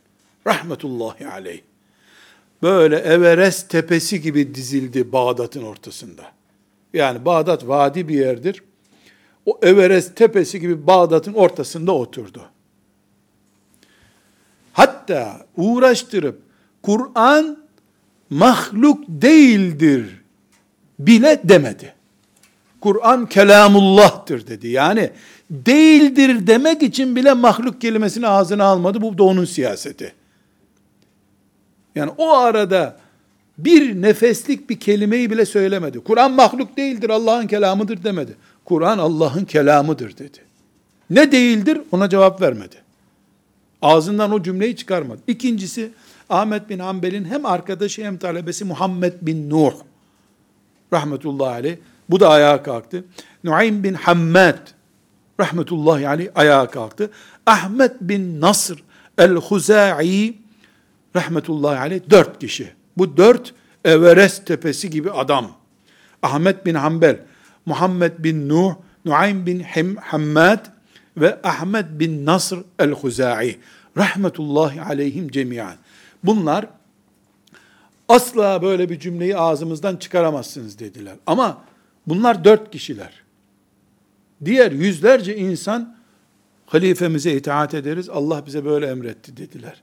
Rahmetullahi 0.47 1.27
aleyh. 1.27 1.61
Böyle 2.61 2.97
Everest 2.97 3.69
tepesi 3.69 4.21
gibi 4.21 4.55
dizildi 4.55 5.11
Bağdat'ın 5.11 5.63
ortasında. 5.63 6.23
Yani 6.93 7.25
Bağdat 7.25 7.67
vadi 7.67 8.07
bir 8.07 8.15
yerdir. 8.15 8.63
O 9.45 9.59
Everest 9.61 10.15
tepesi 10.15 10.59
gibi 10.59 10.87
Bağdat'ın 10.87 11.33
ortasında 11.33 11.91
oturdu. 11.91 12.41
Hatta 14.73 15.45
uğraştırıp 15.57 16.41
Kur'an 16.83 17.57
mahluk 18.29 19.03
değildir 19.07 20.21
bile 20.99 21.41
demedi. 21.43 21.98
Kur'an 22.81 23.25
kelamullah'tır 23.25 24.47
dedi. 24.47 24.67
Yani 24.67 25.11
değildir 25.49 26.47
demek 26.47 26.83
için 26.83 27.15
bile 27.15 27.33
mahluk 27.33 27.81
kelimesini 27.81 28.27
ağzına 28.27 28.63
almadı. 28.63 29.01
Bu 29.01 29.17
da 29.17 29.23
onun 29.23 29.45
siyaseti. 29.45 30.13
Yani 31.95 32.11
o 32.17 32.29
arada 32.29 32.97
bir 33.57 34.01
nefeslik 34.01 34.69
bir 34.69 34.79
kelimeyi 34.79 35.31
bile 35.31 35.45
söylemedi. 35.45 35.99
Kur'an 35.99 36.31
mahluk 36.31 36.77
değildir, 36.77 37.09
Allah'ın 37.09 37.47
kelamıdır 37.47 38.03
demedi. 38.03 38.35
Kur'an 38.65 38.97
Allah'ın 38.97 39.45
kelamıdır 39.45 40.17
dedi. 40.17 40.37
Ne 41.09 41.31
değildir 41.31 41.81
ona 41.91 42.09
cevap 42.09 42.41
vermedi. 42.41 42.75
Ağzından 43.81 44.31
o 44.31 44.43
cümleyi 44.43 44.75
çıkarmadı. 44.75 45.21
İkincisi 45.27 45.91
Ahmet 46.29 46.69
bin 46.69 46.79
Hanbel'in 46.79 47.25
hem 47.25 47.45
arkadaşı 47.45 48.03
hem 48.03 48.17
talebesi 48.17 48.65
Muhammed 48.65 49.13
bin 49.21 49.49
Nuh 49.49 49.73
rahmetullahi 50.93 51.53
aleyh. 51.53 51.77
Bu 52.09 52.19
da 52.19 52.29
ayağa 52.29 52.63
kalktı. 52.63 53.05
Nuaym 53.43 53.83
bin 53.83 53.93
Hammad 53.93 54.57
rahmetullahi 55.39 56.07
aleyh 56.07 56.29
ayağa 56.35 56.69
kalktı. 56.69 57.11
Ahmet 57.45 58.01
bin 58.01 58.41
Nasr 58.41 58.83
el-Huzai 59.17 60.37
rahmetullahi 61.15 61.79
aleyh 61.79 62.01
dört 62.09 62.39
kişi. 62.39 62.73
Bu 62.97 63.17
dört 63.17 63.53
Everest 63.85 64.45
tepesi 64.45 64.89
gibi 64.89 65.11
adam. 65.11 65.51
Ahmet 66.23 66.65
bin 66.65 66.75
Hanbel, 66.75 67.19
Muhammed 67.65 68.13
bin 68.19 68.49
Nuh, 68.49 68.75
Nuaym 69.05 69.45
bin 69.45 69.65
Hammad 70.01 70.65
ve 71.17 71.39
Ahmet 71.43 71.85
bin 71.91 72.25
Nasr 72.25 72.57
el-Huzai. 72.79 73.57
Rahmetullahi 73.97 74.81
aleyhim 74.81 75.29
cemiyan. 75.29 75.75
Bunlar 76.23 76.65
asla 78.09 78.61
böyle 78.61 78.89
bir 78.89 78.99
cümleyi 78.99 79.37
ağzımızdan 79.37 79.95
çıkaramazsınız 79.95 80.79
dediler. 80.79 81.15
Ama 81.27 81.57
bunlar 82.09 82.43
dört 82.43 82.71
kişiler. 82.71 83.13
Diğer 84.45 84.71
yüzlerce 84.71 85.35
insan 85.37 85.95
halifemize 86.65 87.33
itaat 87.33 87.73
ederiz. 87.73 88.09
Allah 88.09 88.45
bize 88.45 88.65
böyle 88.65 88.87
emretti 88.87 89.37
dediler. 89.37 89.81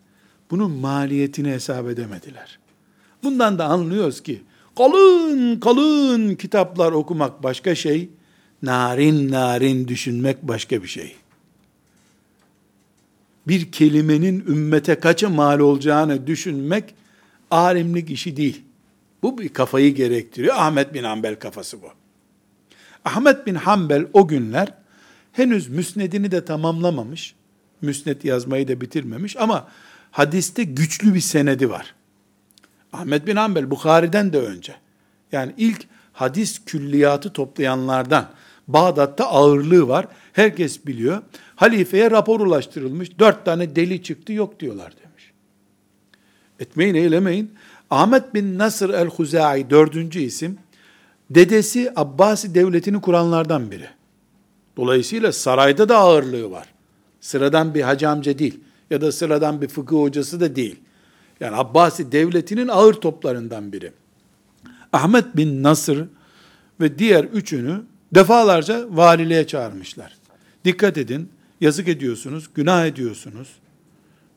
Bunun 0.50 0.70
maliyetini 0.70 1.50
hesap 1.50 1.88
edemediler. 1.88 2.58
Bundan 3.22 3.58
da 3.58 3.64
anlıyoruz 3.64 4.22
ki 4.22 4.42
kalın 4.76 5.60
kalın 5.60 6.34
kitaplar 6.34 6.92
okumak 6.92 7.42
başka 7.42 7.74
şey, 7.74 8.08
narin 8.62 9.30
narin 9.30 9.88
düşünmek 9.88 10.42
başka 10.42 10.82
bir 10.82 10.88
şey. 10.88 11.16
Bir 13.48 13.72
kelimenin 13.72 14.44
ümmete 14.48 15.00
kaça 15.00 15.28
mal 15.28 15.58
olacağını 15.58 16.26
düşünmek 16.26 16.94
alimlik 17.50 18.10
işi 18.10 18.36
değil. 18.36 18.62
Bu 19.22 19.38
bir 19.38 19.48
kafayı 19.48 19.94
gerektiriyor. 19.94 20.54
Ahmet 20.58 20.94
bin 20.94 21.04
Hanbel 21.04 21.36
kafası 21.38 21.82
bu. 21.82 21.86
Ahmet 23.06 23.46
bin 23.46 23.54
Hanbel 23.54 24.06
o 24.12 24.28
günler 24.28 24.74
henüz 25.32 25.68
müsnedini 25.68 26.30
de 26.30 26.44
tamamlamamış. 26.44 27.34
Müsned 27.82 28.22
yazmayı 28.22 28.68
da 28.68 28.80
bitirmemiş 28.80 29.36
ama 29.36 29.68
hadiste 30.10 30.64
güçlü 30.64 31.14
bir 31.14 31.20
senedi 31.20 31.70
var. 31.70 31.94
Ahmet 32.92 33.26
bin 33.26 33.36
Hanbel 33.36 33.70
Bukhari'den 33.70 34.32
de 34.32 34.38
önce. 34.38 34.74
Yani 35.32 35.54
ilk 35.56 35.86
hadis 36.12 36.64
külliyatı 36.64 37.32
toplayanlardan. 37.32 38.28
Bağdat'ta 38.68 39.26
ağırlığı 39.26 39.88
var. 39.88 40.06
Herkes 40.32 40.86
biliyor. 40.86 41.22
Halifeye 41.56 42.10
rapor 42.10 42.40
ulaştırılmış. 42.40 43.18
Dört 43.18 43.44
tane 43.44 43.76
deli 43.76 44.02
çıktı 44.02 44.32
yok 44.32 44.60
diyorlar 44.60 44.92
demiş. 45.04 45.32
Etmeyin 46.60 46.94
eylemeyin. 46.94 47.54
Ahmet 47.90 48.34
bin 48.34 48.58
Nasr 48.58 48.90
el-Huzai 48.90 49.70
dördüncü 49.70 50.20
isim. 50.20 50.58
Dedesi 51.30 51.92
Abbasi 51.96 52.54
devletini 52.54 53.00
kuranlardan 53.00 53.70
biri. 53.70 53.88
Dolayısıyla 54.76 55.32
sarayda 55.32 55.88
da 55.88 55.96
ağırlığı 55.96 56.50
var. 56.50 56.74
Sıradan 57.20 57.74
bir 57.74 57.82
hacı 57.82 58.08
amca 58.08 58.38
değil 58.38 58.60
ya 58.90 59.00
da 59.00 59.12
sıradan 59.12 59.62
bir 59.62 59.68
fıkıh 59.68 59.96
hocası 59.96 60.40
da 60.40 60.56
değil. 60.56 60.76
Yani 61.40 61.56
Abbasi 61.56 62.12
devletinin 62.12 62.68
ağır 62.68 62.94
toplarından 62.94 63.72
biri. 63.72 63.92
Ahmet 64.92 65.36
bin 65.36 65.62
Nasır 65.62 66.08
ve 66.80 66.98
diğer 66.98 67.24
üçünü 67.24 67.82
defalarca 68.14 68.86
valiliğe 68.90 69.46
çağırmışlar. 69.46 70.16
Dikkat 70.64 70.98
edin, 70.98 71.28
yazık 71.60 71.88
ediyorsunuz, 71.88 72.48
günah 72.54 72.86
ediyorsunuz. 72.86 73.48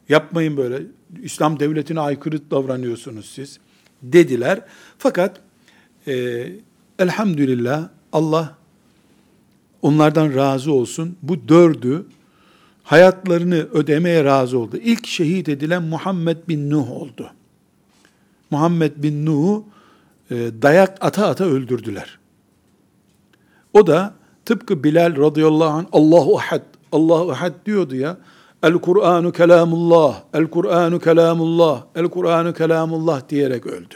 Yapmayın 0.10 0.58
böyle, 0.58 0.82
İslam 1.24 1.60
devletine 1.60 2.00
aykırı 2.00 2.52
davranıyorsunuz 2.52 3.26
siz. 3.26 3.60
Dediler. 4.04 4.62
Fakat 4.98 5.42
e, 6.08 6.46
elhamdülillah 7.00 7.90
Allah 8.14 8.56
onlardan 9.82 10.36
razı 10.36 10.72
olsun. 10.72 11.18
Bu 11.22 11.48
dördü 11.48 12.06
hayatlarını 12.84 13.56
ödemeye 13.56 14.24
razı 14.24 14.60
oldu. 14.60 14.78
İlk 14.78 15.08
şehit 15.08 15.50
edilen 15.50 15.84
Muhammed 15.84 16.38
bin 16.48 16.70
Nuh 16.70 16.92
oldu. 16.92 17.32
Muhammed 18.52 18.92
bin 18.98 19.26
Nuh'u 19.26 19.66
e, 20.32 20.36
dayak 20.62 21.06
ata 21.06 21.28
ata 21.28 21.46
öldürdüler. 21.46 22.20
O 23.74 23.88
da 23.88 24.14
tıpkı 24.46 24.84
Bilal 24.84 25.18
radıyallahu 25.18 25.70
anh 25.70 25.86
Allahu 25.92 26.38
ahad, 26.38 26.62
Allahu 26.92 27.32
ahad 27.32 27.54
diyordu 27.66 27.96
ya. 27.96 28.18
El 28.64 28.74
Kur'anu 28.74 29.32
kelamullah, 29.32 30.24
el 30.34 30.48
Kur'anu 30.48 31.00
kelamullah, 31.00 31.84
el 31.96 32.06
Kur'anu 32.10 32.54
kelamullah 32.54 33.30
diyerek 33.30 33.66
öldü. 33.66 33.96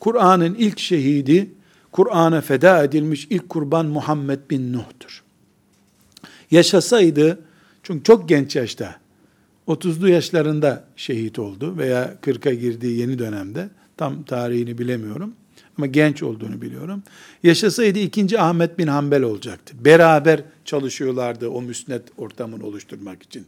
Kur'an'ın 0.00 0.54
ilk 0.54 0.78
şehidi, 0.78 1.50
Kur'an'a 1.98 2.40
feda 2.40 2.84
edilmiş 2.84 3.26
ilk 3.30 3.48
kurban 3.48 3.86
Muhammed 3.86 4.38
bin 4.50 4.72
Nuh'tur. 4.72 5.22
Yaşasaydı, 6.50 7.40
çünkü 7.82 8.04
çok 8.04 8.28
genç 8.28 8.56
yaşta, 8.56 8.96
30'lu 9.68 10.08
yaşlarında 10.08 10.84
şehit 10.96 11.38
oldu 11.38 11.76
veya 11.76 12.14
40'a 12.22 12.54
girdiği 12.54 12.98
yeni 12.98 13.18
dönemde, 13.18 13.68
tam 13.96 14.22
tarihini 14.22 14.78
bilemiyorum 14.78 15.32
ama 15.78 15.86
genç 15.86 16.22
olduğunu 16.22 16.62
biliyorum. 16.62 17.02
Yaşasaydı 17.42 17.98
ikinci 17.98 18.40
Ahmet 18.40 18.78
bin 18.78 18.86
Hanbel 18.86 19.22
olacaktı. 19.22 19.74
Beraber 19.84 20.42
çalışıyorlardı 20.64 21.48
o 21.48 21.62
müsnet 21.62 22.02
ortamını 22.16 22.66
oluşturmak 22.66 23.22
için. 23.22 23.46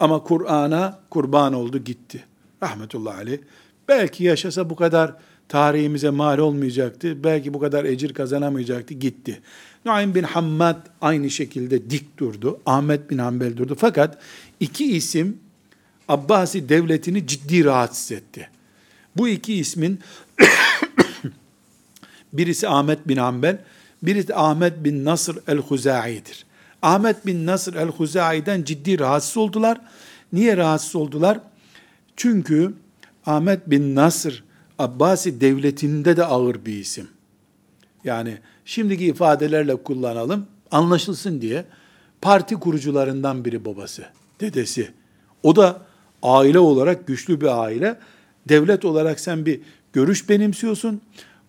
Ama 0.00 0.22
Kur'an'a 0.22 1.00
kurban 1.10 1.52
oldu 1.52 1.78
gitti. 1.78 2.24
Rahmetullahi 2.62 3.16
aleyh. 3.16 3.38
Belki 3.88 4.24
yaşasa 4.24 4.70
bu 4.70 4.76
kadar 4.76 5.14
tarihimize 5.48 6.10
mal 6.10 6.38
olmayacaktı. 6.38 7.24
Belki 7.24 7.54
bu 7.54 7.60
kadar 7.60 7.84
ecir 7.84 8.14
kazanamayacaktı. 8.14 8.94
Gitti. 8.94 9.40
Nuaym 9.84 10.14
bin 10.14 10.22
Hammad 10.22 10.86
aynı 11.00 11.30
şekilde 11.30 11.90
dik 11.90 12.18
durdu. 12.18 12.60
Ahmet 12.66 13.10
bin 13.10 13.18
Hanbel 13.18 13.56
durdu. 13.56 13.76
Fakat 13.78 14.18
iki 14.60 14.96
isim 14.96 15.38
Abbasi 16.08 16.68
devletini 16.68 17.26
ciddi 17.26 17.64
rahatsız 17.64 18.12
etti. 18.12 18.48
Bu 19.16 19.28
iki 19.28 19.54
ismin 19.54 20.00
birisi 22.32 22.68
Ahmet 22.68 23.08
bin 23.08 23.16
Hanbel, 23.16 23.58
birisi 24.02 24.34
Ahmet 24.34 24.84
bin 24.84 25.04
Nasr 25.04 25.34
el-Huzai'dir. 25.48 26.46
Ahmet 26.82 27.26
bin 27.26 27.46
Nasr 27.46 27.74
el-Huzai'den 27.74 28.62
ciddi 28.62 28.98
rahatsız 28.98 29.36
oldular. 29.36 29.80
Niye 30.32 30.56
rahatsız 30.56 30.96
oldular? 30.96 31.40
Çünkü 32.16 32.72
Ahmet 33.26 33.70
bin 33.70 33.94
Nasr 33.94 34.42
Abbasi 34.78 35.40
devletinde 35.40 36.16
de 36.16 36.24
ağır 36.24 36.64
bir 36.66 36.72
isim. 36.72 37.08
Yani 38.04 38.38
şimdiki 38.64 39.06
ifadelerle 39.06 39.76
kullanalım, 39.76 40.46
anlaşılsın 40.70 41.40
diye 41.40 41.64
parti 42.22 42.54
kurucularından 42.54 43.44
biri 43.44 43.64
babası, 43.64 44.04
dedesi. 44.40 44.90
O 45.42 45.56
da 45.56 45.82
aile 46.22 46.58
olarak 46.58 47.06
güçlü 47.06 47.40
bir 47.40 47.62
aile. 47.62 47.98
Devlet 48.48 48.84
olarak 48.84 49.20
sen 49.20 49.46
bir 49.46 49.60
görüş 49.92 50.28
benimsiyorsun. 50.28 51.00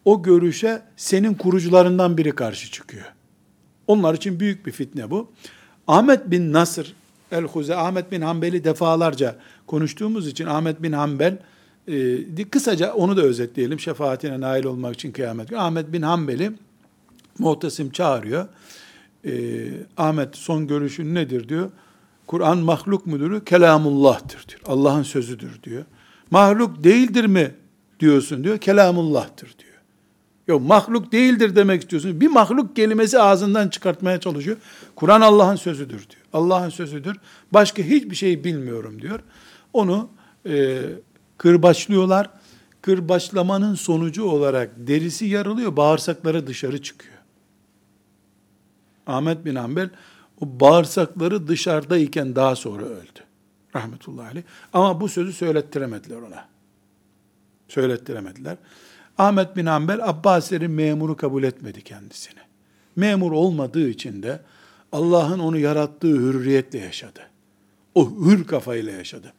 O 0.06 0.24
görüşe 0.24 0.82
senin 0.98 1.34
kurucularından 1.34 2.18
biri 2.18 2.32
karşı 2.32 2.72
çıkıyor. 2.72 3.06
Onlar 3.88 4.14
için 4.14 4.40
büyük 4.40 4.66
bir 4.66 4.72
fitne 4.72 5.12
bu. 5.12 5.32
Ahmet 5.88 6.32
bin 6.32 6.54
Nasır 6.54 6.96
el-Huze, 7.32 7.76
Ahmet 7.76 8.12
bin 8.12 8.22
Hanbel'i 8.22 8.64
defalarca 8.64 9.36
konuştuğumuz 9.68 10.28
için 10.28 10.46
Ahmet 10.46 10.84
bin 10.84 10.92
Hanbel, 10.92 11.38
e, 11.88 12.50
kısaca 12.50 12.94
onu 12.94 13.18
da 13.18 13.22
özetleyelim 13.22 13.80
şefaatine 13.80 14.42
nail 14.42 14.66
olmak 14.66 14.96
için 14.96 15.12
kıyamet 15.12 15.50
günü. 15.50 15.60
Ahmet 15.60 15.94
bin 15.94 16.02
Hanbel'i 16.02 16.52
Muhtesim 17.40 17.92
çağırıyor. 17.92 18.48
E, 19.26 19.32
Ahmet 19.98 20.36
son 20.36 20.68
görüşün 20.68 21.16
nedir 21.16 21.50
diyor. 21.50 21.72
Kur'an 22.28 22.58
mahluk 22.58 23.06
mudur? 23.06 23.46
Kelamullah'tır 23.46 24.46
diyor. 24.48 24.62
Allah'ın 24.66 25.04
sözüdür 25.04 25.64
diyor. 25.64 25.86
Mahluk 26.32 26.84
değildir 26.84 27.26
mi 27.26 27.52
diyorsun 28.00 28.44
diyor. 28.44 28.58
Kelamullah'tır 28.58 29.56
diyor. 29.60 29.70
Yok 30.48 30.62
mahluk 30.62 31.12
değildir 31.12 31.56
demek 31.56 31.82
istiyorsun. 31.82 32.22
Bir 32.22 32.28
mahluk 32.28 32.76
kelimesi 32.76 33.20
ağzından 33.20 33.70
çıkartmaya 33.70 34.20
çalışıyor. 34.20 34.58
Kur'an 34.96 35.22
Allah'ın 35.22 35.56
sözüdür 35.56 36.10
diyor. 36.10 36.24
Allah'ın 36.34 36.70
sözüdür. 36.70 37.18
Başka 37.52 37.84
hiçbir 37.84 38.16
şey 38.16 38.44
bilmiyorum 38.44 39.02
diyor. 39.02 39.20
Onu 39.74 40.10
e, 40.46 40.82
kırbaçlıyorlar. 41.40 42.30
Kırbaçlamanın 42.82 43.76
sonucu 43.76 44.24
olarak 44.24 44.72
derisi 44.78 45.26
yarılıyor, 45.26 45.78
bağırsakları 45.78 46.48
dışarı 46.48 46.82
çıkıyor. 46.82 47.14
Ahmet 49.08 49.46
bin 49.46 49.56
Hanbel 49.56 49.90
o 50.42 50.60
bağırsakları 50.60 51.48
dışarıdayken 51.48 52.36
daha 52.36 52.56
sonra 52.56 52.86
öldü. 52.86 53.20
Rahmetullahi 53.76 54.28
aleyh. 54.28 54.44
Ama 54.74 55.02
bu 55.02 55.10
sözü 55.10 55.34
söylettiremediler 55.34 56.18
ona. 56.18 56.46
Söylettiremediler. 57.68 58.58
Ahmet 59.18 59.56
bin 59.56 59.66
Hanbel 59.66 60.10
Abbasilerin 60.10 60.72
memuru 60.72 61.18
kabul 61.18 61.44
etmedi 61.44 61.82
kendisini. 61.82 62.40
Memur 62.96 63.32
olmadığı 63.32 63.90
için 63.90 64.24
de 64.24 64.42
Allah'ın 64.92 65.40
onu 65.40 65.58
yarattığı 65.58 66.16
hürriyetle 66.16 66.80
yaşadı. 66.80 67.20
O 67.96 68.12
hür 68.26 68.48
kafayla 68.48 68.92
yaşadı. 68.92 69.34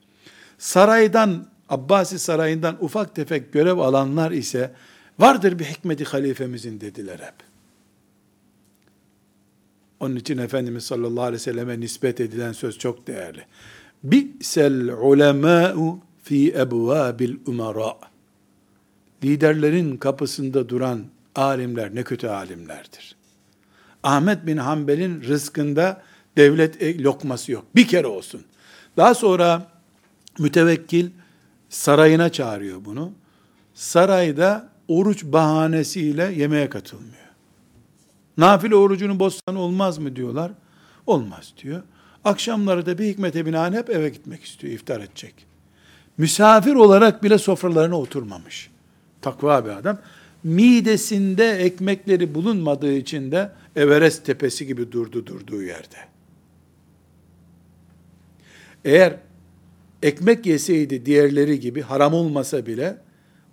Saraydan, 0.59 1.47
Abbasi 1.71 2.19
sarayından 2.19 2.85
ufak 2.85 3.15
tefek 3.15 3.53
görev 3.53 3.79
alanlar 3.79 4.31
ise 4.31 4.73
vardır 5.19 5.59
bir 5.59 5.65
hikmeti 5.65 6.05
halifemizin 6.05 6.81
dediler 6.81 7.19
hep. 7.19 7.35
Onun 10.01 10.17
için 10.17 10.39
Efendimiz 10.39 10.85
sallallahu 10.85 11.25
aleyhi 11.25 11.41
ve 11.41 11.45
selleme 11.45 11.81
nispet 11.81 12.21
edilen 12.21 12.53
söz 12.53 12.79
çok 12.79 13.07
değerli. 13.07 13.45
Bi'sel 14.05 14.93
ulemâ'u 14.93 15.99
fi 16.23 16.53
ebvâbil 16.55 17.37
umara. 17.47 17.97
Liderlerin 19.25 19.97
kapısında 19.97 20.69
duran 20.69 21.05
alimler 21.35 21.95
ne 21.95 22.03
kötü 22.03 22.27
alimlerdir. 22.29 23.17
Ahmet 24.03 24.47
bin 24.47 24.57
Hanbel'in 24.57 25.23
rızkında 25.23 26.03
devlet 26.37 26.83
e, 26.83 27.03
lokması 27.03 27.53
yok. 27.53 27.65
Bir 27.75 27.89
kere 27.89 28.07
olsun. 28.07 28.43
Daha 28.97 29.15
sonra 29.15 29.67
mütevekkil 30.39 31.11
sarayına 31.71 32.33
çağırıyor 32.33 32.85
bunu. 32.85 33.13
Sarayda 33.75 34.69
oruç 34.89 35.25
bahanesiyle 35.25 36.33
yemeğe 36.33 36.69
katılmıyor. 36.69 37.31
Nafile 38.37 38.77
orucunu 38.77 39.21
bozsan 39.21 39.57
olmaz 39.57 39.99
mı 39.99 40.17
diyorlar. 40.17 40.53
Olmaz 41.07 41.55
diyor. 41.63 41.83
Akşamları 42.25 42.87
da 42.87 42.99
bir 42.99 43.05
hikmete 43.05 43.47
binaen 43.47 43.73
hep 43.73 43.91
eve 43.91 44.09
gitmek 44.09 44.45
istiyor, 44.45 44.73
iftar 44.73 45.01
edecek. 45.01 45.35
Misafir 46.19 46.75
olarak 46.75 47.23
bile 47.23 47.39
sofralarına 47.39 47.99
oturmamış. 47.99 48.71
Takva 49.23 49.65
bir 49.65 49.71
adam. 49.71 49.99
Midesinde 50.45 51.51
ekmekleri 51.51 52.35
bulunmadığı 52.35 52.93
için 52.93 53.33
de 53.33 53.53
Everest 53.77 54.27
tepesi 54.27 54.67
gibi 54.67 54.93
durdu 54.93 55.27
durduğu 55.27 55.63
yerde. 55.63 55.97
Eğer 58.85 59.17
ekmek 60.03 60.47
yeseydi 60.47 61.07
diğerleri 61.07 61.61
gibi 61.61 61.83
haram 61.83 62.15
olmasa 62.15 62.67
bile 62.67 62.97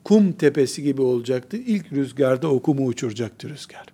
kum 0.03 0.31
tepesi 0.31 0.83
gibi 0.83 1.01
olacaktı. 1.01 1.57
İlk 1.57 1.93
rüzgarda 1.93 2.51
o 2.51 2.61
kumu 2.61 2.85
uçuracaktı 2.85 3.49
rüzgar. 3.49 3.85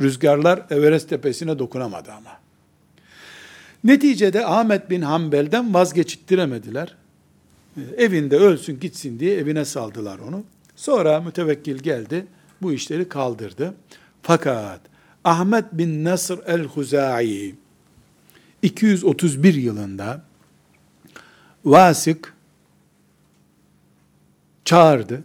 Rüzgarlar 0.00 0.66
Everest 0.70 1.08
tepesine 1.08 1.58
dokunamadı 1.58 2.12
ama. 2.12 2.30
Neticede 3.84 4.46
Ahmet 4.46 4.90
bin 4.90 5.02
Hanbel'den 5.02 5.74
vazgeçittiremediler. 5.74 6.96
Evinde 7.96 8.36
ölsün 8.36 8.80
gitsin 8.80 9.20
diye 9.20 9.36
evine 9.36 9.64
saldılar 9.64 10.18
onu. 10.18 10.44
Sonra 10.76 11.20
mütevekkil 11.20 11.78
geldi, 11.78 12.26
bu 12.62 12.72
işleri 12.72 13.08
kaldırdı. 13.08 13.74
Fakat 14.22 14.80
Ahmet 15.24 15.64
bin 15.72 16.04
Nasr 16.04 16.38
el-Huzai 16.46 17.54
231 18.62 19.54
yılında 19.54 20.22
Vasık 21.64 22.34
çağırdı. 24.64 25.24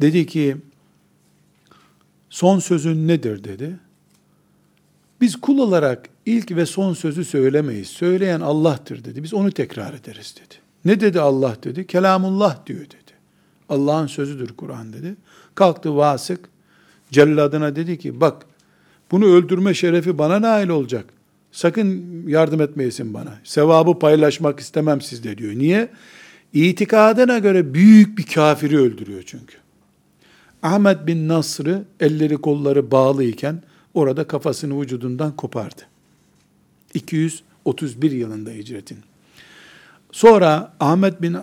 Dedi 0.00 0.26
ki 0.26 0.56
son 2.30 2.58
sözün 2.58 3.08
nedir 3.08 3.44
dedi. 3.44 3.78
Biz 5.20 5.36
kul 5.36 5.58
olarak 5.58 6.08
ilk 6.26 6.50
ve 6.50 6.66
son 6.66 6.94
sözü 6.94 7.24
söylemeyiz. 7.24 7.88
Söyleyen 7.88 8.40
Allah'tır 8.40 9.04
dedi. 9.04 9.22
Biz 9.22 9.34
onu 9.34 9.50
tekrar 9.50 9.94
ederiz 9.94 10.34
dedi. 10.36 10.54
Ne 10.84 11.00
dedi 11.00 11.20
Allah 11.20 11.56
dedi? 11.62 11.86
Kelamullah 11.86 12.66
diyor 12.66 12.80
dedi. 12.80 13.14
Allah'ın 13.68 14.06
sözüdür 14.06 14.56
Kur'an 14.56 14.92
dedi. 14.92 15.16
Kalktı 15.54 15.96
Vasık 15.96 16.48
celladına 17.10 17.76
dedi 17.76 17.98
ki 17.98 18.20
bak 18.20 18.46
bunu 19.10 19.24
öldürme 19.24 19.74
şerefi 19.74 20.18
bana 20.18 20.42
nail 20.42 20.68
olacak. 20.68 21.13
Sakın 21.54 22.22
yardım 22.28 22.60
etmeyesin 22.60 23.14
bana. 23.14 23.38
Sevabı 23.44 23.98
paylaşmak 23.98 24.60
istemem 24.60 25.00
sizde 25.00 25.38
diyor. 25.38 25.54
Niye? 25.54 25.88
İtikadına 26.52 27.38
göre 27.38 27.74
büyük 27.74 28.18
bir 28.18 28.26
kafiri 28.26 28.78
öldürüyor 28.78 29.22
çünkü. 29.26 29.56
Ahmet 30.62 31.06
bin 31.06 31.28
Nasr'ı 31.28 31.84
elleri 32.00 32.36
kolları 32.36 32.90
bağlı 32.90 33.24
iken 33.24 33.62
orada 33.94 34.26
kafasını 34.26 34.80
vücudundan 34.80 35.36
kopardı. 35.36 35.82
31 37.64 38.10
yılında 38.10 38.50
hicretin. 38.50 38.98
Sonra 40.12 40.74
Ahmet 40.80 41.22
bin 41.22 41.36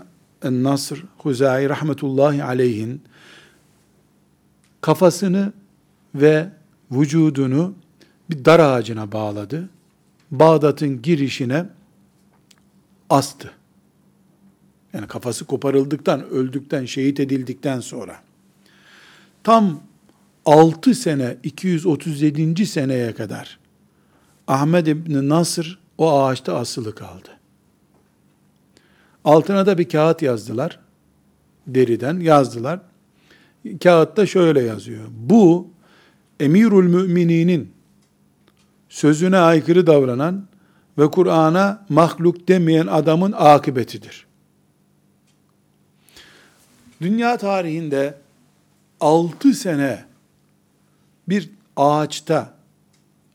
Nasr 0.43 1.03
Huzai 1.17 1.69
rahmetullahi 1.69 2.43
aleyhin 2.43 3.01
kafasını 4.81 5.53
ve 6.15 6.49
vücudunu 6.91 7.73
bir 8.29 8.45
dar 8.45 8.59
ağacına 8.59 9.11
bağladı. 9.11 9.69
Bağdat'ın 10.31 11.01
girişine 11.01 11.65
astı. 13.09 13.51
Yani 14.93 15.07
kafası 15.07 15.45
koparıldıktan, 15.45 16.29
öldükten, 16.29 16.85
şehit 16.85 17.19
edildikten 17.19 17.79
sonra. 17.79 18.19
Tam 19.43 19.81
6 20.45 20.95
sene, 20.95 21.37
237. 21.43 22.65
seneye 22.65 23.13
kadar 23.13 23.59
Ahmed 24.47 24.87
İbni 24.87 25.29
Nasır 25.29 25.79
o 25.97 26.21
ağaçta 26.21 26.57
asılı 26.57 26.95
kaldı. 26.95 27.29
Altına 29.23 29.65
da 29.65 29.77
bir 29.77 29.89
kağıt 29.89 30.21
yazdılar. 30.21 30.79
Deriden 31.67 32.19
yazdılar. 32.19 32.79
Kağıtta 33.83 34.25
şöyle 34.25 34.61
yazıyor. 34.61 35.05
Bu 35.11 35.67
emirül 36.39 36.87
mümininin 36.87 37.71
sözüne 38.91 39.37
aykırı 39.37 39.87
davranan 39.87 40.47
ve 40.97 41.11
Kur'an'a 41.11 41.85
mahluk 41.89 42.47
demeyen 42.47 42.87
adamın 42.87 43.31
akıbetidir. 43.31 44.25
Dünya 47.01 47.37
tarihinde 47.37 48.17
6 48.99 49.53
sene 49.53 50.05
bir 51.29 51.49
ağaçta 51.75 52.53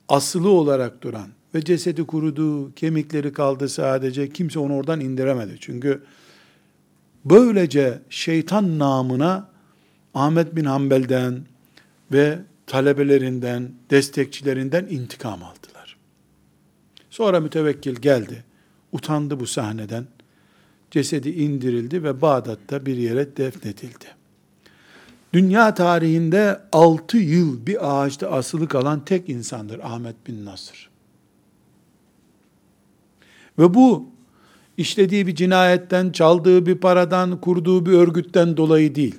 asılı 0.09 0.48
olarak 0.50 1.02
duran 1.02 1.28
ve 1.54 1.64
cesedi 1.64 2.07
kurudu, 2.07 2.74
kemikleri 2.74 3.32
kaldı 3.32 3.68
sadece, 3.68 4.32
kimse 4.32 4.59
onu 4.59 4.76
oradan 4.76 5.00
indiremedi. 5.00 5.57
Çünkü 5.61 6.02
böylece 7.24 7.98
şeytan 8.11 8.78
namına 8.78 9.48
Ahmet 10.14 10.57
bin 10.57 10.64
Hanbel'den 10.64 11.40
ve 12.12 12.38
talebelerinden, 12.66 13.72
destekçilerinden 13.90 14.86
intikam 14.90 15.42
aldılar. 15.42 15.96
Sonra 17.10 17.40
mütevekkil 17.40 17.94
geldi, 17.94 18.44
utandı 18.92 19.40
bu 19.40 19.46
sahneden, 19.46 20.06
cesedi 20.90 21.30
indirildi 21.30 22.02
ve 22.02 22.20
Bağdat'ta 22.20 22.86
bir 22.86 22.96
yere 22.96 23.36
defnedildi. 23.36 24.04
Dünya 25.32 25.74
tarihinde 25.74 26.60
6 26.72 27.16
yıl 27.16 27.66
bir 27.66 27.90
ağaçta 27.90 28.30
asılı 28.30 28.68
kalan 28.68 29.04
tek 29.04 29.28
insandır 29.28 29.78
Ahmet 29.78 30.26
bin 30.26 30.44
Nasır. 30.44 30.90
Ve 33.58 33.74
bu 33.74 34.10
işlediği 34.76 35.26
bir 35.26 35.34
cinayetten, 35.34 36.10
çaldığı 36.10 36.66
bir 36.66 36.78
paradan, 36.78 37.40
kurduğu 37.40 37.86
bir 37.86 37.92
örgütten 37.92 38.56
dolayı 38.56 38.94
değil. 38.94 39.18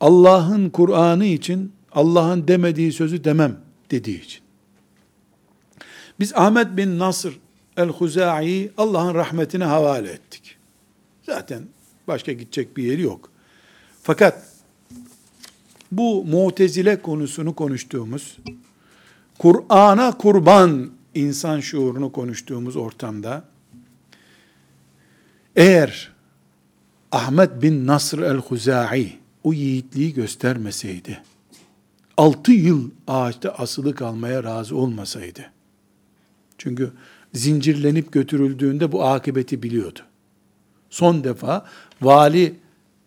Allah'ın 0.00 0.70
Kur'an'ı 0.70 1.24
için 1.24 1.72
Allah'ın 1.96 2.48
demediği 2.48 2.92
sözü 2.92 3.24
demem 3.24 3.60
dediği 3.90 4.22
için. 4.22 4.40
Biz 6.20 6.32
Ahmet 6.34 6.76
bin 6.76 6.98
Nasr 6.98 7.28
el-Huzai 7.76 8.70
Allah'ın 8.76 9.14
rahmetine 9.14 9.64
havale 9.64 10.10
ettik. 10.10 10.56
Zaten 11.22 11.62
başka 12.08 12.32
gidecek 12.32 12.76
bir 12.76 12.82
yeri 12.82 13.02
yok. 13.02 13.30
Fakat 14.02 14.46
bu 15.92 16.24
mutezile 16.24 17.02
konusunu 17.02 17.54
konuştuğumuz, 17.54 18.38
Kur'an'a 19.38 20.18
kurban 20.18 20.90
insan 21.14 21.60
şuurunu 21.60 22.12
konuştuğumuz 22.12 22.76
ortamda, 22.76 23.44
eğer 25.56 26.12
Ahmet 27.12 27.62
bin 27.62 27.86
Nasr 27.86 28.18
el-Huzai 28.18 29.12
o 29.44 29.52
yiğitliği 29.52 30.14
göstermeseydi, 30.14 31.22
altı 32.16 32.52
yıl 32.52 32.90
ağaçta 33.06 33.50
asılı 33.50 33.94
kalmaya 33.94 34.44
razı 34.44 34.76
olmasaydı, 34.76 35.50
çünkü 36.58 36.92
zincirlenip 37.34 38.12
götürüldüğünde 38.12 38.92
bu 38.92 39.04
akıbeti 39.04 39.62
biliyordu. 39.62 40.00
Son 40.90 41.24
defa 41.24 41.66
vali 42.02 42.54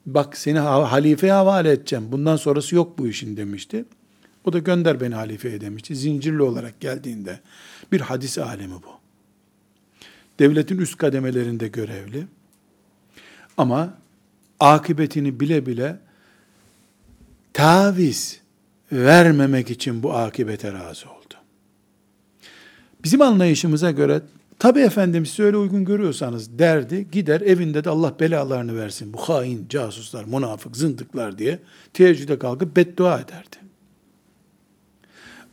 bak 0.05 0.38
seni 0.38 0.60
halifeye 0.60 1.34
havale 1.34 1.72
edeceğim. 1.72 2.12
Bundan 2.12 2.36
sonrası 2.36 2.76
yok 2.76 2.97
bu 2.97 3.07
işin 3.07 3.38
demişti. 3.38 3.86
O 4.45 4.53
da 4.53 4.60
gönder 4.60 5.01
beni 5.01 5.16
halifeye 5.16 5.62
demişti. 5.62 5.95
Zincirli 5.95 6.41
olarak 6.41 6.80
geldiğinde 6.80 7.39
bir 7.91 8.01
hadis 8.01 8.38
alemi 8.38 8.74
bu. 8.74 8.99
Devletin 10.39 10.78
üst 10.78 10.97
kademelerinde 10.97 11.68
görevli. 11.68 12.28
Ama 13.57 13.93
akıbetini 14.60 15.39
bile 15.39 15.66
bile 15.66 15.99
taviz 17.53 18.39
vermemek 18.92 19.72
için 19.72 20.04
bu 20.04 20.14
akibete 20.14 20.74
razı 20.74 21.10
oldu. 21.10 21.34
Bizim 23.04 23.22
anlayışımıza 23.22 23.92
göre 23.92 24.22
tabi 24.60 24.80
efendim 24.80 25.26
siz 25.26 25.40
öyle 25.40 25.58
uygun 25.58 25.86
görüyorsanız 25.86 26.60
derdi 26.60 27.12
gider 27.12 27.42
evinde 27.42 27.84
de 27.84 27.90
Allah 27.90 28.20
belalarını 28.20 28.78
versin. 28.78 29.14
Bu 29.14 29.18
hain, 29.18 29.66
casuslar, 29.70 30.24
münafık, 30.24 30.78
zındıklar 30.78 31.38
diye 31.38 31.60
teheccüde 31.94 32.40
kalkıp 32.40 32.76
beddua 32.76 33.20
ederdi. 33.20 33.56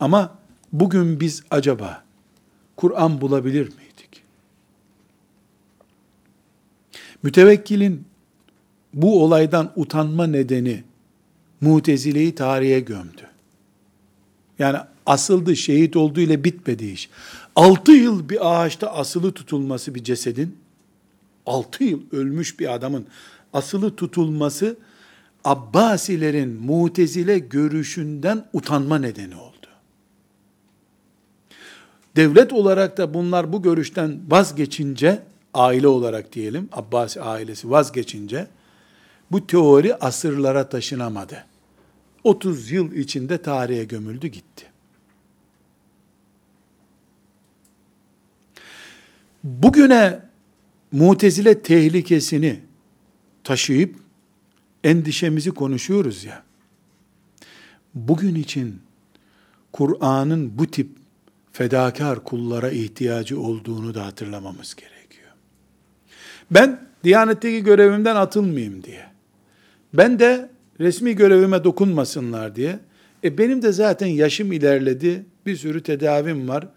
Ama 0.01 0.39
bugün 0.73 1.21
biz 1.21 1.43
acaba 1.51 2.05
Kur'an 2.77 3.21
bulabilir 3.21 3.63
miydik? 3.63 4.23
Mütevekkilin 7.23 8.05
bu 8.95 9.25
olaydan 9.25 9.73
utanma 9.77 10.27
nedeni 10.27 10.85
mutezileyi 11.61 12.35
tarihe 12.35 12.81
gömdü. 12.81 13.23
Yani 14.59 14.79
asıldı, 15.07 15.57
şehit 15.57 15.97
olduğu 15.97 16.21
ile 16.21 16.45
bitmedi 16.45 16.87
iş. 16.87 17.11
Altı 17.57 17.93
yıl 17.93 18.29
bir 18.29 18.63
ağaçta 18.63 18.93
asılı 18.93 19.33
tutulması 19.33 19.95
bir 19.95 20.05
cesedin, 20.05 20.57
altı 21.47 21.85
yıl 21.85 22.01
ölmüş 22.13 22.61
bir 22.61 22.75
adamın 22.75 23.07
asılı 23.53 23.97
tutulması, 23.97 24.77
Abbasilerin 25.45 26.49
mutezile 26.49 27.39
görüşünden 27.39 28.47
utanma 28.53 28.99
nedeni 28.99 29.37
oldu. 29.37 29.67
Devlet 32.17 32.53
olarak 32.53 32.99
da 32.99 33.15
bunlar 33.15 33.53
bu 33.53 33.63
görüşten 33.63 34.21
vazgeçince, 34.29 35.23
aile 35.55 35.89
olarak 35.89 36.33
diyelim, 36.33 36.69
Abbasi 36.73 37.21
ailesi 37.21 37.71
vazgeçince, 37.71 38.47
bu 39.31 39.47
teori 39.47 39.95
asırlara 39.95 40.69
taşınamadı. 40.69 41.45
30 42.25 42.71
yıl 42.71 42.93
içinde 42.93 43.43
tarihe 43.43 43.85
gömüldü 43.85 44.27
gitti. 44.27 44.67
Bugüne 49.45 50.21
mutezile 50.93 51.63
tehlikesini 51.63 52.61
taşıyıp 53.45 53.97
endişemizi 54.85 55.51
konuşuyoruz 55.51 56.25
ya. 56.25 56.43
Bugün 57.95 58.35
için 58.35 58.81
Kur'an'ın 59.73 60.59
bu 60.59 60.67
tip 60.67 60.89
fedakar 61.53 62.25
kullara 62.25 62.71
ihtiyacı 62.71 63.41
olduğunu 63.41 63.95
da 63.95 64.07
hatırlamamız 64.07 64.75
gerekiyor. 64.75 65.31
Ben 66.51 66.87
Diyanetteki 67.07 67.65
görevimden 67.65 68.17
atılmayayım 68.17 68.83
diye. 68.83 69.07
Ben 69.97 70.19
de 70.19 70.51
resmi 70.81 71.17
görevime 71.17 71.65
dokunmasınlar 71.65 72.57
diye. 72.57 72.79
E 73.25 73.39
benim 73.39 73.63
de 73.63 73.73
zaten 73.73 74.07
yaşım 74.07 74.53
ilerledi. 74.53 75.27
Bir 75.47 75.57
sürü 75.57 75.83
tedavim 75.83 76.49
var. 76.49 76.69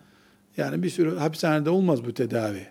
Yani 0.57 0.83
bir 0.83 0.89
sürü 0.89 1.17
hapishanede 1.17 1.69
olmaz 1.69 2.05
bu 2.05 2.13
tedavi. 2.13 2.67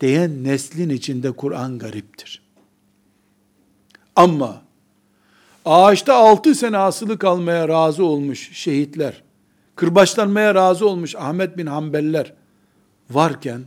Diyen 0.00 0.44
neslin 0.44 0.88
içinde 0.88 1.32
Kur'an 1.32 1.78
gariptir. 1.78 2.42
Ama 4.16 4.62
ağaçta 5.64 6.14
altı 6.14 6.54
sene 6.54 6.78
asılı 6.78 7.18
kalmaya 7.18 7.68
razı 7.68 8.04
olmuş 8.04 8.52
şehitler, 8.52 9.22
kırbaçlanmaya 9.76 10.54
razı 10.54 10.88
olmuş 10.88 11.14
Ahmet 11.14 11.58
bin 11.58 11.66
Hanbeller 11.66 12.32
varken 13.10 13.62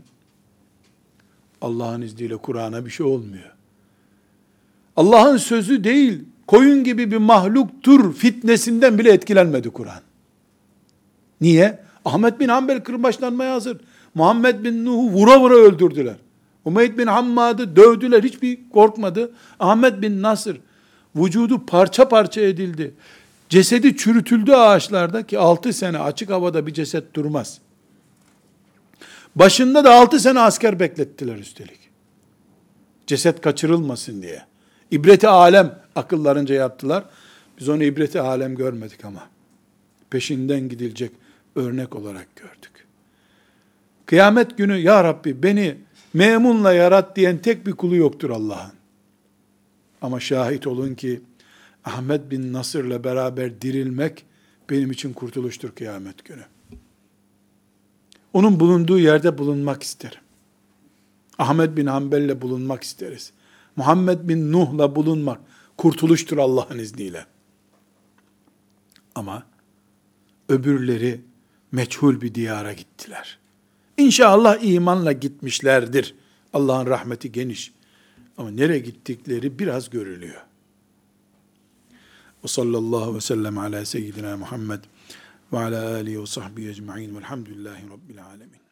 Allah'ın 1.61 2.01
izniyle 2.01 2.37
Kur'an'a 2.37 2.85
bir 2.85 2.91
şey 2.91 3.05
olmuyor. 3.05 3.56
Allah'ın 4.97 5.37
sözü 5.37 5.83
değil, 5.83 6.23
koyun 6.47 6.83
gibi 6.83 7.11
bir 7.11 7.17
mahluktur 7.17 8.13
fitnesinden 8.13 8.97
bile 8.99 9.11
etkilenmedi 9.11 9.69
Kur'an. 9.69 10.01
Niye? 11.41 11.79
Ahmet 12.05 12.39
bin 12.39 12.47
Hanbel 12.47 12.83
kırbaçlanmaya 12.83 13.53
hazır. 13.53 13.77
Muhammed 14.15 14.63
bin 14.63 14.85
Nuh'u 14.85 15.09
vura 15.11 15.39
vura 15.39 15.53
öldürdüler. 15.53 16.15
Umeyd 16.65 16.97
bin 16.97 17.07
Hammad'ı 17.07 17.75
dövdüler, 17.75 18.23
hiçbir 18.23 18.69
korkmadı. 18.69 19.31
Ahmet 19.59 20.01
bin 20.01 20.21
Nasır, 20.21 20.61
vücudu 21.15 21.65
parça 21.65 22.09
parça 22.09 22.41
edildi. 22.41 22.93
Cesedi 23.49 23.97
çürütüldü 23.97 24.51
ağaçlarda 24.51 25.23
ki 25.23 25.39
altı 25.39 25.73
sene 25.73 25.99
açık 25.99 26.29
havada 26.29 26.67
bir 26.67 26.73
ceset 26.73 27.13
durmaz. 27.13 27.59
Başında 29.35 29.83
da 29.83 29.93
altı 29.93 30.19
sene 30.19 30.39
asker 30.39 30.79
beklettiler 30.79 31.35
üstelik. 31.35 31.79
Ceset 33.07 33.41
kaçırılmasın 33.41 34.21
diye. 34.21 34.45
İbreti 34.91 35.27
alem 35.27 35.79
akıllarınca 35.95 36.55
yaptılar. 36.55 37.03
Biz 37.59 37.69
onu 37.69 37.83
ibreti 37.83 38.21
alem 38.21 38.55
görmedik 38.55 39.05
ama. 39.05 39.29
Peşinden 40.09 40.69
gidilecek 40.69 41.11
örnek 41.55 41.95
olarak 41.95 42.35
gördük. 42.35 42.87
Kıyamet 44.05 44.57
günü 44.57 44.77
ya 44.77 45.03
Rabbi 45.03 45.43
beni 45.43 45.77
memunla 46.13 46.73
yarat 46.73 47.15
diyen 47.15 47.37
tek 47.37 47.67
bir 47.67 47.71
kulu 47.71 47.95
yoktur 47.95 48.29
Allah'ın. 48.29 48.71
Ama 50.01 50.19
şahit 50.19 50.67
olun 50.67 50.95
ki 50.95 51.21
Ahmet 51.85 52.31
bin 52.31 52.53
Nasır'la 52.53 53.03
beraber 53.03 53.61
dirilmek 53.61 54.25
benim 54.69 54.91
için 54.91 55.13
kurtuluştur 55.13 55.71
kıyamet 55.71 56.25
günü. 56.25 56.43
Onun 58.33 58.59
bulunduğu 58.59 58.99
yerde 58.99 59.37
bulunmak 59.37 59.83
isterim. 59.83 60.19
Ahmet 61.37 61.77
bin 61.77 61.85
Hanbel'le 61.85 62.41
bulunmak 62.41 62.83
isteriz. 62.83 63.31
Muhammed 63.77 64.29
bin 64.29 64.51
Nuh'la 64.51 64.95
bulunmak 64.95 65.39
kurtuluştur 65.77 66.37
Allah'ın 66.37 66.79
izniyle. 66.79 67.25
Ama 69.15 69.43
öbürleri 70.49 71.21
meçhul 71.71 72.21
bir 72.21 72.35
diyara 72.35 72.73
gittiler. 72.73 73.39
İnşallah 73.97 74.63
imanla 74.63 75.11
gitmişlerdir. 75.11 76.15
Allah'ın 76.53 76.85
rahmeti 76.85 77.31
geniş. 77.31 77.73
Ama 78.37 78.51
nereye 78.51 78.79
gittikleri 78.79 79.59
biraz 79.59 79.89
görülüyor. 79.89 80.41
Ve 82.43 82.47
sallallahu 82.47 83.15
ve 83.15 83.21
sellem 83.21 83.57
ala 83.57 83.85
seyyidina 83.85 84.37
Muhammed 84.37 84.83
ve 85.53 85.57
ala 85.57 85.93
alihi 85.95 86.21
ve 86.21 86.25
sahbihi 86.25 86.69
ecma'in 86.69 87.15
velhamdülillahi 87.15 87.89
rabbil 87.89 88.25
alemin. 88.25 88.66